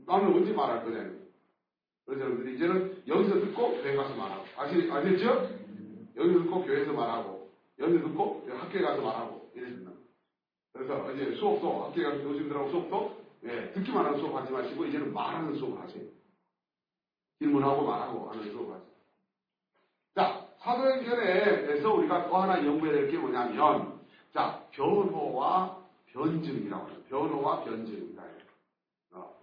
[0.05, 1.09] 나는 언제 말할 거냐.
[2.05, 4.43] 그래서 여러분들이 이제는 여기서 듣고 교회 가서 말하고.
[4.57, 5.49] 아시, 아셨죠?
[6.15, 7.49] 여기서 듣고 교회에서 말하고.
[7.79, 9.51] 여기서 듣고 학교에 가서 말하고.
[9.55, 9.91] 이랬습니다.
[10.73, 15.55] 그래서 이제 수업도 학교에 가서 교수님들하고 수업도 예, 듣기만 하는 수업 하지 마시고 이제는 말하는
[15.55, 16.03] 수업을 하세요.
[17.39, 18.89] 질문하고 말하고 하는 수업을 하세요.
[20.15, 23.99] 자, 사도행전에서 우리가 또 하나 연구해야 될 게 뭐냐면
[24.33, 25.77] 자, 변호와
[26.07, 26.97] 변증이라고 해요.
[27.09, 28.23] 변호와 변증입니다.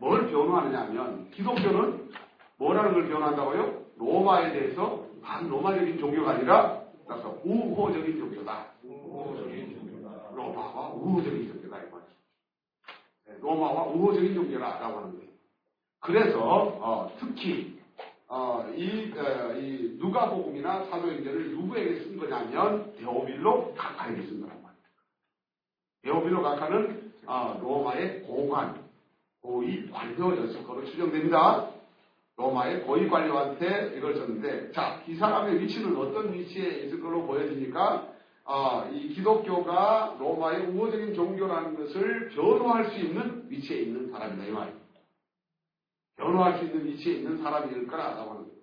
[0.00, 2.10] 어, 뭘 변호하느냐 하면 기독교는
[2.58, 3.84] 뭐라는 걸 변호한다고요?
[3.98, 8.66] 로마에 대해서 반로마적인 종교가 아니라 그래서 우호적인 종교다.
[8.84, 10.30] 우호적인 종교다.
[10.34, 11.78] 로마와 우호적인 종교다.
[11.78, 12.12] 이 말이죠.
[13.26, 15.30] 네, 로마와 우호적인 종교라고 하는 거예요.
[16.00, 17.78] 그래서 어, 특히
[18.26, 24.80] 어, 이, 어, 이 누가복음이나 사도행전을 누구에게 쓴 거냐면 데오빌로 각하에게 쓴 거란 말이에요.
[26.02, 28.79] 데오빌로 각하는 어, 로마의 고관,
[29.42, 31.70] 고위 관료였을 거로 추정됩니다.
[32.36, 38.08] 로마의 고위 관료한테 이걸 썼는데, 자, 이 사람의 위치는 어떤 위치에 있을 걸로 보여지니까,
[38.44, 44.80] 어, 이 기독교가 로마의 우호적인 종교라는 것을 변호할 수 있는 위치에 있는 사람이다, 이 말이에요.
[46.16, 48.60] 변호할 수 있는 위치에 있는 사람일 거라고 하는 거예요.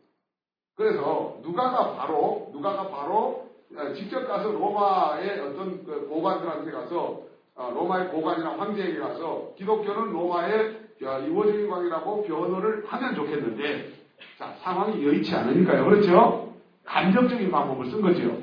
[0.76, 7.27] 그래서 누가가 바로 누가가 바로 어, 직접 가서 로마의 어떤 그 고관들한테 가서 어,
[7.58, 13.90] 로마의 고관이나 황제에게 가서 기독교는 로마의 이호적인 광이라고 변호를 하면 좋겠는데
[14.38, 15.86] 자 상황이 여의치 않으니까요.
[15.86, 16.54] 그렇죠?
[16.86, 18.38] 감정적인 방법을 쓴 거죠.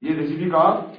[0.00, 0.92] 이해되십니까?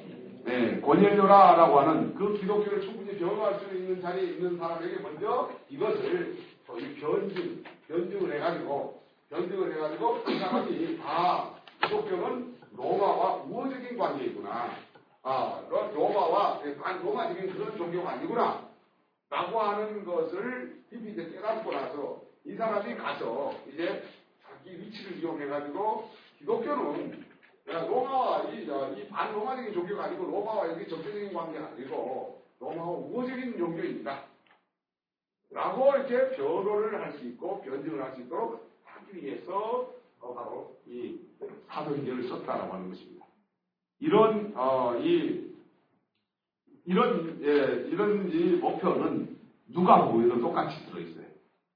[0.45, 6.37] 네, 고넬료라라고 하는 그 기독교를 충분히 변호할 수 있는 자리에 있는 사람에게 먼저 이것을
[6.79, 11.53] 이 변증, 변증을 해가지고, 변증을 해가지고, 그 사람이, 아,
[11.83, 14.71] 기독교는 로마와 우호적인 관계이구나.
[15.23, 16.61] 아, 로마와,
[17.01, 18.69] 로마적인 그런 종교가 아니구나.
[19.29, 24.03] 라고 하는 것을 깊이 이제 깨닫고 나서, 이 사람이 가서 이제
[24.43, 26.09] 자기 위치를 이용해가지고
[26.39, 27.25] 기독교는
[27.69, 34.25] 야, 로마와 이, 이 반로마적인 종교가 아니고 로마와 여기 적대적인 관계가 아니고 로마와 우호적인 종교입니다.
[35.51, 41.19] 라고 이렇게 변호를 할 수 있고 변증을 할 수 있도록 하기 위해서 어, 바로 이
[41.69, 43.22] 사도행전을 썼다라고 하는 것입니다.
[43.99, 45.51] 이런 어, 이
[46.85, 49.37] 이런 예, 이런 이 목표는
[49.73, 51.25] 누가 보여도 똑같이 들어있어요.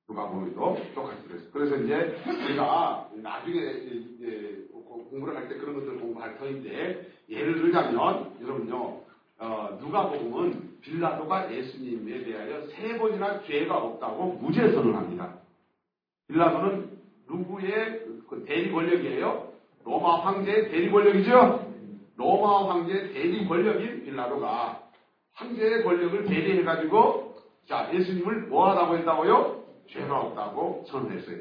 [0.07, 1.51] 누가 보여도 똑같이 들어있어요.
[1.51, 4.67] 그래서 이제 우리가 나중에 이제
[5.09, 9.01] 공부를 할 때 그런 것들을 공부할 터인데 예를 들자면 여러분요
[9.39, 15.35] 어, 누가 복음은 빌라도가 예수님에 대하여 세 번이나 죄가 없다고 무죄 선언합니다.
[16.27, 16.97] 빌라도는
[17.29, 19.53] 누구의 그 대리 권력이에요?
[19.85, 21.66] 로마 황제의 대리 권력이죠?
[22.17, 24.81] 로마 황제의 대리 권력인 빌라도가
[25.33, 27.35] 황제의 권력을 대리해가지고
[27.67, 29.63] 자 예수님을 뭐하라고 했다고요?
[29.89, 31.37] 죄가 없다고 선언했어요.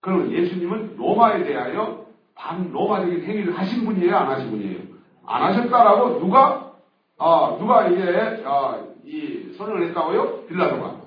[0.00, 4.16] 그러면 예수님은 로마에 대하여 반로마적인 행위를 하신 분이에요?
[4.16, 4.80] 안 하신 분이에요?
[5.26, 6.74] 안 하셨다라고 누가
[7.18, 10.46] 아, 누가 이게 아, 이 선언을 했다고요?
[10.46, 11.00] 빌라도가.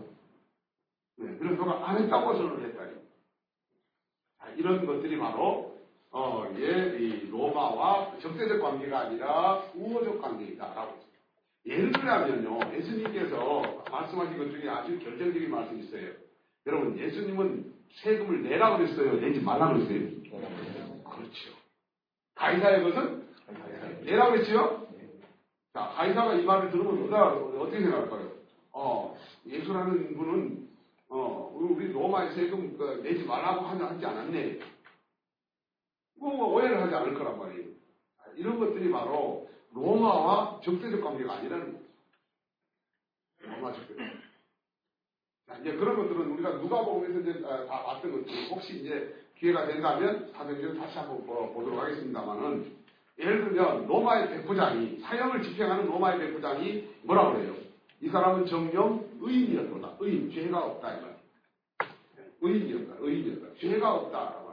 [1.17, 2.89] 네, 빌라도가 안 했다고 선언을 했다요.
[4.39, 5.68] 자, 이런 것들이 바로
[6.11, 10.97] 어, 예, 이 로마와 적대적 관계가 아니라 우호적 관계이다라고.
[11.65, 16.13] 예를 들자면요, 예수님께서 말씀하신 것 중에 아주 결정적인 말씀이 있어요.
[16.65, 19.19] 여러분, 예수님은 세금을 내라고 그랬어요?
[19.19, 19.99] 내지 말라고 그랬어요?
[21.03, 21.51] 그렇죠.
[22.35, 23.27] 가이사의 것은
[24.03, 24.87] 내라고 그랬죠?
[25.73, 28.31] 자, 가이사가 이 말을 들으면 누가 어떻게 생각할까요?
[28.71, 30.69] 어, 예수라는 분은
[31.09, 34.59] 어, 우리 로마의 세금 그, 내지 말라고 하지 않았네.
[36.19, 37.69] 뭐 오해를 하지 않을 거란 말이에요.
[38.35, 43.55] 이런 것들이 바로 로마와 적대적 관계가 아니라는 거예요.
[43.55, 43.93] 로마 적대.
[45.47, 50.31] 자, 이제 그런 것들은 우리가 누가 보면서 이제 다 봤던 것들 혹시 이제 기회가 된다면
[50.33, 52.77] 사도행전 다시 한번 보도록 하겠습니다만은
[53.17, 57.55] 예를 들면 로마의 백부장이 사형을 집행하는 로마의 백부장이 뭐라고 그래요?
[58.01, 59.97] 이 사람은 정령 의인이었다.
[59.99, 61.19] 의인, 죄가 없다 이 말.
[62.41, 62.95] 의인이었다.
[62.99, 63.59] 의인이었다.
[63.59, 64.48] 죄가 합니다.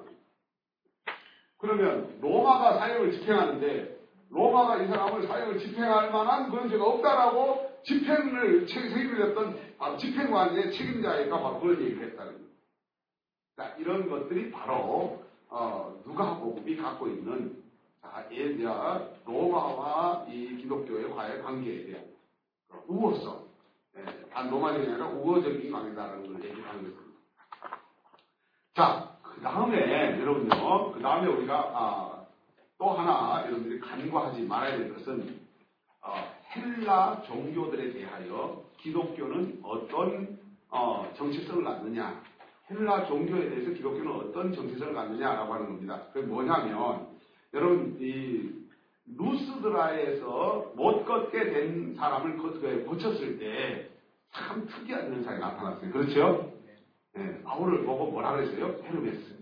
[1.66, 3.96] 그러면 로마가 사형을 집행하는데
[4.30, 11.40] 로마가 이 사람을 사형을 집행할 만한 그런 죄가 없다라고 집행을 책임을 졌던 아, 집행관의 책임자이가
[11.40, 12.46] 바로 그런 얘기를 했다는 거예요.
[13.56, 17.62] 자, 이런 것들이 바로 어, 누가 복음이 갖고 있는
[18.02, 18.56] 자, 예,
[19.24, 22.04] 로마와 이 기독교의 과의 관계에 대한
[22.86, 23.46] 우호성,
[23.96, 27.16] 예, 단 로마적이 아니라 우호적인 관계다라는 걸 얘기하는 것입니다.
[28.74, 32.26] 자, 그 다음에 여러분요, 그 다음에 우리가 아,
[32.78, 35.40] 또 하나 여러분들이 간과하지 말아야 될 것은
[36.02, 36.14] 어,
[36.54, 40.38] 헬라 종교들에 대하여 기독교는 어떤
[40.70, 42.22] 어, 정체성을 갖느냐,
[42.70, 46.02] 헬라 종교에 대해서 기독교는 어떤 정체성을 갖느냐라고 하는 겁니다.
[46.12, 47.06] 그게 뭐냐면
[47.52, 48.50] 여러분 이
[49.16, 52.38] 루스드라에서 못 걷게 된 사람을
[52.86, 53.96] 고쳤을 때
[54.36, 55.90] 참 특이한 현상이 나타났어요.
[55.90, 56.52] 그렇죠?
[57.18, 58.76] 예, 바울을 보고 뭐라 그랬어요?
[58.84, 59.36] 헤르메스.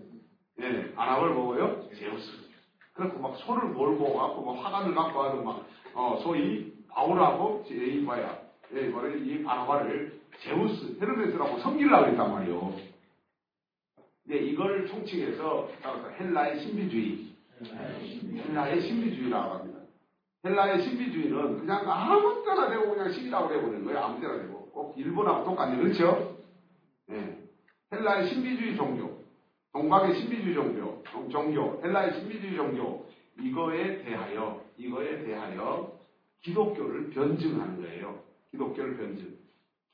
[0.61, 1.89] 예, 아나를 보고요?
[1.95, 2.45] 제우스.
[2.93, 8.39] 그렇고 막 손을 몰고 갖고 막 화관을 갖고 와서 막 어, 소위 바울하고 이 뭐야
[8.73, 12.75] 예, 뭐를 이 바나바를 제우스, 헤르메스라고 섬기려고 했단 말이에요.
[14.23, 15.69] 근데 이걸 총칭해서
[16.19, 17.35] 헬라의 신비주의,
[18.47, 19.79] 헬라의 신비주의라고 합니다.
[20.45, 23.99] 헬라의 신비주의는 그냥 아무 때나 되고 그냥 신이라고 해버리는 거예요.
[23.99, 24.65] 아무 때나 되고.
[24.71, 25.77] 꼭 일본하고 똑같네.
[25.77, 26.37] 그렇죠?
[27.07, 27.44] 네.
[27.93, 29.23] 헬라의 신비주의 종교,
[29.73, 33.05] 동방의 신비주의 종교, 종교, 헬라의 신비주의 종교,
[33.39, 35.99] 이거에 대하여, 이거에 대하여
[36.41, 38.19] 기독교를 변증하는 거예요.
[38.51, 39.35] 기독교를 변증.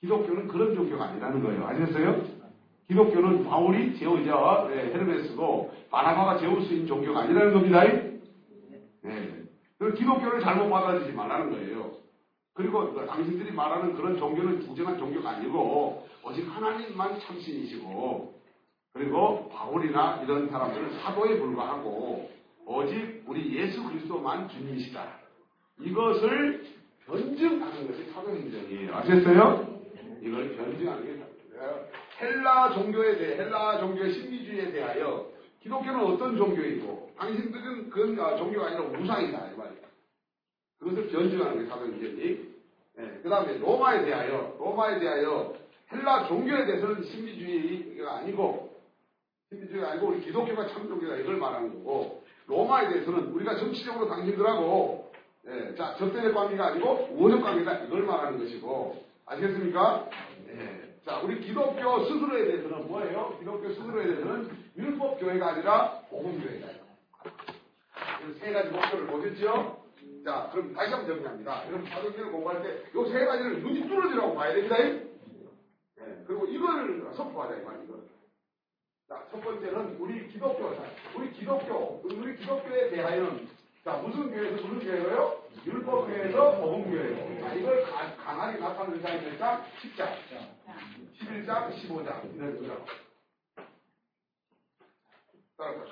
[0.01, 1.65] 기독교는 그런 종교가 아니라는 거예요.
[1.65, 2.41] 아셨어요?
[2.87, 7.83] 기독교는 바울이 제우자 네, 헤르메스고 바나바가 제우스인 종교가 아니라는 겁니다.
[9.03, 9.41] 네.
[9.77, 12.00] 그 기독교를 잘못 받아들이지 말라는 거예요.
[12.53, 18.41] 그리고 당신들이 말하는 그런 종교는 진정한 종교가 아니고 오직 하나님만 참신이시고
[18.93, 22.29] 그리고 바울이나 이런 사람들은 사도에 불과하고
[22.65, 25.19] 오직 우리 예수 그리스도만 주님이시다.
[25.79, 26.65] 이것을
[27.05, 28.95] 변증하는 것이 사도행전이에요.
[28.95, 29.79] 아셨어요?
[30.21, 31.21] 이걸 변증하는 게
[32.19, 35.25] 헬라 종교에 대해 헬라 종교의 신비주의에 대하여
[35.61, 39.90] 기독교는 어떤 종교이고 당신들은 그건 아, 종교가 아니라 우상이다 이 말이야.
[40.81, 42.51] 그것을 변증하는 게 사도행전이.
[42.97, 45.53] 네, 그 다음에 로마에 대하여 로마에 대하여
[45.91, 48.75] 헬라 종교에 대해서는 신비주의가 아니고
[49.49, 55.11] 신비주의가 아니고 우리 기독교가 참 종교다 이걸 말하는 거고 로마에 대해서는 우리가 정치적으로 당신들하고
[55.43, 60.09] 네, 자 적대적 관계가 아니고 우호적 관계다 이걸 말하는 것이고 아시겠습니까?
[60.47, 60.81] 네.
[61.05, 63.35] 자, 우리 기독교 스스로에 대해서는 뭐예요?
[63.39, 66.67] 기독교 스스로에 대해서는 율법교회가 아니라 복음교회다.
[68.39, 69.80] 세 가지 목표를 보셨죠?
[70.23, 71.67] 자, 그럼 다시 한번 정리합니다.
[71.67, 74.77] 여러분, 사도행전을 공부할 때, 요 세 가지를 눈이 뚫어지라고 봐야 됩니다.
[74.77, 78.01] 네, 그리고 이걸 선포하자, 이 말이죠.
[79.09, 80.73] 자, 첫 번째는 우리 기독교,
[81.15, 83.47] 우리 기독교, 우리 기독교에 대하여는,
[83.83, 85.41] 자, 무슨 교회에서 무슨 교회예요?
[85.65, 87.41] 율법교회에서 복음교회예요.
[87.41, 89.63] 자, 이걸 가, 강하게 나타내는 자이 몇 장?
[89.81, 90.15] 10장.
[91.19, 92.35] 11장, 15장.
[92.35, 92.85] 이런 거죠.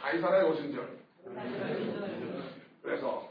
[0.02, 1.00] 가이사라의 오순절.
[2.82, 3.30] 그래서,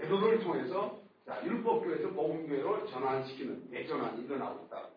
[0.00, 4.88] 대도를 통해서, 자, 율법교회에서 복음교회로 전환시키는 대전환이 일어나고 있다.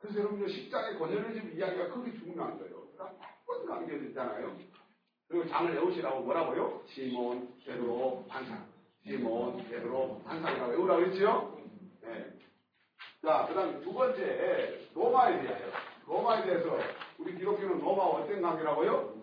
[0.00, 2.86] 그래서 여러분, 10장의 권연의 집 이야기가 크게 중요한 거예요.
[2.98, 4.56] 한번 강조됐잖아요.
[5.28, 6.82] 그리고 장을 외우시라고 뭐라고요?
[6.88, 8.66] 시몬, 베드로, 반상.
[9.04, 11.58] 시몬, 베드로, 반상이라고 외우라고 했지요?
[12.02, 12.32] 네.
[13.22, 15.72] 자, 그 다음 두 번째, 로마에 대하여.
[16.06, 16.78] 로마에 대해서
[17.18, 19.20] 우리 기독교는 로마와 어떤 관계라고요?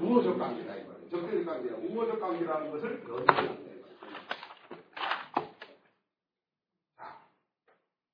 [0.00, 0.89] 우호적 관계다, 이거예요.
[1.10, 1.74] 적대적 관계야.
[1.76, 3.70] 우호적 관계라는 것을 연결한다.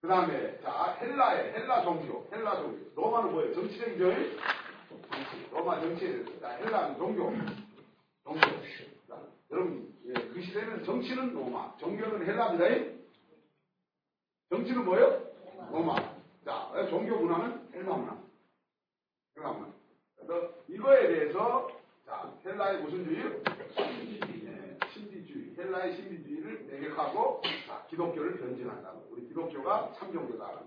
[0.00, 2.94] 그 다음에, 자, 헬라의, 헬라 종교, 헬라 종교.
[2.94, 3.54] 로마는 뭐예요?
[3.54, 4.04] 정치적이죠?
[4.88, 5.50] 정치.
[5.50, 6.38] 로마 정치에.
[6.40, 7.32] 자, 헬라는 종교.
[8.22, 8.40] 종교.
[9.08, 9.20] 자,
[9.50, 12.96] 여러분, 예, 그 시대는 정치는 로마, 종교는 헬라입니다.
[14.50, 15.26] 정치는 뭐예요?
[15.72, 15.96] 로마.
[16.44, 18.16] 자, 종교 문화는 헬라 문화.
[19.36, 19.72] 헬라 문화.
[20.14, 21.68] 그래서 이거에 대해서,
[22.06, 23.20] 자, 헬라의 무슨 주의?
[23.74, 24.46] 신비주의.
[24.46, 25.56] 예, 신비주의.
[25.58, 28.94] 헬라의 신비주의를 내격하고, 자, 기독교를 변증한다.
[29.10, 30.62] 우리 기독교가 참종교다.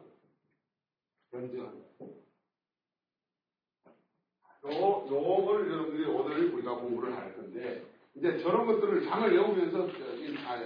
[1.32, 1.78] 변증한다.
[4.66, 7.86] 요, 요걸 여러분들이 오늘 우리가 공부를 할 건데,
[8.16, 9.88] 이제 저런 것들을 장을 외우면서,
[10.44, 10.58] 다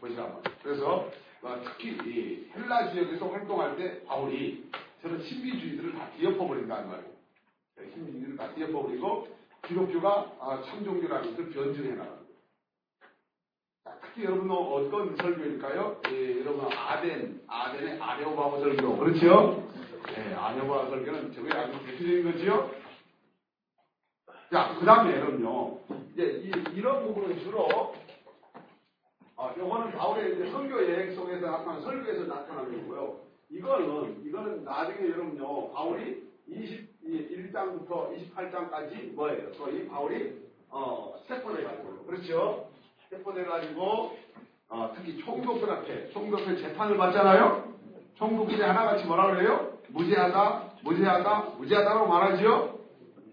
[0.00, 0.42] 보시라고.
[0.62, 1.10] 그래서,
[1.40, 4.70] 어, 특히 이 헬라 지역에서 활동할 때 바울이
[5.00, 7.12] 저는 신비주의들을 다 뒤엎어버린다는 말이에요.
[7.76, 9.39] 네, 신비주의를 다 뒤엎어버리고
[9.70, 12.30] 기독교가 아, 참 종교라는 것을 변증해 나갑니다.
[14.02, 16.00] 특히 여러분 어떤 설교일까요?
[16.08, 19.70] 예, 여러분 아덴, 아덴의 아레오바보 설교 그렇죠?
[20.06, 22.70] 네, 아레오바보 설교는 저게 아주 대표적인 거지요?
[24.50, 25.78] 자, 그 다음에 여러분요,
[26.12, 27.94] 이제 이, 이런 부분은 주로
[29.36, 33.20] 어, 요거는 바울의 선교 여행 속에서 나타난 설교에서 나타나는 거고요.
[33.50, 36.28] 이거는, 이거는 나중에 여러분요, 바울이
[37.10, 39.52] 21장부터 28장까지 뭐예요?
[39.52, 40.34] 또이 바울이,
[40.70, 42.68] 어, 세포돼가지고, 그렇죠?
[43.08, 44.16] 세포돼가지고,
[44.68, 47.74] 어, 특히 총독들 앞에, 총독들 재판을 받잖아요?
[48.16, 49.78] 총독들이 하나같이 뭐라 그래요?
[49.88, 52.78] 무죄하다, 무죄하다, 무죄하다라고 말하지요?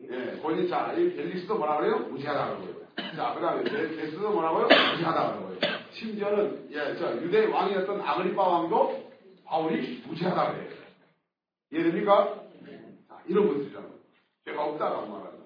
[0.10, 2.00] 예, 본인 자, 이 벨리스도 뭐라 그래요?
[2.00, 2.78] 무죄하다 그러고요.
[3.16, 4.64] 자, 그 다음에 베스도 뭐라고요?
[4.64, 5.58] 무죄하다 그러고요.
[5.92, 9.12] 심지어는 예, 저 유대 왕이었던 아그리파 왕도
[9.46, 10.70] 바울이 무죄하다 그래요.
[11.72, 12.47] 이해됩니까?
[13.28, 13.92] 자, 이런 것들이잖아요.
[14.46, 15.46] 죄가 없다라고 말합니다.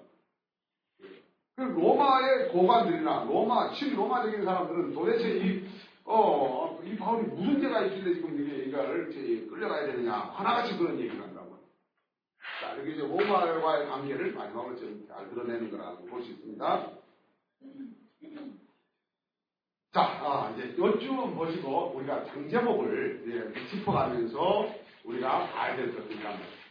[1.56, 5.68] 그 로마의 고관들이나 로마, 친로마적인 사람들은 도대체 이,
[6.04, 9.10] 어, 이 바울이 무슨 죄가 있길래 지금 이게 이걸
[9.48, 10.12] 끌려가야 되느냐.
[10.12, 11.58] 하나같이 그런 얘기를 한다고.
[12.60, 16.90] 자, 이렇게 이제 로마와의 관계를 마지막으로 좀잘 드러내는 거라고 볼 수 있습니다.
[19.92, 24.66] 자, 아, 이제 요쯤 보시고 우리가 장제목을 이제 짚어가면서
[25.04, 26.61] 우리가 봐야 될 말이에요.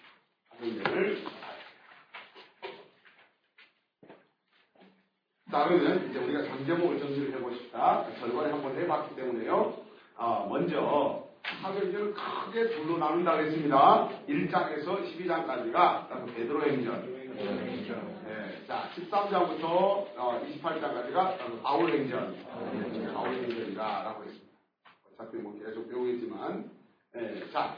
[5.51, 8.07] 자, 그러면 이제 우리가 장제목을 정리를 해보십시다.
[8.19, 9.83] 절반에 한번 해봤기 때문에요.
[10.17, 11.27] 아, 먼저
[11.61, 14.09] 사도행전을 크게 둘로 나눈다고 했습니다.
[14.29, 17.05] 1장에서 12장까지가 베드로 행전.
[18.27, 22.37] 네, 자, 13장부터 어, 28장까지가 바울 행전.
[23.13, 24.51] 바울 행전이다라고 했습니다.
[25.13, 26.69] 어차피 뭐 계속 배우겠지만,
[27.13, 27.75] 네, 자,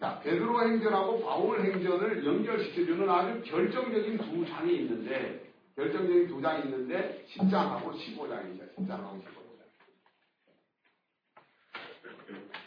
[0.00, 5.42] 자, 베드로 행전하고 바울 행전을 연결시켜주는 아주 결정적인 두 장이 있는데,
[5.74, 8.74] 결정적인 두 장이 있는데, 10장하고 15장입니다.
[8.76, 9.48] 10장하고 15장.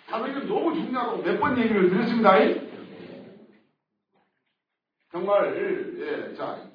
[0.07, 2.33] 사도행전 너무 중요하고 몇 번 얘기를 드렸습니다.
[5.09, 5.55] 정말,
[5.99, 6.69] 예, 자,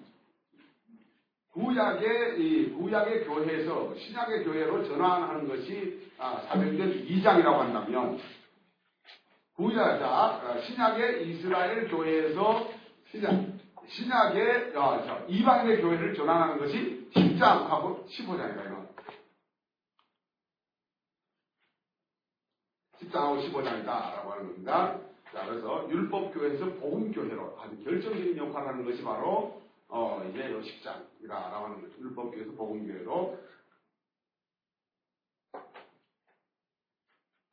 [1.52, 8.18] 구약의, 이 구약의 교회에서 신약의 교회로 전환하는 것이 아, 사도행전 2장이라고 한다면,
[9.56, 12.68] 구약, 자, 신약의 이스라엘 교회에서
[13.10, 13.46] 신약,
[13.88, 18.86] 신약의 아, 자, 이방인의 교회를 전환하는 것이 10장하고 15장이다.
[23.00, 25.00] 14하고 15장이다라고 하는 겁니다.
[25.32, 31.80] 자, 그래서 율법교회에서 복음교회로 아주 결정적인 역할을 하는 것이 바로, 어, 이제 요 10장이다라고 하는
[31.80, 31.98] 거죠.
[31.98, 33.38] 율법교회에서 복음교회로.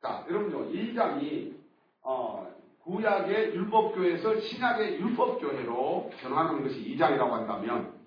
[0.02, 1.63] 자, 여러분요, 2장이,
[2.04, 7.98] 어, 구약의 율법교회에서 신약의 율법교회로 전환하는 것이 2장이라고 한다면,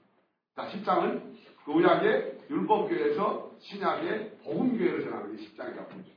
[0.55, 6.11] 자, 10장은 구약의 율법교회에서 신약의 복음교회로 전환하는 게 10장이라고 보죠.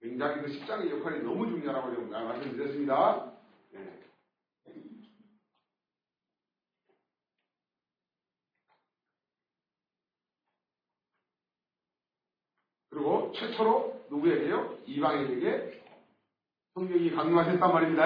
[0.00, 3.32] 굉장히 그 10장의 역할이 너무 중요하다고 제가 말씀드렸습니다.
[3.72, 4.09] 네.
[13.00, 14.76] 그리고 최초로 누구에게요?
[14.86, 15.80] 이방인에게
[16.74, 18.04] 성령이 강림하셨단 말입니다.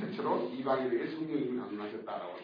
[0.00, 2.34] 최초로 이방인에게 성령이 강림하셨다라고.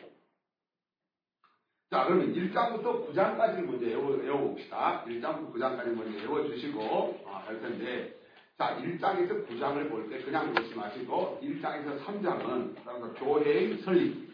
[1.91, 5.05] 자, 그러면 1장부터 9장까지를 먼저 외워, 외워 봅시다.
[5.05, 8.15] 1장부터 9장까지 먼저 외워주시고, 아, 할 텐데,
[8.57, 14.33] 자, 1장에서 9장을 볼 때 그냥 보지 마시고, 1장에서 3장은, 따라서 교회의 설립.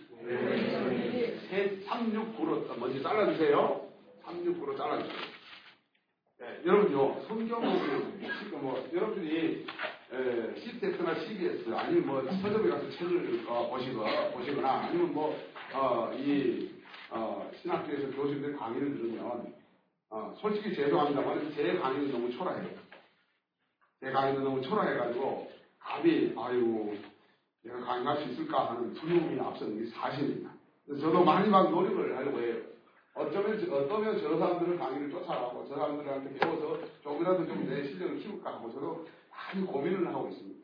[1.48, 3.88] 셋, 3, 6, 9로 먼저 잘라주세요.
[4.24, 5.29] 3, 6, 9로 잘라주세요.
[6.40, 9.66] 네, 여러분요, 성경 보면, 지금 뭐, 여러분들이,
[10.10, 15.38] 에, CTS나 CBS, 아니면 뭐, 서점에 가서 책을 어, 보시거, 보시거나, 아니면 뭐,
[15.74, 16.70] 어, 이,
[17.10, 19.52] 어, 신학교에서 교수님들 강의를 들으면,
[20.08, 22.70] 어, 솔직히 죄송합니다만, 제 강의는 너무 초라해요.
[24.00, 26.96] 제 강의는 너무 초라해가지고, 감히, 아유,
[27.64, 30.54] 내가 강의할 수 있을까 하는 두려움이 앞서는 게 사실입니다.
[30.88, 32.69] 저도 많이 막 노력을 하려고 해요.
[33.14, 38.72] 어쩌면, 어떠면 저 사람들은 강의를 쫓아가고, 저 사람들한테 배워서 조금이라도 좀 내 실력을 키울까 하고,
[38.72, 40.60] 저도 많이 고민을 하고 있습니다.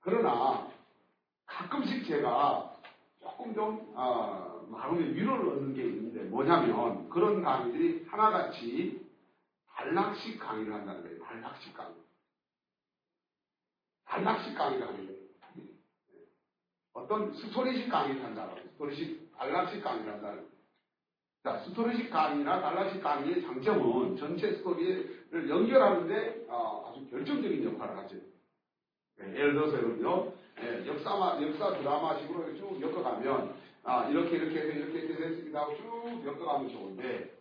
[0.00, 0.70] 그러나,
[1.46, 2.76] 가끔씩 제가
[3.20, 9.06] 조금 좀, 어, 마음의 위로를 얻는 게 있는데, 뭐냐면, 그런 강의들이 하나같이
[9.74, 11.22] 단락식 강의를 한다는 거예요.
[11.24, 11.94] 단락식 강의.
[14.06, 15.22] 단락식 강의를 하는 거예요.
[16.94, 20.51] 어떤 스토리식 강의를 한다고 스토리식, 단락식 강의를 한다는 거예요.
[21.42, 28.16] 자, 스토리식 강의나 단락식 강의의 장점은 전체 스토리를 연결하는데 어, 아주 결정적인 역할을 하죠.
[29.18, 31.10] 네, 예를 들어서 여러분요, 네, 역사,
[31.42, 37.32] 역사 드라마식으로 쭉 엮어가면, 아, 이렇게, 이렇게 해서 이렇게, 됐습니다 쭉 엮어가면 좋은데,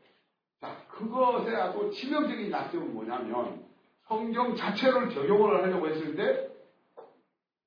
[0.60, 3.64] 자, 그것의 아주 치명적인 약점은 뭐냐면,
[4.08, 6.50] 성경 자체를 적용을 하려고 했을 때,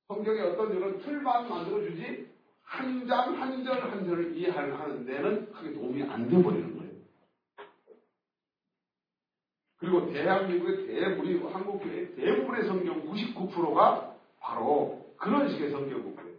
[0.09, 2.34] 성경의 어떤 이런 틀만 만들어주지,
[2.75, 6.95] 한 장, 한 절, 한 절을 이해하는 데는 크게 도움이 안 돼 버리는 거예요.
[9.79, 16.35] 그리고 대한민국의 대부분, 한국 교회 대부분의 성경 99%가 바로 그런 식의 성경 공부예요.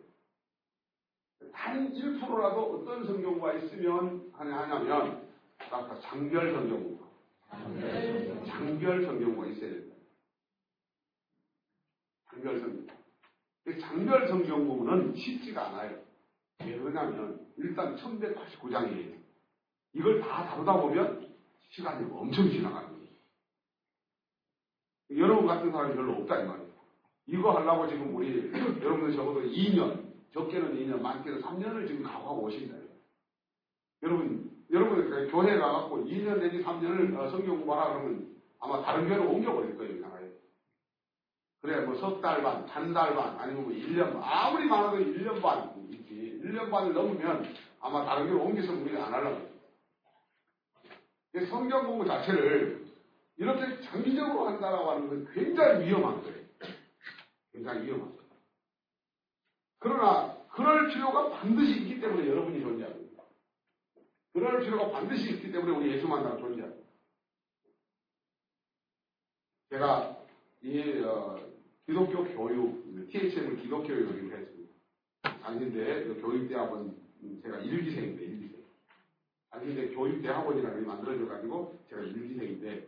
[1.54, 5.28] 단 1%라도 어떤 성경과 있으면 하냐면,
[5.72, 7.06] 아까 장별 성경 공부.
[8.48, 9.96] 장별 성경과 있어야 됩니다.
[12.30, 12.88] 장별 성경.
[13.80, 16.05] 장별 성경 공부는 쉽지가 않아요.
[16.60, 19.16] 왜 그러냐면, 일단 1189장이에요.
[19.94, 21.34] 이걸 다 다루다 보면
[21.70, 23.06] 시간이 엄청 지나가는 거예요.
[25.18, 26.76] 여러분 같은 사람이 별로 없다, 이 말이에요.
[27.28, 28.52] 이거 하려고 지금 우리,
[28.82, 32.76] 여러분들 적어도 2년, 적게는 2년, 많게는 3년을 지금 각오하고 오신다.
[34.04, 39.78] 여러분, 여러분, 교회 가갖고 2년 내지 3년을 어, 성경 공부하라 그러면 아마 다른 교회로 옮겨버릴
[39.78, 40.30] 거예요, 나라에.
[41.62, 45.75] 그래, 뭐 석 달 반, 한달 반, 아니면 뭐 1년 반, 아무리 많아도 1년 반.
[46.46, 49.56] 1년 반을 넘으면 아마 다른 교회로 옮겨서 우리가 안 하려고.
[51.50, 52.86] 성경 공부 자체를
[53.38, 56.46] 이렇게 장기적으로 한다라고 하는 건 굉장히 위험한 거예요.
[57.52, 58.30] 굉장히 위험한 거예요.
[59.80, 63.24] 그러나 그럴 필요가 반드시 있기 때문에 여러분이 존재합니다.
[64.34, 66.86] 그럴 필요가 반드시 있기 때문에 우리 예수 만나가 존재합니다.
[69.70, 70.18] 제가
[70.62, 71.38] 이 어,
[71.86, 74.65] 기독교 교육, THM을 기독교 교육을 했습니다.
[75.46, 76.96] 당신대 교육대학원
[77.44, 78.64] 제가 1기생인데 1기생.
[79.52, 82.88] 당신대 교육대학원이라는 게 만들어져가지고 제가 1기생인데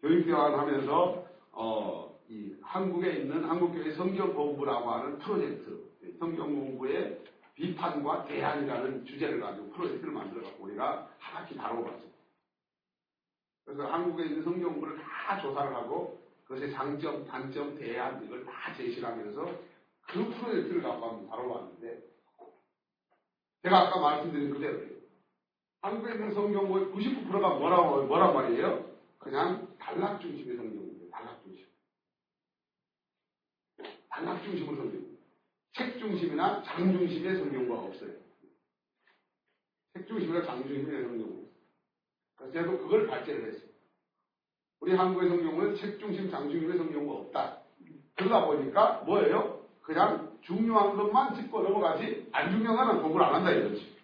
[0.00, 5.82] 교육대학원 하면서 어, 이 한국에 있는 한국교회 성경 공부라고 하는 프로젝트,
[6.18, 7.22] 성경 공부의
[7.54, 12.14] 비판과 대안이라는 주제를 가지고 프로젝트를 만들어갖고 우리가 한 학기 다뤄봤어요.
[13.64, 19.08] 그래서 한국에 있는 성경 공부를 다 조사를 하고 그것의 장점, 단점, 대안 이걸 다 제시를
[19.08, 19.73] 하면서
[20.08, 22.02] 그 프로젝트를 갖고 한번 다뤄봤는데
[23.62, 24.94] 제가 아까 말씀드린 그대로예요.
[25.80, 28.94] 한국에 있는 성경 공부의 99%가 뭐라고, 뭐란 말이에요?
[29.18, 31.10] 그냥 단락 중심의 성경 공부예요.
[31.10, 31.66] 단락 중심.
[34.08, 35.14] 단락 중심으로 성경
[35.72, 38.12] 책 중심이나 장 중심의 성경과 없어요.
[39.94, 41.44] 책 중심이나 장 중심의 성경.
[42.36, 43.70] 그래서 제가 그걸 발제를 했어요.
[44.80, 47.62] 우리 한국의 성경은 책 중심, 장 중심의 성경과 없다.
[48.16, 49.63] 그러다 보니까 뭐예요?
[49.84, 53.94] 그냥 중요한 것만 짚고 넘어가지 안 중요한 건 공부를 안 한다 이거지.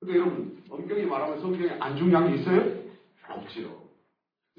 [0.00, 2.86] 근데 여러분 엄경이 말하면 성경에 안 중요한 게 있어요?
[3.28, 3.86] 없지요.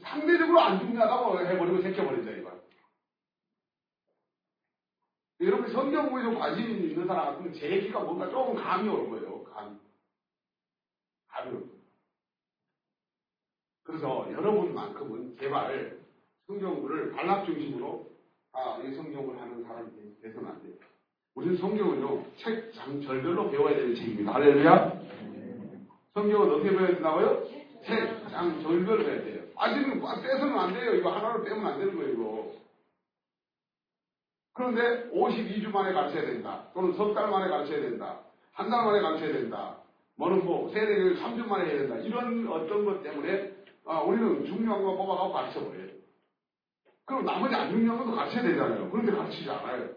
[0.01, 2.61] 상대적으로 안 중요하다고 해버리고 새겨버린다 이거.
[5.41, 9.43] 여러분 성경 공부에 좀 관심 있는 사람 같으면 제 얘기가 뭔가 조금 감이 올 거예요.
[9.43, 9.77] 감이.
[11.29, 11.77] 감이 올 거예요.
[13.83, 15.99] 그래서 여러분만큼은 제발
[16.45, 18.16] 성경을 반락 중심으로
[18.53, 19.89] 아, 이 성경을 하는 사람이
[20.21, 20.73] 되서는 안 돼요.
[21.35, 24.33] 우리는 성경은요, 책 장절별로 배워야 되는 책입니다.
[24.33, 25.01] 할렐루야?
[26.13, 27.43] 성경은 어떻게 배워야 된다고요?
[27.85, 29.43] 책 장절별로 배워야 돼요.
[29.55, 30.95] 빠지는, 빼서는 안 돼요.
[30.95, 32.51] 이거 하나로 빼면 안 되는 거예요, 이거.
[34.53, 36.69] 그런데 52주 만에 가르쳐야 된다.
[36.73, 38.21] 또는 석 달 만에 가르쳐야 된다.
[38.53, 39.77] 한 달 만에 가르쳐야 된다.
[40.15, 41.95] 뭐는 뭐, 세대교육 3주 만에 해야 된다.
[41.97, 43.51] 이런 어떤 것 때문에,
[43.85, 45.96] 아, 우리는 중요한 거 뽑아가고 가르쳐버려요.
[47.07, 48.91] 그럼 나머지 안 중요한 것도 가르쳐야 되잖아요.
[48.91, 49.95] 그런데 가르치지 않아요.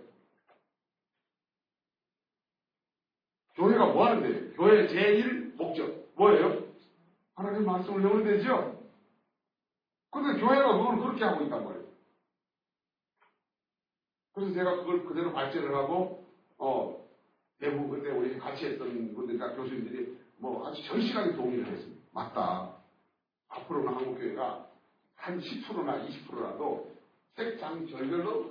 [3.55, 4.55] 교회가 뭐 하는데?
[4.55, 6.09] 교회 제1 목적.
[6.15, 6.70] 뭐예요?
[7.35, 8.81] 하나님 말씀을 외우면 되죠?
[10.12, 11.85] 근데 교회가 그걸 그렇게 하고 있단 말이에요.
[14.32, 16.24] 그래서 제가 그걸 그대로 발전을 하고,
[16.59, 17.05] 어,
[17.59, 22.01] 대부분 그때 우리 같이 했던 분들 과 교수님들이 뭐 아주 절실하게 동의를 했습니다.
[22.12, 22.77] 맞다.
[23.49, 24.70] 앞으로는 한국교회가
[25.16, 26.89] 한 10%나 20%라도
[27.36, 28.51] 책장 절별로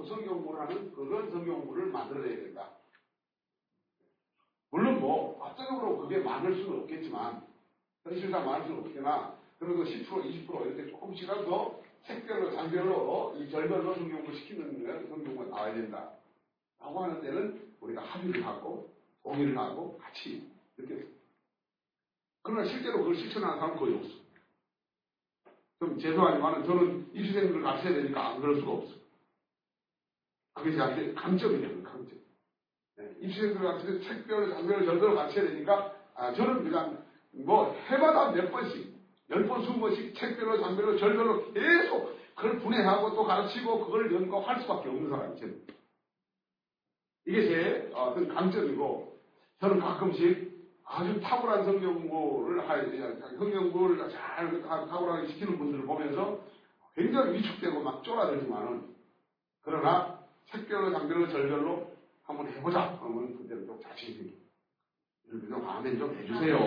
[0.70, 2.70] 하는 그런 성경공부를 만들어내야 된다.
[4.72, 7.46] 물론 뭐, 압도적으로 그게 많을 수는 없겠지만,
[8.04, 15.08] 현실상 많을 수는 없겠나 그래도 10%, 20% 이렇게 조금씩이라도 책별로, 장별로, 이 절별로 성경을 시키는
[15.10, 16.14] 성경을 나와야 된다.
[16.80, 18.94] 라고 하는 데는 우리가 합의를 하고,
[19.24, 21.08] 동의를 하고, 같이 이렇게.
[22.42, 24.19] 그러나 실제로 그걸 실천하는 사람은 거의 없어.
[25.80, 28.94] 좀 죄송하지만 저는 입시생들을 가르쳐야 되니까 안 그럴 수가 없어.
[30.54, 32.20] 그게 저한테 강점이에요, 강점.
[32.98, 38.94] 네, 입시생들을 가르치는 책별로, 장별로, 절별로 가르쳐야 되니까, 아, 저는 그냥 뭐 해마다 몇 번씩,
[39.30, 44.90] 열 번, 스무 번씩 책별로, 장별로, 절별로 계속 그걸 분해하고 또 가르치고 그걸 연구할 수밖에
[44.90, 45.68] 없는 사람이 저는.
[47.26, 49.18] 이게 제 어 떤 강점이고,
[49.62, 50.59] 저는 가끔씩
[50.92, 52.82] 아주 탁월한 성경 공부를 하,
[53.38, 56.40] 성경 공부를 잘 탁월하게 시키는 분들을 보면서
[56.96, 58.96] 굉장히 위축되고 막 쫄아들지만은,
[59.62, 60.20] 그러나
[60.52, 61.92] 책별로, 장별로, 절별로
[62.24, 62.98] 한번 해보자.
[63.00, 64.50] 그러면 그때는 좀 자신이 생깁니다.
[65.48, 66.58] 좀 아멘 좀 해주세요.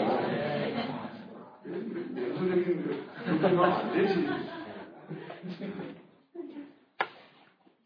[2.17, 4.29] 연소적인 교육하면 안 되지.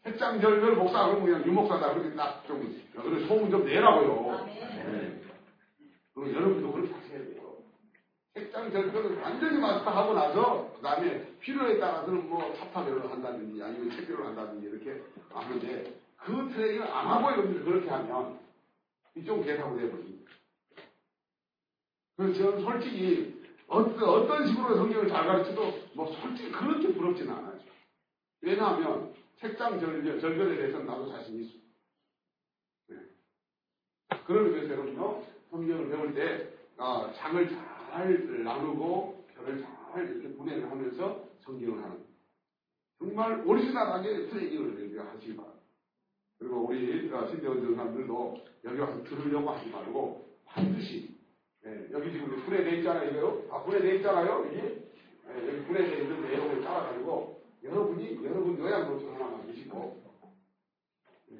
[0.05, 4.45] 핵장절별 목사 그러면 그냥 유목사다 그렇게 딱좀 그래 소문 좀 내라고요.
[4.45, 5.26] 네.
[6.17, 7.57] 그리고 여러분도 그렇게 하셔야 돼요.
[8.35, 15.03] 핵장절별을 완전히 마스터하고 나서 그 다음에 필요에 따라서는 뭐 차파별로 한다든지 아니면 책별로 한다든지 이렇게
[15.29, 18.39] 하는데 그 트레이닝을 안 하고 여러분들이 그렇게 하면
[19.15, 20.31] 이쪽 개사고 돼버립니다.
[22.15, 27.59] 그래서 저는 솔직히 어떤, 어떤 식으로 성경을 잘 가르쳐도 뭐 솔직히 그렇게 부럽지는 않아요.
[28.41, 31.59] 왜냐하면 책장 절별, 절별에 대해서는 나도 자신이 있어.
[32.87, 32.97] 네.
[34.25, 41.23] 그런 의미에서 여러분요, 성경을 배울 때, 어, 장을 잘 나누고, 별을 잘 이렇게 분해를 하면서
[41.41, 42.05] 성경을 하는.
[42.99, 45.57] 정말 오리지널하게 트레이닝을 하시기 바랍니다.
[46.39, 51.17] 그리고 우리 어, 신대원 사람들도 여기 와서 들으려고 하지 말고 반드시
[51.63, 53.09] 네, 여기 지금 분해되어 있잖아요.
[53.09, 53.47] 이거요.
[53.49, 54.45] 다 분해되어 있잖아요.
[54.45, 54.55] 여기.
[54.55, 60.03] 네, 여기 분해되어 있는 내용을 따라가지고 여러분이 여러분 요약노트 하나 만 드시고
[61.29, 61.37] 네.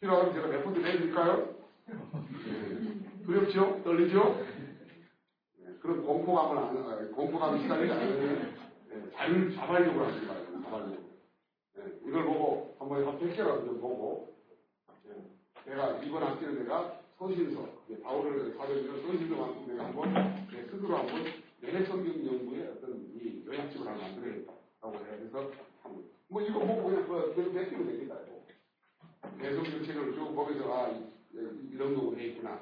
[0.00, 1.55] 필요하면 제가 몇 번도 내드릴까요?
[1.86, 3.24] 네.
[3.24, 3.82] 두렵죠?
[3.84, 4.44] 떨리죠?
[5.58, 8.54] 네, 그런 공포감을 안, 아, 공포감을 시달리지 않으면
[8.88, 10.96] 네, 자유를 잡으려고 하지 말고 잡으려고.
[11.74, 14.34] 네, 이걸 보고 한번 한 100개라도 좀 보고
[15.04, 15.14] 네,
[15.66, 17.66] 내가 이번 학기는 내가 소신서,
[18.02, 20.12] 바울을 사도에서 소신서만큼 내가 한번
[20.50, 21.24] 내 스스로 한번
[21.60, 24.52] 내 성경 연구의 어떤 이 요약집을 하나 만들어야겠다
[24.82, 25.50] 라고 해서
[25.82, 28.16] 한번 뭐 이거 보고 그냥 그 그래도 베끼면 되겠다.
[29.38, 32.60] 내 성경 책을 쭉 보면서 아 이, 이런 돼 있구나.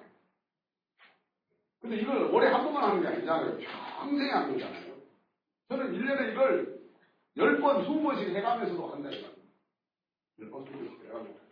[1.81, 3.59] 근데 이걸 올해 한 번만 하는 게 아니잖아요.
[3.99, 4.95] 평생 하는 거잖아요.
[5.69, 6.81] 저는 1년에 이걸
[7.37, 9.35] 10번, 20번씩 해가면서도 한다 이거예요.
[10.41, 11.45] 10번, 20번씩 해가면서.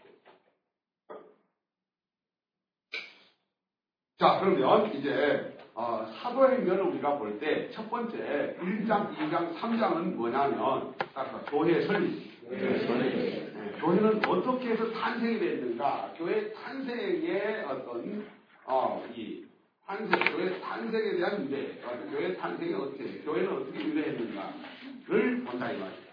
[4.19, 11.45] 자, 그러면 이제 어, 사도행전을 우리가 볼 때 첫 번째 1장, 2장, 3장은 뭐냐면 딱
[11.47, 12.31] 교회 설립.
[12.49, 16.15] 네, 교회는 어떻게 해서 탄생이 됐는가?
[16.17, 18.27] 교회 탄생의 어떤
[18.65, 19.45] 어, 이
[19.87, 26.13] 탄생, 교회 탄생에 대한 유래, 어, 교회 탄생이 어떻게, 교회는 어떻게 유래했는가를 본다 이 말이에요.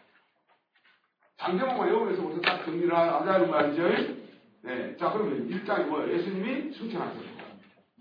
[1.37, 4.15] 장제목만 외우면서 우선 딱 정리를 하자는 말이죠.
[4.61, 6.13] 네, 자 그러면 1장이 뭐예요?
[6.13, 7.39] 예수님이 승천하셨어요.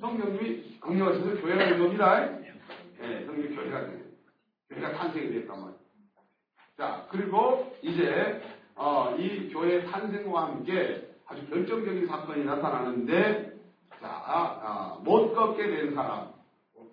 [0.00, 2.38] 성령님이 강력하셔서 교회가 된 겁니다.
[2.98, 4.04] 네, 성령이 교회가 된
[4.70, 5.78] 교회가 탄생이 됐단 말이에요.
[6.76, 8.40] 자, 그리고 이제
[8.78, 13.52] 어, 이 교회 탄생과 함께 아주 결정적인 사건이 나타나는데,
[14.00, 16.28] 자, 아, 못 걷게 된 사람,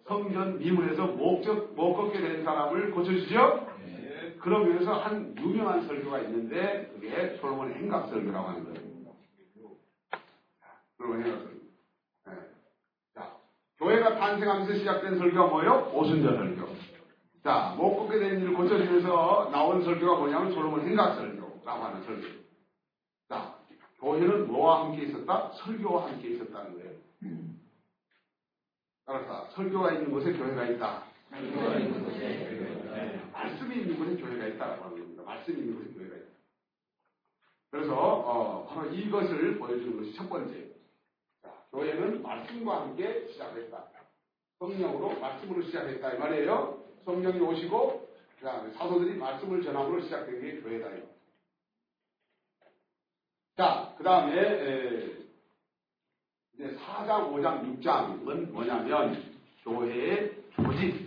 [0.07, 3.75] 성전 미문에서 목적, 못 걷게 된 사람을 고쳐주죠?
[4.39, 8.79] 그런 면에서 한 유명한 설교가 있는데, 그게 솔로몬의 행각 설교라고 하는 거예요.
[10.97, 11.55] 솔로몬 행각 설교.
[12.25, 12.33] 네.
[13.13, 13.31] 자,
[13.77, 15.91] 교회가 탄생하면서 시작된 설교가 뭐예요?
[15.93, 16.67] 오순절 설교.
[17.43, 21.34] 자, 못 걷게 된 일을 고쳐주면서 나온 설교가 뭐냐면 솔로몬 행각 설교
[21.65, 22.27] 라고 하는 설교.
[23.27, 23.57] 자,
[23.99, 25.51] 교회는 뭐와 함께 있었다?
[25.53, 26.91] 설교와 함께 있었다는 거예요.
[29.07, 29.49] 알았다.
[29.51, 31.03] 설교가 있는 곳에 교회가 있다.
[31.31, 32.19] 설교가 있는 곳에.
[32.19, 35.23] 네, 말씀이 있는 곳에 교회가 있다라고 하는 겁니다.
[35.23, 36.25] 말씀이 있는 곳에 교회가 있다.
[37.71, 40.69] 그래서 어, 바로 이것을 보여주는 것이 첫 번째.
[41.41, 43.85] 자, 교회는 말씀과 함께 시작했다.
[44.59, 46.83] 성령으로 말씀으로 시작했다 이 말이에요.
[47.03, 48.07] 성령이 오시고
[48.39, 51.14] 그다음에 사도들이 말씀을 전함으로 시작된 게 교회다.
[53.55, 54.33] 자, 그 다음에
[56.53, 59.23] 이제 4장, 5장, 6장은 뭐냐면
[59.63, 61.05] 교회의 조직,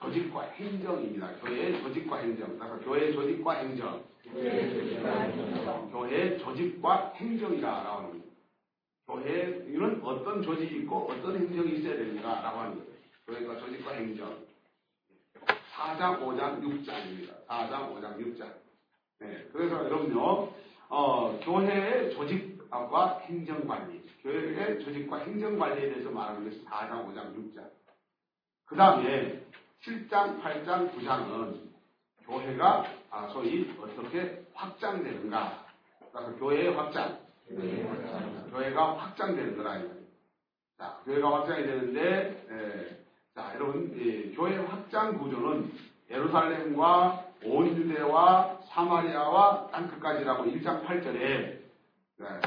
[0.00, 1.34] 조직과 행정입니다.
[1.40, 2.58] 교회의 조직과 행정.
[2.58, 4.02] 그래서 교회의 조직과 행정.
[5.92, 8.22] 교회의 조직과 행정이라 나오는
[9.06, 9.62] 거예요.
[9.62, 12.90] 교회는 어떤 조직이 있고 어떤 행정이 있어야 되는가라고 하는 거예요.
[13.26, 14.46] 교회가 조직과 행정.
[15.74, 17.46] 4장, 5장, 6장입니다.
[17.46, 18.54] 4장, 5장, 6장.
[19.18, 20.52] 네, 그래서 여러분요,
[20.88, 27.68] 어, 교회의 조직과 행정관리, 교회의 조직과 행정관리에 대해서 말하는 것이 4장, 5장, 6장.
[28.66, 29.42] 그 다음에
[29.82, 31.66] 7장, 8장, 9장은
[32.24, 35.66] 교회가 아, 소위 어떻게 확장되는가.
[36.12, 37.18] 그래서 교회의 확장.
[38.50, 39.80] 교회가 확장되는 거라.
[40.78, 43.04] 자, 교회가 확장이 되는데, 에,
[43.34, 45.72] 자, 여러분, 이 교회 확장 구조는
[46.10, 51.16] 예루살렘과 온 유대와 사마리아와 땅끝까지라고 1장 8절에,
[52.18, 52.40] 네,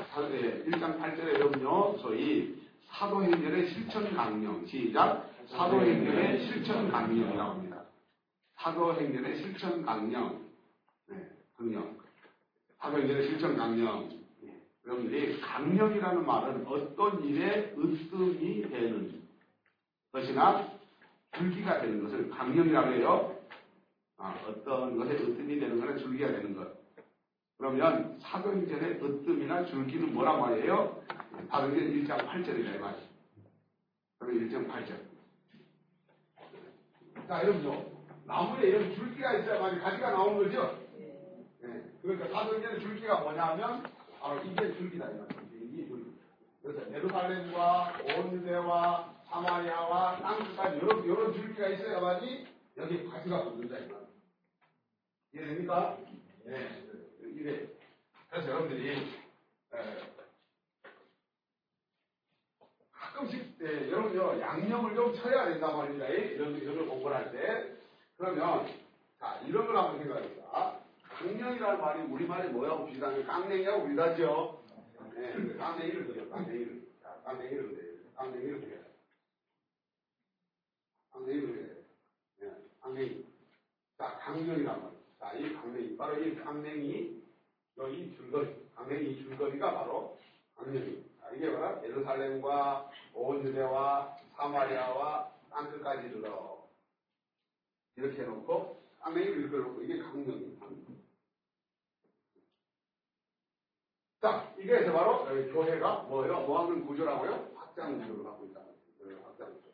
[0.67, 2.59] 1장 8절에 여러분요, 소위
[2.91, 5.29] 사도행전의 실천 강령, 시작.
[5.47, 7.83] 사도행전의 실천 강령이라고 합니다.
[8.57, 10.45] 사도행전의 실천 강령,
[11.07, 11.97] 네, 강령.
[12.79, 14.09] 사도행전의 실천 강령.
[14.41, 19.21] 네, 여러분들이 강령이라는 말은 어떤 일에 으뜸이 되는
[20.11, 20.67] 것이나
[21.35, 23.38] 줄기가 되는 것을 강령이라고 해요.
[24.21, 26.77] 아, 어떤 것에 으뜸이 되는 것은 줄기가 되는 것.
[27.57, 31.01] 그러면 사도행전의 으뜸이나 줄기는 뭐란 말이에요?
[31.49, 33.09] 사도행전 1장 8절이라 이 말이에요.
[34.19, 35.09] 그럼 1장 8절.
[37.27, 37.99] 자, 여러분요.
[38.25, 40.77] 나무에 이런 줄기가 있어야만 가지가 나오는 거죠?
[41.61, 41.83] 네.
[42.01, 43.83] 그러니까 사도행전의 줄기가 뭐냐면
[44.19, 45.07] 바로 이게 줄기다.
[45.53, 46.19] 이게 줄기.
[46.61, 52.47] 그래서 예루살렘과 온 유대와 사마리아와 땅끝까지 이런 이런 줄기가 있어야만이
[52.77, 53.77] 여기 가지가 붙는다
[55.33, 55.97] 이해됩니까?
[56.45, 56.83] 네.
[57.21, 57.67] 이래.
[58.29, 58.95] 그래서 여러분들이 에,
[62.91, 66.07] 가끔씩 예, 여러분요 양념을 좀 쳐야 된단 말입니다.
[66.07, 67.75] 이런 이런 공부를 할 때.
[68.17, 68.67] 그러면
[69.19, 70.79] 자 이런 걸 한번 생각해봅시다.
[71.01, 74.63] 강령이라는 말이 우리말이 뭐하고 비슷하게 깡냉이하고 비슷하죠.
[75.13, 76.29] 네, 깡냉이를 그려.
[76.29, 76.87] 깡냉이를.
[77.01, 78.13] 자, 깡냉이를 그려요.
[78.15, 78.83] 깡냉이를 그려요.
[81.11, 81.75] 깡냉이를 그려요.
[82.39, 83.25] 네, 깡냉이.
[83.97, 84.98] 자, 강령이란 말.
[85.29, 85.95] 자, 이 강냉이.
[85.95, 87.23] 바로 이 강냉이,
[87.77, 88.67] 여기 줄거리.
[88.73, 90.17] 강냉이 줄거리가 바로
[90.55, 91.07] 강령입니다.
[91.21, 96.67] 자, 이게 바로 예루살렘과 온 유대와 사마리아와 땅끝까지 이르러
[97.95, 100.65] 이렇게 해놓고 강냉이를 이렇게 해놓고 이게 강령입니다.
[104.21, 106.41] 자, 이게 이제 바로 교회가 뭐예요?
[106.41, 107.51] 뭐 하는 구조라고요?
[107.55, 108.61] 확장 구조를 갖고 있다.
[109.25, 109.69] 확장 구조.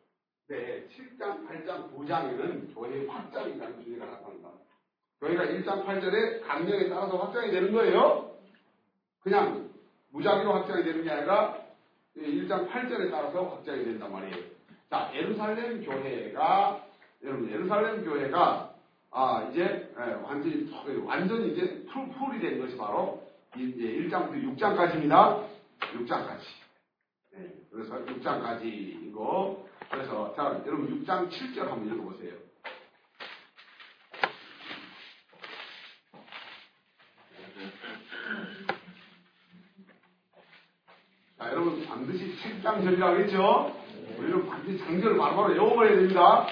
[0.48, 4.66] 네, 7장, 8장, 9장에는 교회의 확장이라는 주제가 나타난다.
[5.26, 8.30] 교회가 1장 8절에 강령에 따라서 확장이 되는 거예요.
[9.22, 9.70] 그냥
[10.12, 11.56] 무작위로 확장이 되는 게 아니라
[12.16, 14.44] 1장 8절에 따라서 확장이 된단 말이에요.
[14.88, 16.86] 자, 예루살렘 교회가
[17.24, 18.74] 여러분 예루살렘 교회가
[19.10, 19.92] 아 이제
[20.22, 20.70] 완전히
[21.04, 23.26] 완전히 이제 풀, 풀이 된 것이 바로
[23.56, 25.44] 이제 1장부터 6장까지입니다.
[25.80, 26.40] 6장까지.
[27.32, 32.46] 네, 그래서 6장까지이고 그래서 자 여러분 6장 7절 한번 읽어보세요.
[41.38, 43.74] 자, 여러분 반드시 7장 절이라고 했죠?
[44.18, 46.46] 우리는 반드시 장절을 바로바로 외워버려야 됩니다.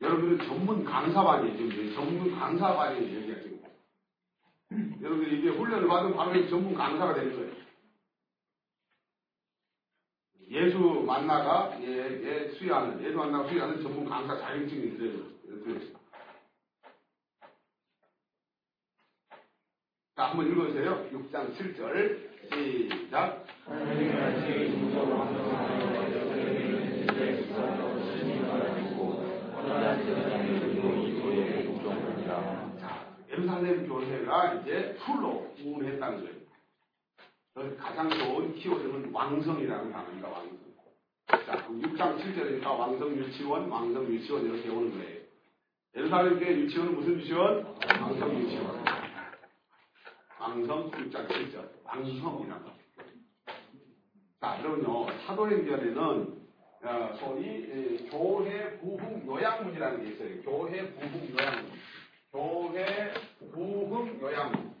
[0.00, 1.58] 여러분은 전문 강사반이에요.
[1.58, 3.18] 지금 전문 강사반이에요.
[3.18, 3.60] 여기가 지금.
[5.02, 7.52] 여러분들이 이게 훈련을 받으면 바로 전문 강사가 되는 거예요.
[10.50, 15.38] 예수 만나가 예, 예, 수여하는 예수 만나가 수여하는 전문 강사 자격증이 있어요.
[20.16, 21.10] 자, 한번 읽어주세요.
[21.12, 22.37] 6장 7절.
[22.50, 23.44] 시작.
[32.78, 36.38] 자, 예루살렘 교회가 이제 풀로 부흥했다는 거예요.
[37.76, 40.58] 가장 좋은 키워드는 왕성이라는 단어입니다, 왕성.
[41.26, 45.18] 자, 그럼 6장 7절이니까 왕성 유치원, 왕성 유치원 이렇게 오는 거예요.
[45.96, 47.64] 예루살렘 교회 유치원은 무슨 유치원?
[48.00, 48.97] 왕성 유치원.
[50.40, 51.68] 왕성 6장 7절.
[51.84, 52.72] 왕성이라는 거.
[54.40, 56.38] 자, 여러분요, 사도행전에는
[56.80, 60.42] 어, 소위 에, 교회 부흥 요양문이라는 게 있어요.
[60.42, 61.72] 교회 부흥 요양문.
[62.30, 63.12] 교회
[63.52, 64.78] 부흥 요양문.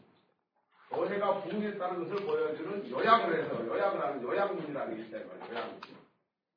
[0.90, 5.26] 교회가 부흥했다는 것을 보여주는 요약을 해서 요약을 하는 요양문이라는 게 있어요.
[5.50, 5.80] 요양문.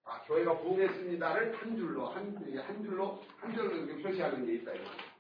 [0.06, 4.74] 아, 교회가 부흥했습니다를 한 줄로 한, 한 줄로 한 줄로 이렇게 표시하는 게 있다.
[4.74, 5.11] 이거.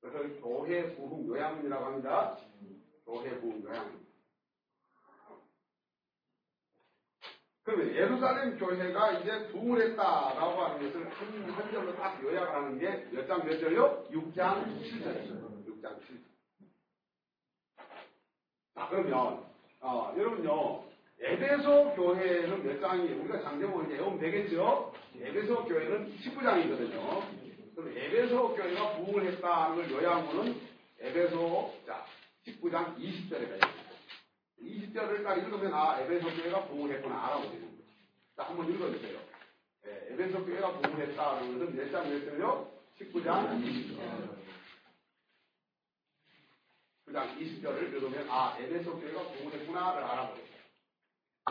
[0.00, 2.36] 그래서 교회 부흥 요양문이라고 합니다.
[3.04, 4.06] 교회 부흥 요양문.
[7.64, 13.26] 그러면 예루살렘 교회가 이제 부흥을 했다라고 하는 것을 한, 한 절로 딱 요약하는 게 몇
[13.28, 14.04] 장 몇 절요?
[14.10, 15.66] 6장 7절이죠.
[15.66, 16.28] 6장 7절.
[18.74, 19.44] 자, 그러면,
[19.80, 20.84] 어, 여러분요,
[21.20, 23.20] 에베소 교회는 몇 장이에요?
[23.20, 24.92] 우리가 장제목을 외우면 되겠죠?
[25.20, 27.37] 에베소 교회는 19장이거든요.
[27.78, 30.60] 그럼 에베소 교회가 부흥을 했다는 걸 요약하면은
[30.98, 32.04] 에베소, 자,
[32.44, 33.72] 19장 20절에 가요.
[34.60, 37.84] 20절을 딱 읽으면 아 에베소 교회가 부흥을 했구나 알아보게 됩니다.
[38.36, 39.20] 자 한번 읽어주세요.
[39.86, 42.68] 예, 에베소 교회가 부흥을 했다는 것은 몇장몇 절요?
[42.98, 44.38] 19장 20절.
[47.06, 50.58] 9장 20절을 읽으면 아 에베소 교회가 부흥을 했구나를 알아보게 됩니다.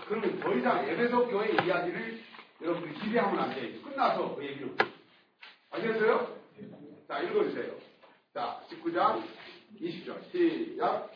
[0.05, 2.21] 그러면 더 이상 에베소 교회 이야기를
[2.63, 3.81] 여러분들이 기대하면 안 돼요.
[3.81, 4.75] 끝나서 그 얘기를
[5.77, 6.27] 아시겠어요?
[7.07, 7.71] 자 읽어주세요.
[8.33, 9.21] 자 19장
[9.79, 11.11] 20절 시작.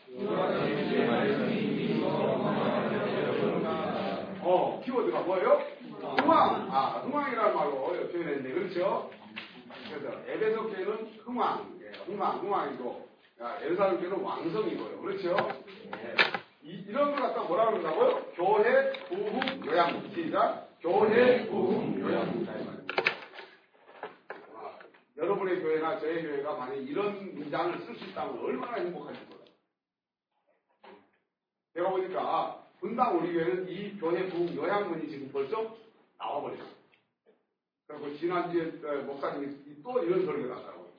[4.44, 5.62] 어, 키워드가 뭐예요?
[6.18, 6.68] 흥왕.
[6.70, 9.10] 아, 흥왕이라는 말로 표현했는데, 그렇죠?
[9.88, 13.08] 그래서 에베소 교회는 흥왕, 예, 흥왕, 흥왕이고,
[13.40, 15.00] 야, 예루살렘 교회는 왕성이고요.
[15.00, 15.36] 그렇죠?
[15.94, 16.14] 예.
[16.64, 18.26] 이, 이런 걸 갖다 뭐라 그런다고요?
[18.34, 20.10] 교회 부흥 요양.
[20.12, 20.68] 시작.
[20.80, 22.71] 교회 부흥 요양.
[25.12, 29.44] 아, 여러분의 교회나 저의 교회가 만약 이런 문장을 쓸 수 있다면 얼마나 행복하실 거예요.
[31.74, 35.76] 제가 보니까 분당 우리 교회는 이 교회 부흥 요양문이 지금 벌써
[36.18, 36.82] 나와버렸어요.
[37.86, 40.92] 그리고 지난주에 어, 목사님이 또 이런 소리가 나더라고요.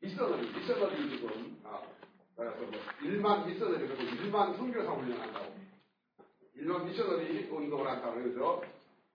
[0.00, 1.82] 미셔너리, 미셔너리 지금, 아,
[2.36, 2.72] 그래서 뭐,
[3.02, 5.54] 일만 미셔너리, 그리고 일만 선교사 훈련한다고.
[6.54, 8.62] 일만 미셔너리 운동을 한다고 그래서,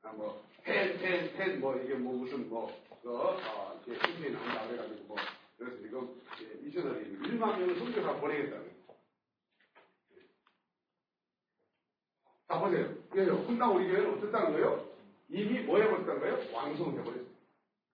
[0.04, 2.72] 아, 뭐, 펜, 펜, 펜, 뭐, 이게 뭐, 무슨 뭐,
[3.10, 5.18] 그, 어, 이렇게 훈련을 한다 그래가지고 뭐,
[5.58, 8.70] 그래서 지금, 예, 미셔너리, 일만 명을 선교사 보내겠다는
[12.48, 12.94] 자, 보세요.
[13.10, 14.90] 그래서 훈당 우리 교회는 어떻다는 거예요?
[15.28, 16.54] 이미 뭐 해버렸다는 거예요?
[16.54, 17.26] 왕성해버렸어요.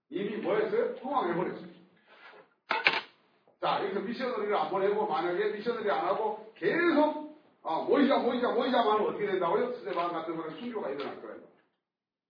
[0.09, 0.95] 이미 뭐 했어요?
[1.01, 1.75] 흥왕해버렸어요.
[3.61, 9.07] 자, 여기서 미셔너리를 안 보내고, 만약에 미셔너리 안 하고, 계속, 아, 모이자, 모이자, 모이자만 하면
[9.07, 9.75] 어떻게 된다고요?
[9.75, 11.39] 스테반 같은 거는 순교가 일어날 거예요.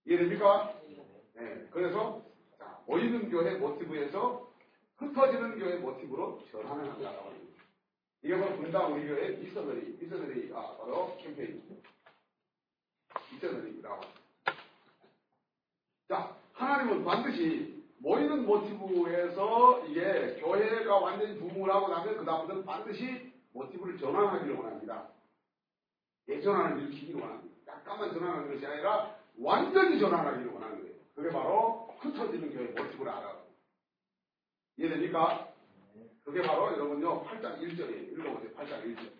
[0.06, 0.80] 이해됩니까?
[1.34, 1.68] 네.
[1.72, 2.25] 그래서,
[2.86, 4.48] 자, 모이는 교회 모티브에서
[4.98, 7.62] 흩어지는 교회 모티브로 전환을 한다고 합니다.
[8.22, 11.90] 이게 바로 분당 우리 교회 미셔너리, 미셔너리, 아, 바로 캠페인입니다.
[13.32, 14.22] 미셔너리라고 합니다.
[16.08, 24.54] 자, 하나님은 반드시 모이는 모티브에서 이게 교회가 완전히 부흥을 하고 나면 그다음부터는 반드시 모티브를 전환하기를
[24.54, 25.08] 원합니다.
[26.28, 27.72] 예전환을 일으키기를 원합니다.
[27.72, 30.94] 약간만 전환하는 것이 아니라 완전히 전환하기를 원하는 거예요.
[31.14, 33.46] 그게 바로 흩어지는 교회 모티브를 알아요.
[34.76, 35.52] 이해됩니까?
[36.24, 38.12] 그게 바로 여러분요 8장 1절이에요.
[38.12, 38.50] 읽어보세요.
[38.54, 39.12] 8장 1절.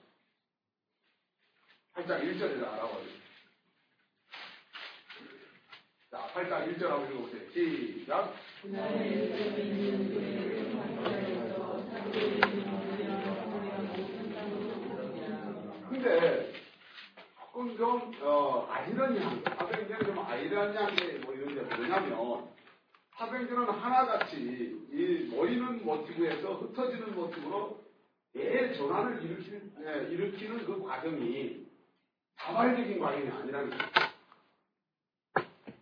[1.95, 3.07] 8장 1절을 알아봐요.
[6.11, 7.51] 자, 8장 1절 한번 읽어보세요.
[7.53, 8.35] 시작.
[15.89, 16.53] 근데
[17.41, 22.49] 조금 좀 어, 아이러니한 거, 사도행전이 좀 아이러니한 게 뭐 이런 게 뭐냐면
[23.17, 24.37] 사도행전은 하나같이
[24.93, 27.83] 이 모이는 모티브에서 흩어지는 모티브로
[28.35, 31.67] 대전환을 일으키는, 예, 일으키는 그 과정이
[32.39, 33.83] 자발적인 과정이 아니라는 거예요.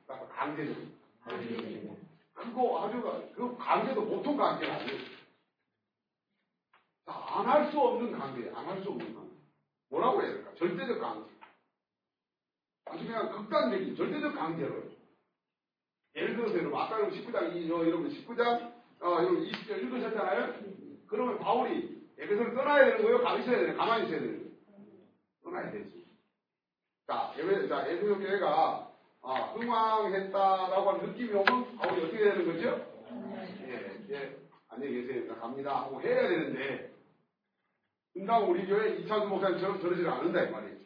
[0.07, 0.95] 그러니까 강제적인.
[2.35, 3.01] 그거 아주
[3.35, 5.15] 그 강제도 보통 강제가 아니에요.
[7.07, 9.35] 안 할 수 없는 강제, 안할 수 없는 강제.
[9.91, 10.55] 뭐라고 해야 될까?
[10.55, 11.31] 절대적 강제.
[12.87, 14.94] 아주 그냥 극단적인 절대적 강제로.
[16.17, 20.55] 예를 들어서 여러분, 아까 19장, 이, 여, 여러분 19장, 어, 여러분 20절 읽으셨잖아요?
[21.09, 23.19] 그러면 바울이 에베소를 떠나야 되는 거예요?
[23.19, 24.51] 가만히 있어야 되는 가만히 있어야 되는 거예요?
[25.43, 26.07] 떠나야 되지.
[27.07, 28.93] 자, 에베, 자, 에베소 교회가,
[29.23, 32.87] 아, 흥왕했다라고 하는 느낌이 오면, 바울이 어떻게 되는 거죠?
[33.67, 34.39] 예, 예,
[34.69, 35.35] 안녕히 계세요.
[35.41, 35.83] 갑니다.
[35.83, 36.93] 하고 해야 되는데,
[38.13, 40.77] 금방 우리 교회 이창수 목사님처럼 저러지 않는다, 이 말이에요.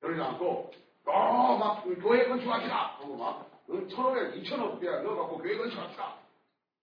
[0.00, 0.72] 저러지 않고,
[1.04, 2.96] 어, 막, 교회 건축합시다!
[2.98, 6.18] 하고 막, 어, 천억에, 이천억 야 넣어갖고 교회 건축합시다!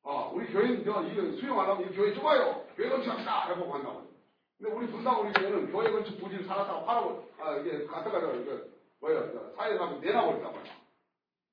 [0.04, 2.66] 어, 우리 교회는, 저, 이거 수용하려면 이 교회 좁아요!
[2.76, 3.50] 교회 건축합시다!
[3.50, 4.08] 해보고 한다고.
[4.58, 8.60] 근데 우리 분당 우리 교회는 교회 건축 부지를 살았다고 팔아고, 아, 이게, 갖다가, 이거,
[9.00, 10.74] 뭐야, 저, 사회 가면 내놔버렸단 말이야.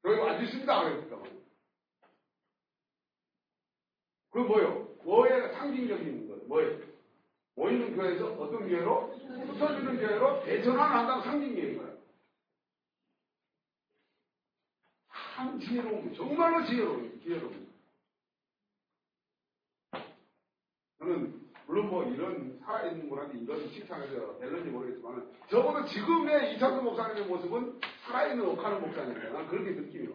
[0.03, 0.83] 교회가 안 짓습니다!
[0.83, 1.41] 그랬단 말이야.
[4.33, 4.89] 그 뭐요?
[5.05, 6.79] 뭐에 상징적인 거, 뭐예요?
[7.57, 9.13] 모이는 교회에서 어떤 교회로?
[9.13, 12.00] 흩어지는 교회로 대전환을 한다는 상징적인 거예요.
[15.41, 17.73] 참 지혜로운, 정말로 지혜로운, 지혜로운.
[20.99, 27.81] 저는, 물론 뭐 이런 살아있는 분한테 이런 칭찬에서 될는지 모르겠지만, 적어도 지금의 이창수 목사님의 모습은
[28.05, 29.33] 살아있는 옥하는 목사님이에요.
[29.33, 30.15] 난 그렇게 느낌이요.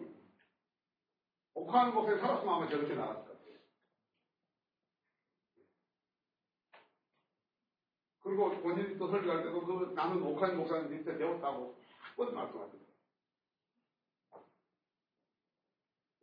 [1.54, 3.58] 옥하는 목사님 살았으면 아마 저렇게 나왔을 것 같아요.
[8.22, 11.76] 그리고 본인이 또 설교할 때도 그 나는 옥하는 목사님 밑에 배웠다고
[12.16, 12.95] 한번 말씀하셨어요.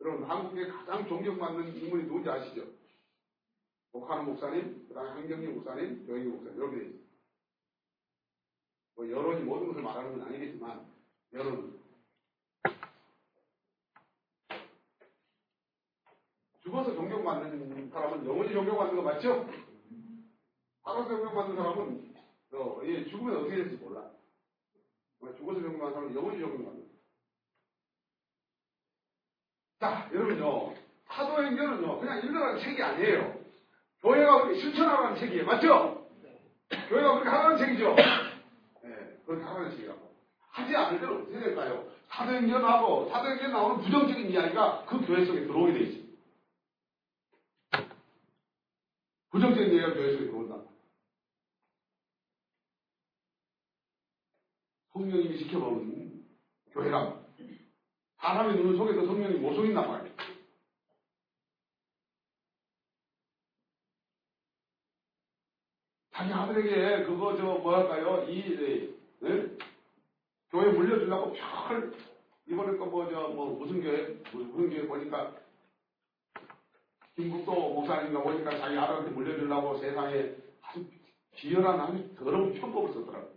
[0.04, 2.66] 여러분, 한국에 가장 존경받는 인물이 누군지 아시죠?
[3.90, 7.04] 목하는 목사님, 그 다음에 한경림 목사님, 여기 목사님, 이렇게 돼 있어요.
[8.96, 10.86] 뭐, 여론이 모든 것을 말하는 건 아니겠지만,
[11.32, 11.80] 여론.
[16.60, 19.48] 죽어서 존경받는 사람은 영원히 존경받는 거 맞죠?
[20.82, 22.14] 살아서 존경받는 사람은,
[22.52, 24.10] 어, 예, 죽으면 어떻게 될지 몰라.
[25.18, 26.94] 죽어서 존경받는 사람은 영원히 존경받는 거야.
[29.84, 30.74] 자, 여러분요.
[31.08, 33.38] 사도 행전은요, 그냥 읽으라는 책이 아니에요.
[34.00, 35.44] 교회가 그렇게 실천하라는 책이에요.
[35.44, 36.08] 맞죠?
[36.88, 37.94] 교회가 그렇게 하라는 책이죠?
[37.94, 40.14] 네, 그렇게 하라는 책이라고.
[40.48, 41.86] 하지 않을 때는 어떻게 될까요?
[42.08, 46.04] 사도행전하고, 사도행전 나오는 부정적인 이야기가 그 교회 속에 들어오게 돼 있어요.
[49.32, 50.62] 부정적인 이야기가 교회 속에 들어온다.
[54.94, 56.24] 성령님이 지켜보는
[56.72, 57.23] 교회라.
[58.24, 60.14] 사람의 눈 속에서 성령이 못 속인단 말이에요.
[66.10, 69.56] 자기 아들에게 그거 저 뭐랄까요 이 네?
[70.48, 71.92] 교회 물려주려고 별
[72.48, 75.34] 이번에 또뭐저 뭐 무슨 교회 무슨 교회 보니까
[77.16, 80.86] 김국도 목사님인가 보니까 자기 아들한테 물려주려고 세상에 아주
[81.32, 83.33] 비열한 아주 더러운 편법을 썼더라고.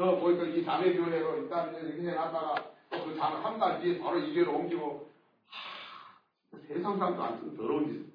[0.00, 5.12] 저 보니까 이 자매 교회로 일단 해놨다가 또그 자매 한달 뒤에 바로 이 교회로 옮기고
[5.46, 8.10] 하, 세상 사람도 안 쓰는 더러운 짓.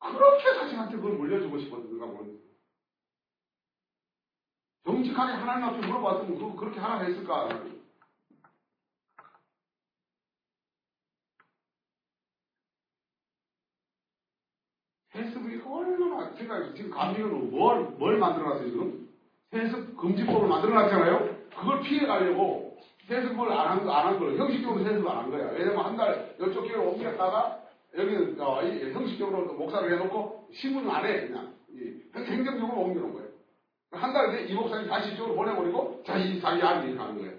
[0.00, 2.42] 그렇게 자신한테 그걸 물려주고 싶었는가 모르겠어요.
[4.84, 7.48] 정직하게 하나님 앞에 물어봤으면 그, 그렇게 하나 했을까?
[15.12, 19.08] 세습이 얼마나 생각해 지금 감리교는 뭘, 뭘 만들어놨어요 지금?
[19.50, 21.36] 세습 금지법을 만들어놨잖아요.
[21.58, 24.38] 그걸 피해가려고 세습을 안 한, 안한 거예요.
[24.38, 25.50] 형식적으로 세습을 안 한 거야.
[25.52, 27.58] 왜냐면 한달 이쪽 교회로 옮겼다가
[27.96, 31.26] 여기는 어, 형식적으로 목사를 해놓고 신문을 안 해.
[31.26, 31.52] 그냥
[32.16, 33.28] 행정적으로 옮겨놓은 거예요.
[33.90, 37.32] 한 달 뒤에 이 목사님 다시 이쪽으로 보내버리고 자기 자기 아들이 가는 거예요.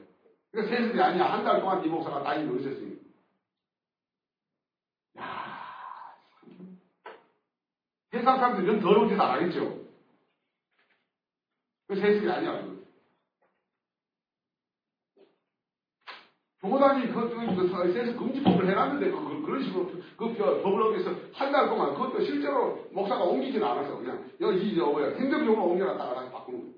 [0.52, 1.26] 그러니까 세습이 아니야.
[1.26, 2.93] 한 달 동안 이 목사가 다니고 있었으니.
[2.93, 2.93] 야,
[8.14, 9.82] 세상 사람들이 이런 더러운 짓 안 하겠죠.
[11.88, 12.64] 그 세습이 아니야.
[16.62, 21.10] 교단이 그, 그, 그, 세습 금지법을 해놨는데, 그, 그, 그런 식으로, 그, 저, 법을 어기서
[21.34, 23.98] 한 달 동안, 그것도 실제로 목사가 옮기지는 않았어.
[23.98, 26.74] 그냥, 여기, 저, 뭐야, 행정적으로 옮겨놨다가 다시 바꾸는 거야.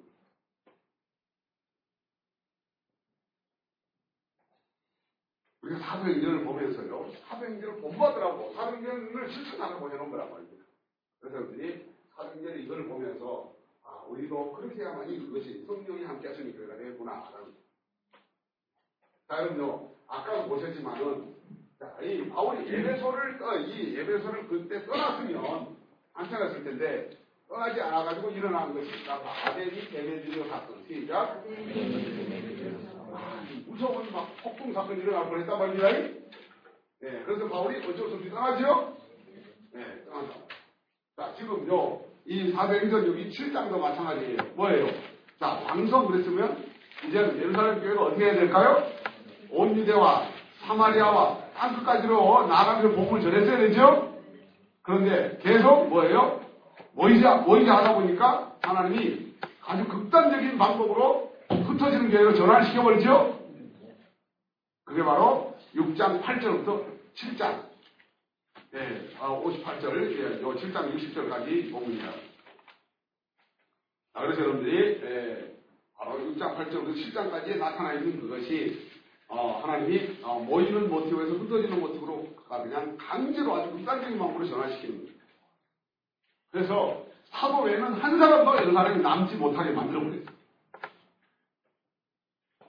[5.62, 10.65] 우리가 사도행전을 보면서요, 사도행전을 본받으라고, 사도행전을 실천하라고 해놓은 거란 말이죠.
[11.26, 17.32] 그래서 여러분들이 사도행전을 이걸 보면서, 아, 우리도 그렇게 해야만이 그것이 성령이 함께 하시는 교회가 되겠구나.
[19.28, 21.36] 자, 여러분요, 아까도 보셨지만은,
[21.80, 25.76] 자, 이 바울이 예배소를, 떠, 이 예배소를 그때 떠났으면,
[26.14, 27.18] 안 떠났을 텐데,
[27.50, 30.86] 떠나지 않아가지고 일어난 것이, 아델이 데메드리오 사건.
[30.88, 31.44] 시작.
[33.12, 35.90] 아, 무서운 막 폭풍 사건이 일어날 뻔 했단 말입니다.
[37.00, 38.98] 네, 그래서 바울이 어쩔 수 없이 떠나죠?
[39.72, 40.45] 네, 떠난다.
[41.36, 44.38] 자, 지금요, 이 사도행전 여기 7장도 마찬가지예요.
[44.56, 44.88] 뭐예요?
[45.40, 46.66] 자, 왕성 그랬으면,
[47.08, 48.84] 이제는 예루살렘 교회가 어떻게 해야 될까요?
[49.52, 50.28] 온 유대와
[50.66, 54.16] 사마리아와 땅 끝까지로 나가면서 복음을 전했어야 되죠?
[54.82, 56.42] 그런데 계속 뭐예요?
[56.94, 59.34] 모이자, 모이자 하다 보니까 하나님이
[59.66, 63.40] 아주 극단적인 방법으로 흩어지는 교회로 전환을 시켜버리죠?
[64.86, 66.84] 그게 바로 6장 8절부터
[67.16, 67.75] 7장.
[68.76, 72.12] 예, 58절, 예, 요 7장 60절까지 복음입니다.
[74.14, 75.56] 자, 그래서 여러분들이, 예,
[75.98, 78.92] 바로 6장 8절부터 7장까지 나타나 있는 그것이,
[79.30, 85.16] 어, 하나님이 어, 모이는 모티브에서 흩어지는 모티브로 그냥 강제로 아주 극단적인 방법으로 전환시키는 거예요.
[86.52, 90.36] 그래서 사도 외에는 한 사람도 예루살렘이 남지 못하게 만들어버렸어요.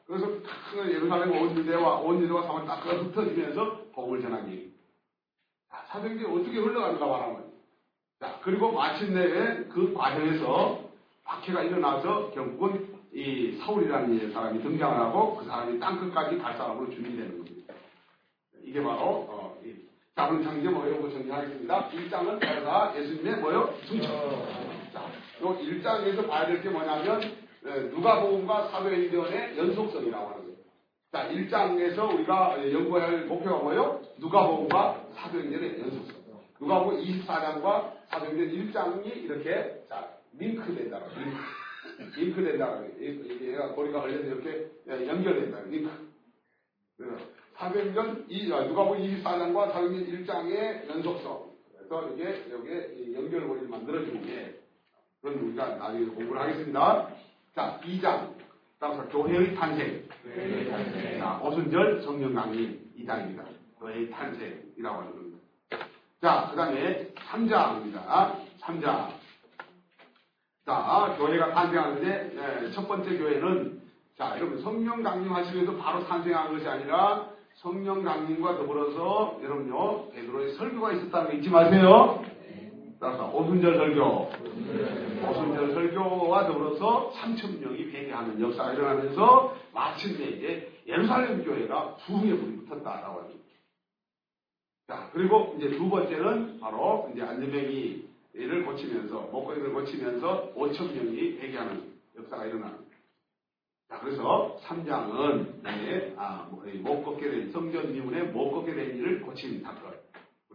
[0.07, 4.76] 그래서 큰 예루살렘 온 유대와 온 유대와 사만 딱 흩어지면서 복음을 전하기.
[5.71, 7.45] 자, 사도행전이 어떻게 흘러가는가 말하면.
[8.21, 10.81] 자, 그리고 마침내 그 과정에서
[11.25, 17.75] 박해가 일어나서 결국은 이 사울이라는 사람이 등장을 하고 그 사람이 땅끝까지 갈 사람으로 준비되는 겁니다.
[18.63, 19.75] 이게 바로 어, 이
[20.15, 20.69] 작은 창제?
[20.69, 21.89] 뭐 정리하겠습니다.
[21.91, 23.75] 1장은 다 예수님의 뭐요?
[23.87, 24.11] 승천.
[24.93, 25.03] 자,
[25.43, 27.21] 요 1장에서 봐야 될 게 뭐냐면
[27.63, 30.56] 누가복음과 사도행전의 연속성이라고 하는 거예요.
[31.13, 34.03] 자, 1장에서 우리가 연구할 목표가 뭐예요?
[34.19, 36.17] 누가복음과 사도행전의 연속성.
[36.61, 42.21] 누가복음 24장과 사도행전 1장이 이렇게 자 링크된다고 링크.
[42.21, 45.61] 링크된다고 얘가 고리가 걸려서 이렇게 연결된다.
[45.69, 45.91] 링크.
[47.57, 51.53] 사도행전 누가복음 24장과 사도행전 1장의 연속성.
[51.79, 54.61] 그래서 이게 여기에 연결고리를 만들어주는 게
[55.23, 57.09] 그건 우리가 나중에 공부를 하겠습니다.
[57.55, 58.35] 자, 2장.
[58.79, 60.05] 따라서 교회의 탄생.
[60.23, 61.19] 교회의 탄생.
[61.19, 63.45] 자, 오순절 성령 강림 2장입니다.
[63.81, 65.39] 교회의 탄생이라고 하는 겁니다.
[66.21, 68.33] 자, 그 다음에 3장입니다.
[68.61, 69.09] 3장.
[70.67, 73.81] 자, 교회가 탄생하는데, 네, 첫 번째 교회는,
[74.19, 81.31] 자, 여러분, 성령 강림하시면서 바로 탄생한 것이 아니라, 성령 강림과 더불어서, 여러분요, 베드로의 설교가 있었다는
[81.31, 82.23] 거 잊지 마세요.
[82.99, 84.31] 따라서, 오순절 설교.
[85.29, 93.21] 오순절 설교와 더불어서 3천 명이 회개하는 역사가 일어나면서, 마침내 이제 예루살렘 교회가 부흥의 불이 붙었다라고
[93.21, 93.41] 합니다.
[94.89, 102.47] 자, 그리고 이제 두 번째는 바로 이제 안전병이를 고치면서, 목걸이를 고치면서 5천 명이 회개하는 역사가
[102.47, 102.87] 일어나는.
[103.89, 109.63] 자, 그래서 3장은 네, 아, 못 걷게 된 성전 미문에 못 걷게 된 일을 고친
[109.63, 109.96] 사건.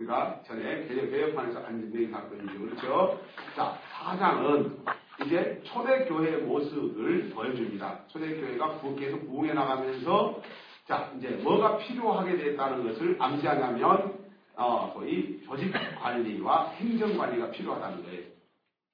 [0.01, 2.59] 우리가 전에 개혁판에서 안전병이 사건이죠.
[2.59, 3.19] 그렇죠?
[3.55, 4.77] 자, 4장은
[5.25, 8.07] 이제 초대 교회의 모습을 보여줍니다.
[8.07, 10.41] 초대 교회가 계속 부흥해 나가면서
[10.87, 14.19] 자, 이제 뭐가 필요하게 됐다는 것을 암시하냐면,
[14.55, 15.71] 어, 소위 조직
[16.01, 18.23] 관리와 행정 관리가 필요하다는 거예요.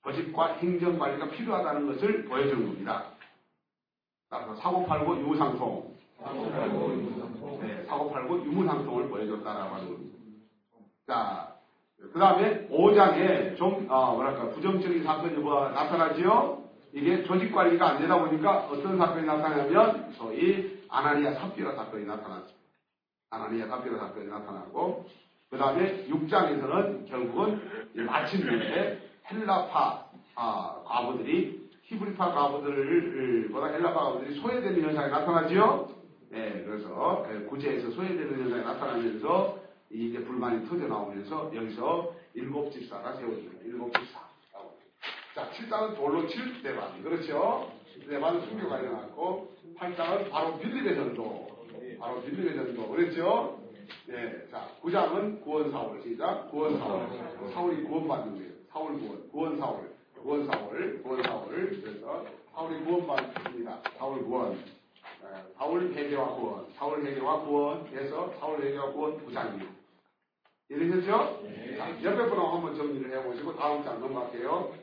[0.03, 3.11] 조직과 행정 관리가 필요하다는 것을 보여주는 겁니다.
[4.29, 5.95] 따라서 사고 팔고 유무상통.
[6.21, 7.59] 사고 팔고 유무상통.
[7.61, 10.06] 네, 사고 팔고 유무상통을 보여줬다라고 하는 겁니다.
[11.07, 11.55] 자,
[11.97, 16.63] 그 다음에 5장에 좀, 어, 뭐랄까, 부정적인 사건이 뭐 나타나지요?
[16.91, 22.57] 이게 조직 관리가 안 되다 보니까 어떤 사건이 나타나냐면, 소위 아나니아 삽비라 사건이 나타났습니다.
[23.29, 25.05] 아나니아 삽비라 사건이 나타나고,
[25.49, 27.61] 그 다음에 6장에서는 결국은
[28.05, 28.99] 마침내
[29.31, 35.87] 헬라파 아, 과부들이 히브리파 과부들을 보다 헬라파 과부들이 소외되는 현상이 나타나지요.
[36.31, 43.63] 네, 그래서 구제에서 소외되는 현상이 나타나면서 이제 불만이 터져 나오면서 여기서 일곱 집사가 세워집니다.
[43.65, 44.27] 일곱 집사.
[45.33, 47.01] 자, 7장은 돌로 칠 대반.
[47.03, 47.71] 그렇죠?
[48.07, 51.47] 대반은 순교가 일어났고, 8장은 바로 빌립의 전도.
[51.99, 52.89] 바로 빌립의 전도.
[52.89, 53.59] 그렇죠?
[54.09, 56.01] 예, 자, 9장은 구원 사울.
[56.01, 56.49] 시작.
[56.49, 57.07] 구원 사울.
[57.53, 58.51] 사울이 구원받는 거예요.
[58.71, 59.29] 사울 구원.
[59.29, 59.91] 구원 사울.
[60.21, 61.01] 구원 사울.
[61.03, 61.47] 구원 사울.
[61.81, 63.81] 그래서 사울이 구원받습니다.
[63.97, 64.57] 사울 구원.
[65.57, 66.67] 예, 사울 회개와 구원.
[66.77, 67.87] 사울 회개와 구원.
[67.87, 69.67] 해서 사울 회개와 구원 9장입니다.
[70.69, 71.41] 이해되셨죠?
[71.43, 71.77] 네.
[71.77, 74.73] 자, 옆에 분하고 한번 정리를 해보시고 다음 장 넘어갈게요.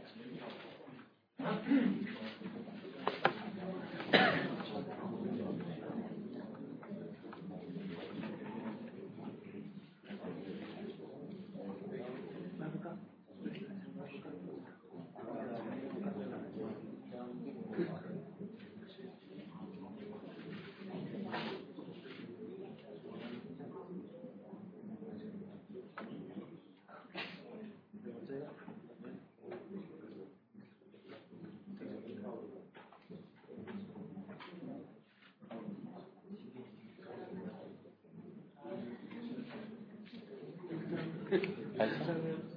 [41.79, 42.55] 아니, 사장님.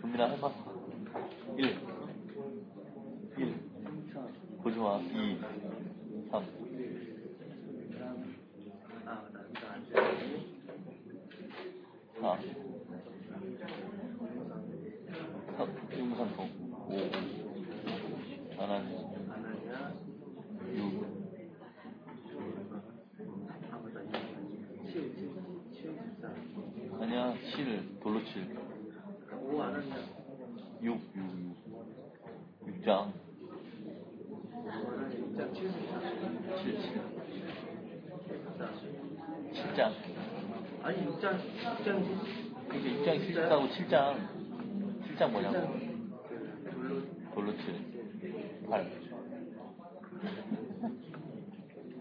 [0.00, 0.50] 금민아, 자, 해봐.
[1.58, 1.78] 1.
[3.38, 3.54] 1.
[4.62, 4.98] 보지 마.
[4.98, 5.40] 2.
[6.30, 6.44] 3.
[12.20, 12.38] 4.
[15.56, 15.98] 3.
[15.98, 16.38] 용산통.
[16.88, 16.92] 5.
[18.62, 19.92] 아나니아.
[20.74, 21.14] 6.
[27.00, 28.00] 아니야, 7.
[28.00, 28.32] 돌로 7.
[30.82, 30.82] 6.
[30.82, 30.88] 6.
[31.16, 31.24] 6.
[32.82, 33.12] 6장.
[35.54, 35.60] 7.
[36.62, 37.04] 7.
[39.54, 39.92] 7장.
[40.82, 41.38] 아니 6장
[41.78, 42.18] 6장이지
[42.68, 43.94] 그러니까 6장 7장하고 7장.
[45.16, 45.94] 7장 뭐냐고.
[47.34, 47.64] 7.
[48.68, 48.90] 8.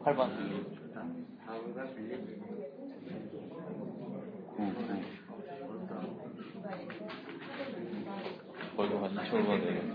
[0.04, 0.20] 8번.
[1.46, 2.12] 다음가 빌리
[4.58, 4.58] 9.
[4.58, 5.14] 9.
[8.76, 9.93] 벌금 한 2천 원 내요.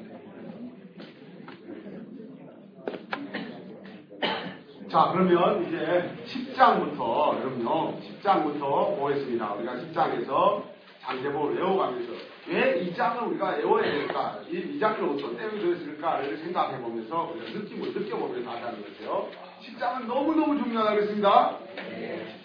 [4.89, 9.53] 자, 그러면 이제 10장부터, 여러분요, 10장부터 보겠습니다.
[9.55, 10.63] 우리가 10장에서
[11.03, 12.13] 장제복을 외워가면서
[12.49, 14.39] 왜 이 장을 우리가 외워야 될까?
[14.51, 19.29] 이, 이 장을 어떤 내용이 들어있을까를 생각해 보면서 우리가 느낌을 느껴보면서 하자는 거죠.
[19.63, 21.59] 10장은 너무너무 중요하다고 그랬습니다.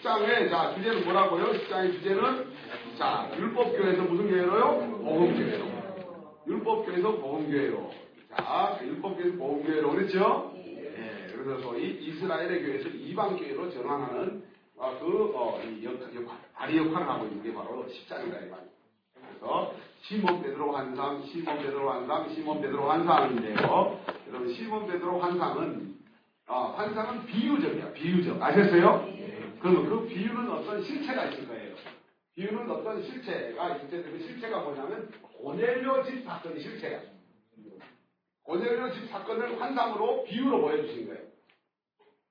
[0.02, 1.46] 10장의, 자, 주제는 뭐라고요?
[1.52, 2.46] 10장의 주제는,
[2.98, 4.80] 자, 율법교회에서 무슨 교회로요?
[5.02, 5.64] 복음교회로.
[6.46, 7.90] 율법교회에서 복음교회로.
[8.36, 10.53] 자, 율법교회에서 복음교회로 그랬죠?
[11.44, 14.42] 예, 그래서 소위 이스라엘의 교회에서 이방교회로 전환하는
[14.76, 18.70] 어, 그, 어, 이 역, 역할, 다리 역할을 하고 있는 게 바로 십자가이다, 이 말이에요.
[19.14, 24.00] 그래서 시몬 베드로 환상, 시몬 베드로 환상, 시몬 베드로 환상인데요.
[24.28, 25.94] 여러분, 시몬 베드로 환상은,
[26.48, 28.42] 어, 환상은 비유적이야, 비유적.
[28.42, 29.08] 아셨어요?
[29.60, 31.74] 그러면 그 비유는 어떤 실체가 있을 거예요.
[32.34, 37.00] 비유는 어떤 실체가 있을 텐데 그 실체가 뭐냐면 고넬료 집 사건이 실체야.
[38.42, 41.33] 고넬료 집 사건을 환상으로 비유로 보여주신 거예요.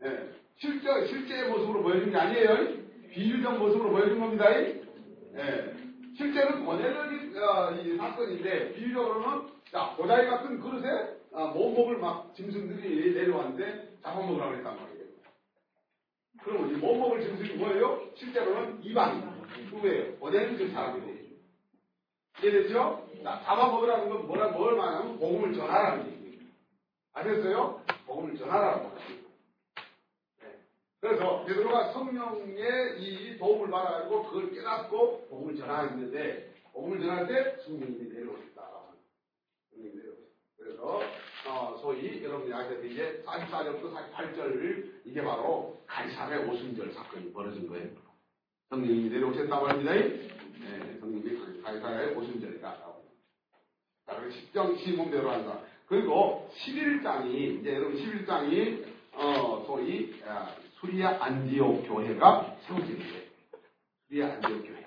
[0.05, 0.29] 예.
[0.57, 2.83] 실제, 실제의 모습으로 보여준 게 아니에요.
[3.11, 4.51] 비유적 모습으로 보여준 겁니다.
[4.51, 5.73] 예.
[6.15, 13.97] 실제는 집 어, 이 사건인데 비유적으로는 자 고다리 같은 그릇에 어, 모목을 막 짐승들이 내려왔는데
[14.03, 15.03] 잡아먹으라고 했단 말이에요.
[16.43, 18.09] 그럼 이 모목을 짐승이 뭐예요?
[18.15, 20.15] 실제로는 이방 누구예요?
[20.17, 21.23] 고넬료 집 사람들이에요.
[22.43, 23.09] 이해됐죠?
[23.23, 26.41] 자, 잡아먹으라는 건 뭐라, 뭘 말하면 복음을 전하라는 얘기예요.
[27.13, 27.81] 아셨어요?
[28.05, 28.91] 복음을 전하라고.
[31.03, 38.69] 그래서 베드로가 성령의 이 도움을 받아가지고 그걸 깨닫고 복음을 전하는데 복음을 전할 때 성령님이 내려오셨다.
[39.69, 40.29] 성령님이 내려오셨다.
[40.55, 41.01] 그래서
[41.49, 47.89] 어, 소위 여러분이 아시다시피 이제 44절부터 48절 이게 바로 간사의 오순절 사건이 벌어진 거예요.
[48.69, 49.91] 성령님이 내려오셨다고 합니다.
[49.91, 52.77] 네, 성령님이 간사의 오순절이다.
[54.05, 55.59] 자, 그리고 10장 시몬대로 한다.
[55.85, 58.85] 그리고 11장이, 이제 여러분 11장이,
[59.15, 63.23] 어, 소위, 아, 수리아 안디옥 교회가 세워진 거예요.
[64.09, 64.85] 수리아 안디옥 교회.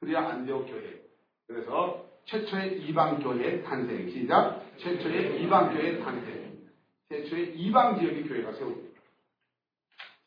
[0.00, 1.00] 수리아 안디옥 교회.
[1.46, 4.10] 그래서 최초의 이방 교회 탄생.
[4.10, 4.66] 시작.
[4.78, 6.66] 최초의 이방 교회 탄생.
[7.08, 9.00] 최초의 이방 지역의 교회가 세워집니다.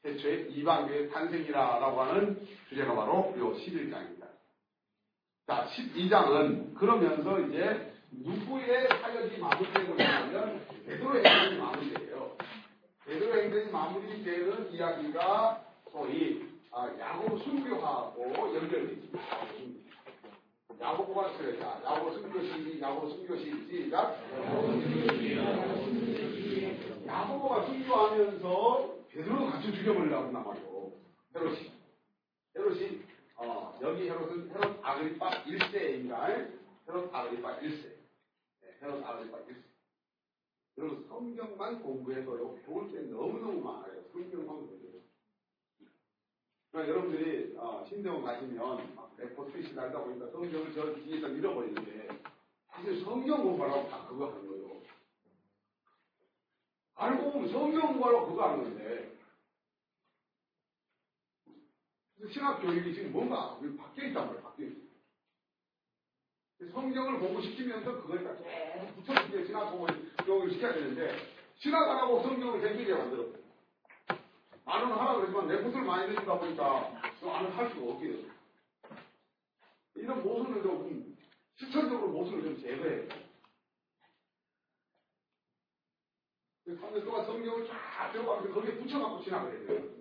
[0.03, 4.29] 최초의 이방 교회 탄생이라고 하는 주제가 바로 요 11장입니다.
[5.45, 12.08] 자, 12장은 그러면서 이제 누구의 사역이 마무리되고 있냐면 베드로 행전이 마무리돼요.
[13.09, 18.53] 베드로 행전이 마무리되는 이야기가 소위 아, 야곱 순교하고
[18.93, 19.19] 있습니다.
[20.79, 24.15] 야고보가 쓰여자 야고보 순교시 야고보 순교시 시작
[27.07, 30.91] 야고보가 순교하면서 베드로도 같이 죽여버리려고 말이에요.
[31.35, 31.71] 헤롯이
[32.55, 33.01] 헤롯이
[33.37, 36.23] 어, 여기 헤롯은 헤롯 아그리파 1세입니다.
[36.87, 37.85] 헤롯 아그리파 1세.
[38.61, 39.68] 네, 헤롯 아그리파 1세.
[40.79, 44.01] 여러분 성경만 공부해도요 배울 게 너무너무 많아요.
[44.13, 45.03] 성경만 공부해도.
[46.71, 48.95] 그러니까 여러분들이 어, 신대원 가시면
[49.51, 52.07] 트윗이 달다 보니까 성경을 저 뒤에서 잃어버리는데
[52.69, 54.81] 사실 성경 공부하라고 다 그거 하는 거예요.
[56.95, 59.17] 알고 보면 성경 공부하라고 그거 하는 건데
[62.31, 64.43] 신학 교육이 지금 뭔가 바뀌어 있단 말이에요.
[64.43, 64.79] 바뀌어 있어.
[66.71, 69.71] 성경을 공부시키면서 그걸 다 계속 붙여서 신학
[70.29, 71.11] 교육을 시켜야 되는데
[71.57, 73.25] 신학 안 하고 성경을 생기게 만들어.
[74.63, 78.25] 나는 하라 그러지만 내 것을 많이 내주다 보니까 나는 할 수가 없게.
[79.95, 81.17] 이런 모순을 좀
[81.55, 83.07] 실천적으로 모순을 좀 제거해야.
[86.63, 89.99] 그래서 동안 성경을 쫙 들어가면서 거기에 붙여갖고 해야 돼요.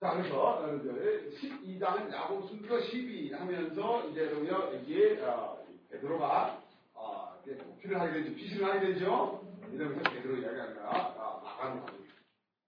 [0.00, 5.63] 자, 그래서, 어, 이제 12장은 야곱 순서 12 하면서, 이제, 그러면 여기에, 어,
[5.94, 6.62] 베드로가,
[6.94, 8.34] 어, 도피를 하게 되죠.
[8.34, 9.46] 피신을 하게 되죠.
[9.72, 12.14] 이러면서 베드로 이야기하니까, 아, 나가는 겁니다.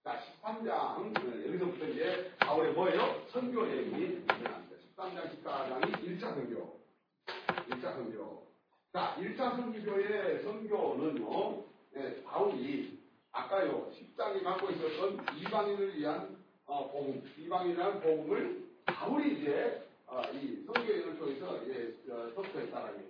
[0.03, 1.11] 자, 13장, 어,
[1.47, 3.25] 여기서부터 이제, 바울의 뭐예요?
[3.29, 4.75] 선교 여행이 일어납니다.
[4.95, 6.79] 13장, 14장이 1차 선교.
[7.69, 8.47] 1차 선교.
[8.93, 11.63] 자, 1차 선교의 선교는요,
[11.97, 12.99] 예, 바울이
[13.31, 21.19] 아까요, 10장이 갖고 있었던 이방인을 위한 어, 복음, 이방인이라는 복음을 바울이 이제 어, 이 선교인을
[21.19, 23.06] 통해서 예, 어, 선포했다라는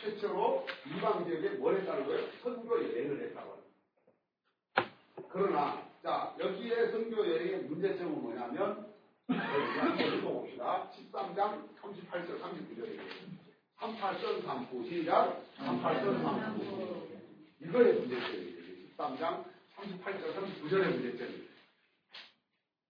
[0.00, 2.28] 최초로 이방 지역에 뭘 했다는 거예요?
[2.42, 4.94] 선교 여행을 했다고 합니다.
[5.28, 8.86] 그러나 자 여기에 선교 여행의 문제점은 뭐냐면
[9.28, 10.90] 여기 읽어봅시다.
[11.12, 12.98] 13장 38절 39절에
[13.78, 17.08] 38절 39 시작 38절 39
[17.60, 18.60] 이거의 문제점이에요.
[18.96, 19.44] 13장
[19.76, 21.50] 38절 39절의 문제점입니다.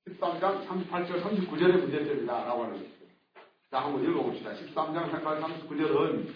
[0.09, 2.45] 13장 38절 39절의 문제점이다.
[2.45, 3.01] 라고 하는 거죠.
[3.71, 4.53] 자, 한번 읽어봅시다.
[4.55, 6.33] 13장 38, 39절은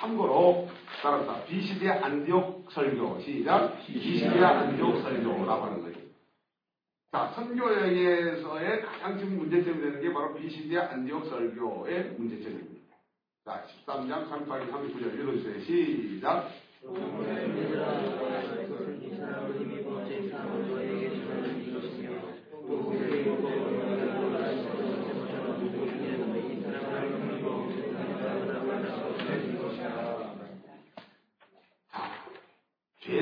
[0.00, 0.66] 참고로
[1.02, 6.00] 따라서 비시대 안디옥 설교 시작 비시대 안디옥 설교라고 하는 거죠.
[7.12, 12.96] 자, 선교여행에서의 가장 큰 문제점이 되는 게 바로 비시대 안디옥 설교의 문제점입니다.
[13.44, 15.60] 자, 13장 38, 39절 읽어주세요.
[15.64, 16.50] 시작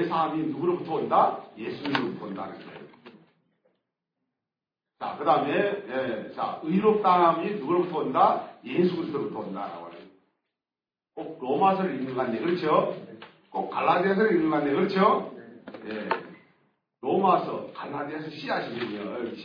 [0.08, 1.44] 죄사함이 누구로부터 온다?
[1.56, 2.78] 예수님으로부터 온다는 거예요.
[4.98, 8.50] 자, 그 다음에, 예, 자, 의롭다함이 누구로부터 온다?
[8.64, 9.98] 예수 그리스도로부터 온다라고 하는.
[11.14, 12.40] 꼭 로마서를 읽는 것 같네.
[12.40, 12.96] 그렇죠?
[13.50, 14.72] 꼭 갈라디아서를 읽는 것 같네.
[14.72, 15.36] 그렇죠?
[15.86, 16.08] 예.
[17.00, 19.00] 로마서, 갈라디아서 씨앗이거든요.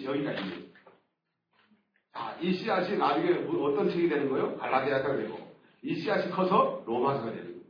[0.05, 0.71] 여기가 있는.
[2.13, 4.57] 자, 이 씨앗이 나중에 뭐 어떤 책이 되는 거예요?
[4.57, 5.37] 갈라디아서가 되고.
[5.83, 7.62] 이 씨앗이 커서 로마서가 되는 거예요.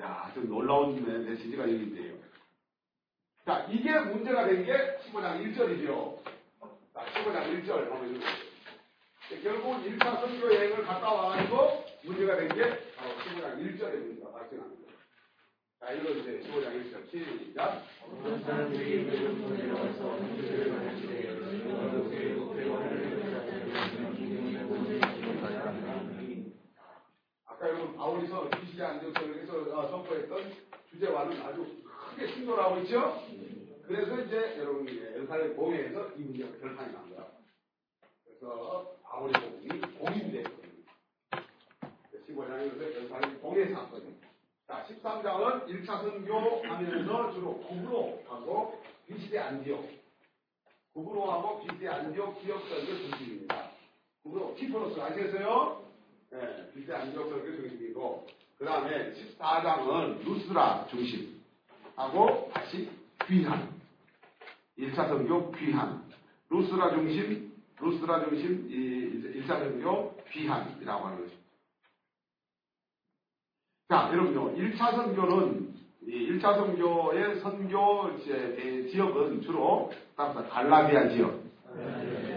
[0.00, 2.14] 야, 좀 놀라운 메시지가 여기 있네요.
[3.44, 4.72] 자, 이게 문제가 된 게
[5.10, 6.22] 15장 1절이죠.
[6.94, 8.52] 자, 15장 1절 한번 읽어보세요.
[9.42, 12.60] 결국 1차 선교 여행을 갔다 와가지고 문제가 된 게
[12.96, 14.92] 바로 15장 1절의 문제가 발생하는 거예요.
[15.80, 16.40] 자, 읽어주세요.
[16.42, 16.94] 15장 1절.
[17.10, 17.82] 시작.
[23.92, 24.21] 아까
[27.62, 30.52] 여러분 비시대 안정성에서 어, 선포했던
[30.90, 31.64] 주제와는 아주
[32.10, 33.22] 크게 충돌하고 있죠?
[33.86, 37.28] 그래서 이제 여러분 연사의 공회에서 이 문제가 결판이 난 거야.
[38.24, 40.82] 그래서 바울의 복음이 공인됐거든요.
[42.28, 44.16] 15장에서 연사의 공회 사건이.
[44.66, 49.88] 자, 13장은 1차 선교 하면서 주로 구브로하고 비시대 안디옥.
[50.94, 53.70] 구브로하고 비시대 안디옥 지역 설교 중심입니다.
[54.24, 55.91] 구브로 키프로스 아시겠어요?
[56.32, 58.26] 네, 비시대 안디옥 설교 중심이고
[58.58, 62.88] 그 다음에 14장은 루스라 중심하고 다시
[63.26, 63.68] 귀한.
[64.78, 66.02] 1차 선교 귀한.
[66.48, 71.36] 루스라 중심, 루스라 중심, 이 1차 선교 귀한이라고 하는 거죠.
[73.88, 75.74] 자, 여러분요, 1차 선교는,
[76.06, 81.42] 이 1차 선교의 선교 지- 지역은 주로, 따라서 갈라디아 지역,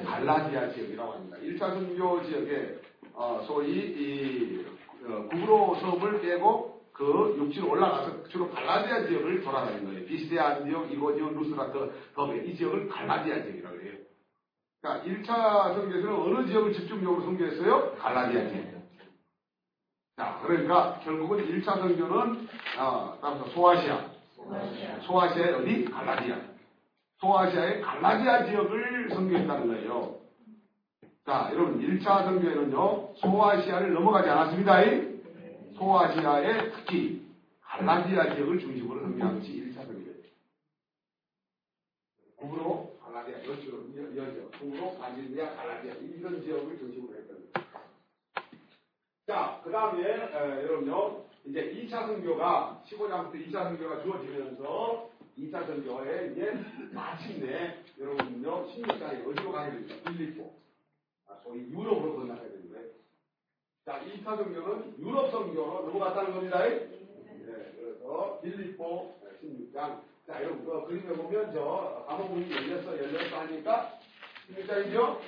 [0.06, 1.38] 갈라디아 지역이라고 합니다.
[1.38, 2.80] 1차 선교 지역에,
[3.16, 4.66] 어, 소위, 이,
[5.06, 10.06] 어, 구브로 섬을 깨고 그 육지로 올라가서 주로 갈라디아 지역을 돌아다니는 거예요.
[10.06, 13.94] 비시데아 지역, 이고지온, 루스라트, 더베, 이 지역을 갈라디아 지역이라고 해요.
[14.82, 17.96] 그러니까 1차 선교에서는 어느 지역을 집중적으로 선교했어요?
[17.98, 18.76] 갈라디아 지역.
[20.18, 22.48] 자, 그러니까 결국은 1차 선교는
[22.80, 24.12] 어, 따라서 소아시아.
[25.02, 25.86] 소아시아의 어디?
[25.86, 26.38] 갈라디아.
[27.20, 30.25] 소아시아의 갈라디아 지역을 선교했다는 거예요.
[31.26, 33.16] 자, 여러분 1차 선교에는요.
[33.16, 34.80] 소아시아를 넘어가지 않았습니다.
[35.76, 37.26] 소아시아의 특히
[37.62, 40.14] 갈라디아 지역을 중심으로 선교한 것이 1차 선교예요.
[42.40, 43.80] 북으로 갈라디아, 여주로
[44.16, 44.52] 여죠.
[44.52, 47.66] 북으로 갈릴리아, 갈라디아 이런 지역을 중심으로 했던 거예요.
[49.26, 50.04] 자, 그 다음에,
[50.64, 56.54] 여러분요, 이제 2차 선교가, 15장부터 2차 선교가 주어지면서, 2차 선교에 이제
[56.92, 60.12] 마침내, 여러분요, 16장에 어디로 가게 됩니까?
[60.12, 60.65] 빌리포.
[61.46, 62.90] 아, 소위 유럽으로 건너가게 되는 거예요.
[63.86, 66.64] 자, 2차 선교는 유럽 선교로 넘어갔다는 겁니다.
[66.68, 66.90] 네,
[67.78, 70.02] 그래서 빌리포 16장.
[70.26, 74.00] 자, 여러분, 그 그림에 보면 저, 감옥문이 열렸어, 열렸어 하니까
[74.50, 75.20] 16장이죠?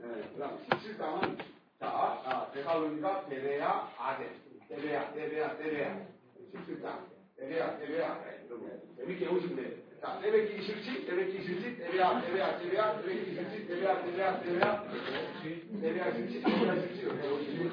[0.00, 1.38] 네, 그 다음 17장은
[1.80, 4.30] 자, 아, 데살로니가 베레아 아데,
[4.68, 6.06] 베레아, 베레아, 베레아,
[6.54, 7.06] 17장,
[7.36, 8.58] 베레아, 베레아, 네, 거
[8.96, 9.83] 재밌게 오시면 돼요.
[10.04, 11.06] 자, 내뱉기 싫지?
[11.06, 11.78] 내뱉기 싫지?
[11.78, 13.32] 내배야, 내배야, 내배야, 내뱉기
[13.68, 14.84] 내배야, 내배야, 내배야
[15.40, 15.70] 싫지?
[15.80, 17.00] 내배야 싫지?
[17.00, 17.70] 이렇게 여기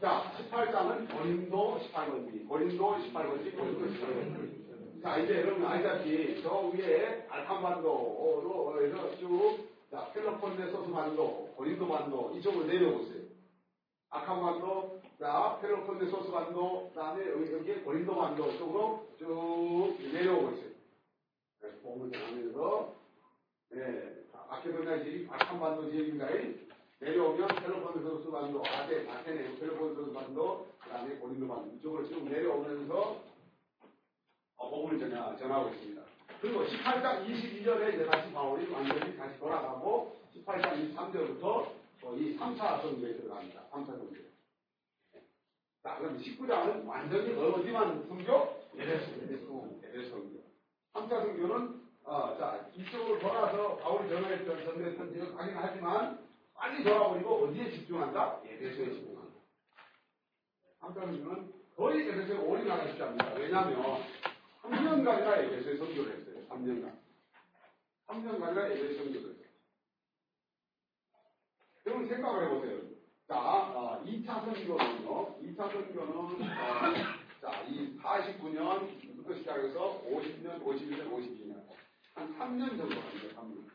[0.00, 5.00] 자, 18장은 고린도 18권지, 고린도 18권지, 고린도 18권지.
[5.00, 12.64] 자, 이제 여러분 알다시피 저 위에 알칸반도로 해서 쭉, 자, 펠로폰네소스 반도, 고린도 반도, 이쪽으로
[12.64, 13.22] 내려오세요.
[14.10, 20.69] 발칸반도, 자, 펠로폰네소스 반도, 그 다음에 여기, 여기에 고린도 반도 쪽으로 쭉 내려오고 있어요.
[21.70, 22.94] 네, 공을 하면서,
[23.70, 26.26] 네, 마케도니아 지역, 발칸반도 지역인가
[26.98, 33.22] 내려오면 펠로폰네소스 반도, 아테, 아테네, 펠로폰네소스 반도, 그 다음에 고린도 반도, 이쪽으로 쭉 내려오면서,
[34.56, 36.02] 어, 복음을 전하, 전하고 있습니다.
[36.40, 41.44] 그리고 18장 22절에 이제 다시 바울이 완전히 다시 돌아가고, 18장 23절부터
[42.02, 43.62] 어, 이 3차 성교에 들어갑니다.
[43.70, 44.16] 3차 성교.
[45.82, 48.60] 자, 그럼 19장은 완전히 어디만 성교?
[48.78, 50.39] 예배성, 예배성, 예배성교.
[50.94, 57.70] 3차 성교는, 어, 자, 이쪽으로 돌아서 바울이 전화했던, 전했던 지역 가긴 하지만, 빨리 돌아오리고 어디에
[57.70, 58.40] 집중한다?
[58.44, 59.34] 예배소에 집중한다.
[60.80, 63.32] 3차 성교는 거의 예배소에 올인하고 싶답니다.
[63.34, 64.02] 왜냐하면,
[64.62, 66.44] 3년간이나 예배소에 성교를 했어요.
[66.48, 66.98] 3년간.
[68.08, 69.50] 3년간이나 예배소에 성교를 했어요.
[71.86, 72.80] 여러분 생각을 해보세요.
[73.28, 81.62] 자, 어, 2차 선교는요, 2차 선교는, 어, 자, 이 49년 부터 시작해서 50년, 51년, 52년.
[82.14, 83.68] 한 3년 정도 합니다, 3년.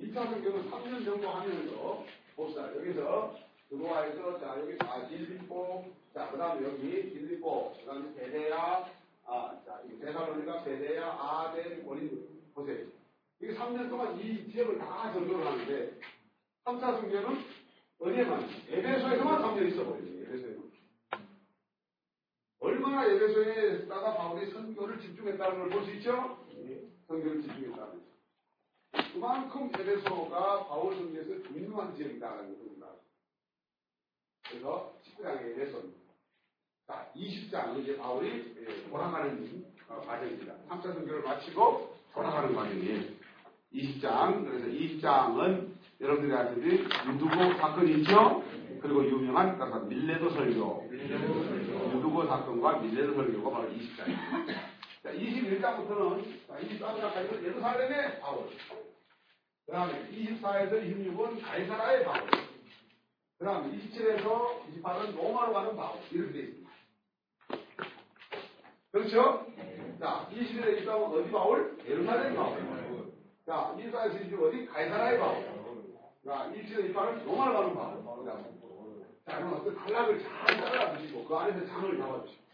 [0.00, 2.04] 2차 선교는 3년 정도 하면서,
[2.34, 2.74] 봅시다.
[2.76, 3.36] 여기서,
[3.68, 8.90] 들어와서, 자, 여기 다 빌립보, 자, 그 다음에 여기 빌립보, 그 다음에 베데야,
[9.26, 12.86] 아, 자, 이 데살로니가, 베데야, 아덴, 고린, 보세요.
[13.40, 16.00] 이게 3년 동안 이 지역을 다 전도를 하는데,
[16.64, 17.44] 3차 성교는
[18.00, 18.48] 어디에만?
[18.70, 20.17] 에베소에서만 3년 있어버려요.
[22.88, 26.38] 얼마나 에베소에 있다가 바울이 선교를 집중했다는 걸 볼 수 있죠?
[27.06, 29.12] 선교를 집중했다는 거죠.
[29.12, 32.86] 그만큼 에베소가 바울 선교에서 중요한 지역이다라는 겁니다.
[34.48, 35.98] 그래서 19장에 에베소입니다.
[36.86, 40.54] 자, 20장은 이제 바울이 예, 돌아가는 어, 과정입니다.
[40.70, 43.02] 3차 선교를 마치고 돌아가는 과정이에요.
[43.74, 45.68] 20장, 그래서 20장은
[46.00, 48.42] 여러분들이 아시듯이 유두고 사건이 있죠?
[48.80, 50.88] 그리고 유명한 그래서 밀레도 설교.
[52.18, 54.54] 유두고 사건과 밀레도 설교가 바로 20장입니다.
[55.02, 58.48] 자, 21장부터는, 자, 23장까지는 예루살렘의 바울.
[59.66, 62.30] 그 다음에 24에서 26은 가이사라의 바울.
[63.38, 66.00] 그 다음에 27에서 28은 로마로 가는 바울.
[66.10, 66.70] 이렇게 되어 있습니다.
[68.90, 69.46] 그렇죠?
[70.00, 71.78] 자, 21에 23은 어디 바울?
[71.86, 73.12] 예루살렘 바울.
[73.46, 74.66] 자, 24에서 26 어디?
[74.66, 75.44] 가이사라의 바울.
[76.24, 78.67] 자, 27에 28은 로마로 가는 바울.
[79.28, 82.48] 자, 그럼 어떤 단락을 잘 잘라주시고, 그 안에서 장을 잡아주시고.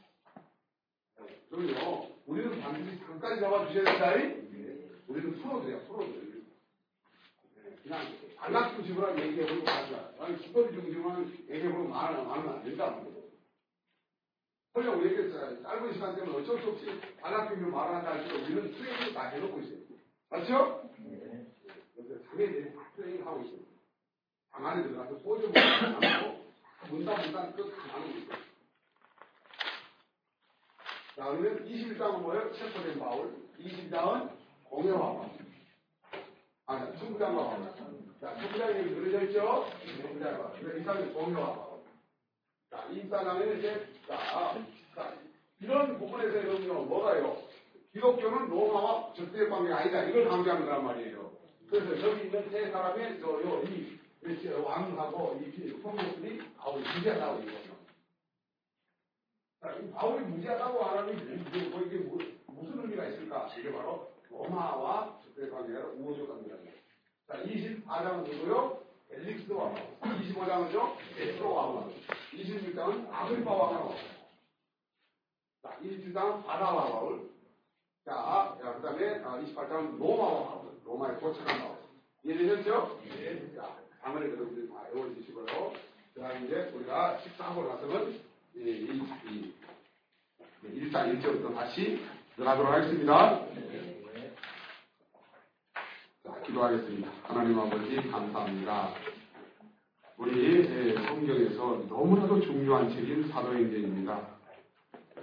[1.50, 4.12] 그럼요, 우리는 반드시 장까지 잡아주셔야 된다.
[5.06, 6.34] 우리는 풀어줘요, 풀어줘요.
[7.84, 10.10] 그냥 단락 중심으로 얘기해보고 가자.
[10.18, 13.00] 아니, 수법이 중심으로 얘기해보고 말하면 안 된다.
[14.72, 19.28] 설령 우리에게 짧은 시간 때문에 어쩔 수 없이 단락 중심으로 말한다 할지라도 우리는 트레이닝을 다
[19.28, 19.78] 해놓고 있어요.
[20.28, 20.90] 맞죠?
[21.94, 23.60] 그래서 장에 대해 다 트레이닝 하고 있어요.
[24.50, 26.43] 장 안에 들어가서 소주 먹고
[26.90, 28.38] 문단 문단 끝다 나누고 있어요.
[31.16, 32.52] 자, 그러면 21장은 뭐예요?
[32.52, 33.34] 체포된 바울.
[33.58, 34.30] 22장은
[34.64, 35.30] 공여와 바울.
[36.66, 37.70] 아, 천부장과 바울.
[38.20, 39.66] 자, 천부장이 그려져 있죠?
[40.02, 40.52] 천부장과.
[40.58, 41.80] 그래서 이 장이 공여와 바울.
[42.70, 44.58] 자, 24장에는 이제, 자,
[44.94, 45.14] 자,
[45.60, 47.38] 이런 부분에서 여러분요, 뭐가요?
[47.92, 50.02] 기독교는 로마와 적대 관계가 아니다.
[50.02, 51.30] 이걸 강조하는 거란 말이에요.
[51.70, 54.00] 그래서 여기 있는 세 사람의, 저, 요, 이,
[54.64, 55.50] 왕하고 이
[55.82, 57.46] 성도들이 바울이 무지하다고 이
[59.92, 61.24] 바울이 무지하다고 하는 게
[61.68, 63.48] 뭐, 이게 뭐, 무슨 의미가 있을까?
[63.58, 66.78] 이게 바로 로마와 적대 관계가 우호적 관계라는 거예요.
[67.26, 68.82] 자, 24장은 누구요?
[69.10, 70.96] 엘릭스와 25장은요?
[71.18, 71.92] 에스로와 왕.
[72.32, 73.94] 26장은 아그리파와 왕.
[75.62, 77.30] 자, 27장은 바다와 바울.
[78.04, 80.80] 자, 자, 그 다음에 28장은 로마와 바울.
[80.84, 81.74] 로마에 도착한 바울.
[82.24, 83.00] 이해되셨죠?
[83.04, 83.54] 네.
[83.54, 85.72] 자, 당연히 여러분들이 다 외워 주시고요.
[86.12, 88.20] 그 다음에 이제 우리가 식사하고 나서는
[88.54, 92.04] 이, 이, 이, 1장 1절부터 다시
[92.36, 93.46] 들어가도록 하겠습니다.
[96.22, 97.10] 자, 기도하겠습니다.
[97.22, 98.94] 하나님 아버지 감사합니다.
[100.18, 104.20] 우리 성경에서 너무나도 중요한 책인 사도행전입니다.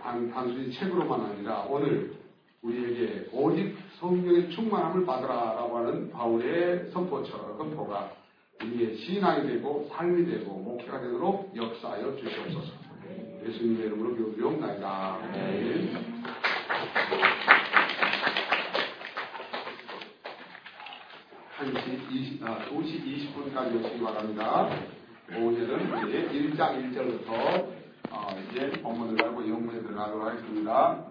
[0.01, 2.15] 단, 단순히 책으로만 아니라 오늘
[2.63, 8.20] 우리에게 오직 성경의 충만함을 받으라라고 하는 바울의 선포처럼 선포가
[8.63, 12.73] 우리의 신앙이 되고 삶이 되고 목회가 되도록 역사하여 주시옵소서.
[13.45, 15.17] 예수님의 이름으로 기도드리옵나이다.
[21.59, 24.69] 1시 20, 아, 2시 20분까지 오시기 바랍니다.
[25.35, 31.10] 오늘은 이제 1장 1절부터 어, 이제 본문을 알고 영문에 들어가도록 하겠습니다.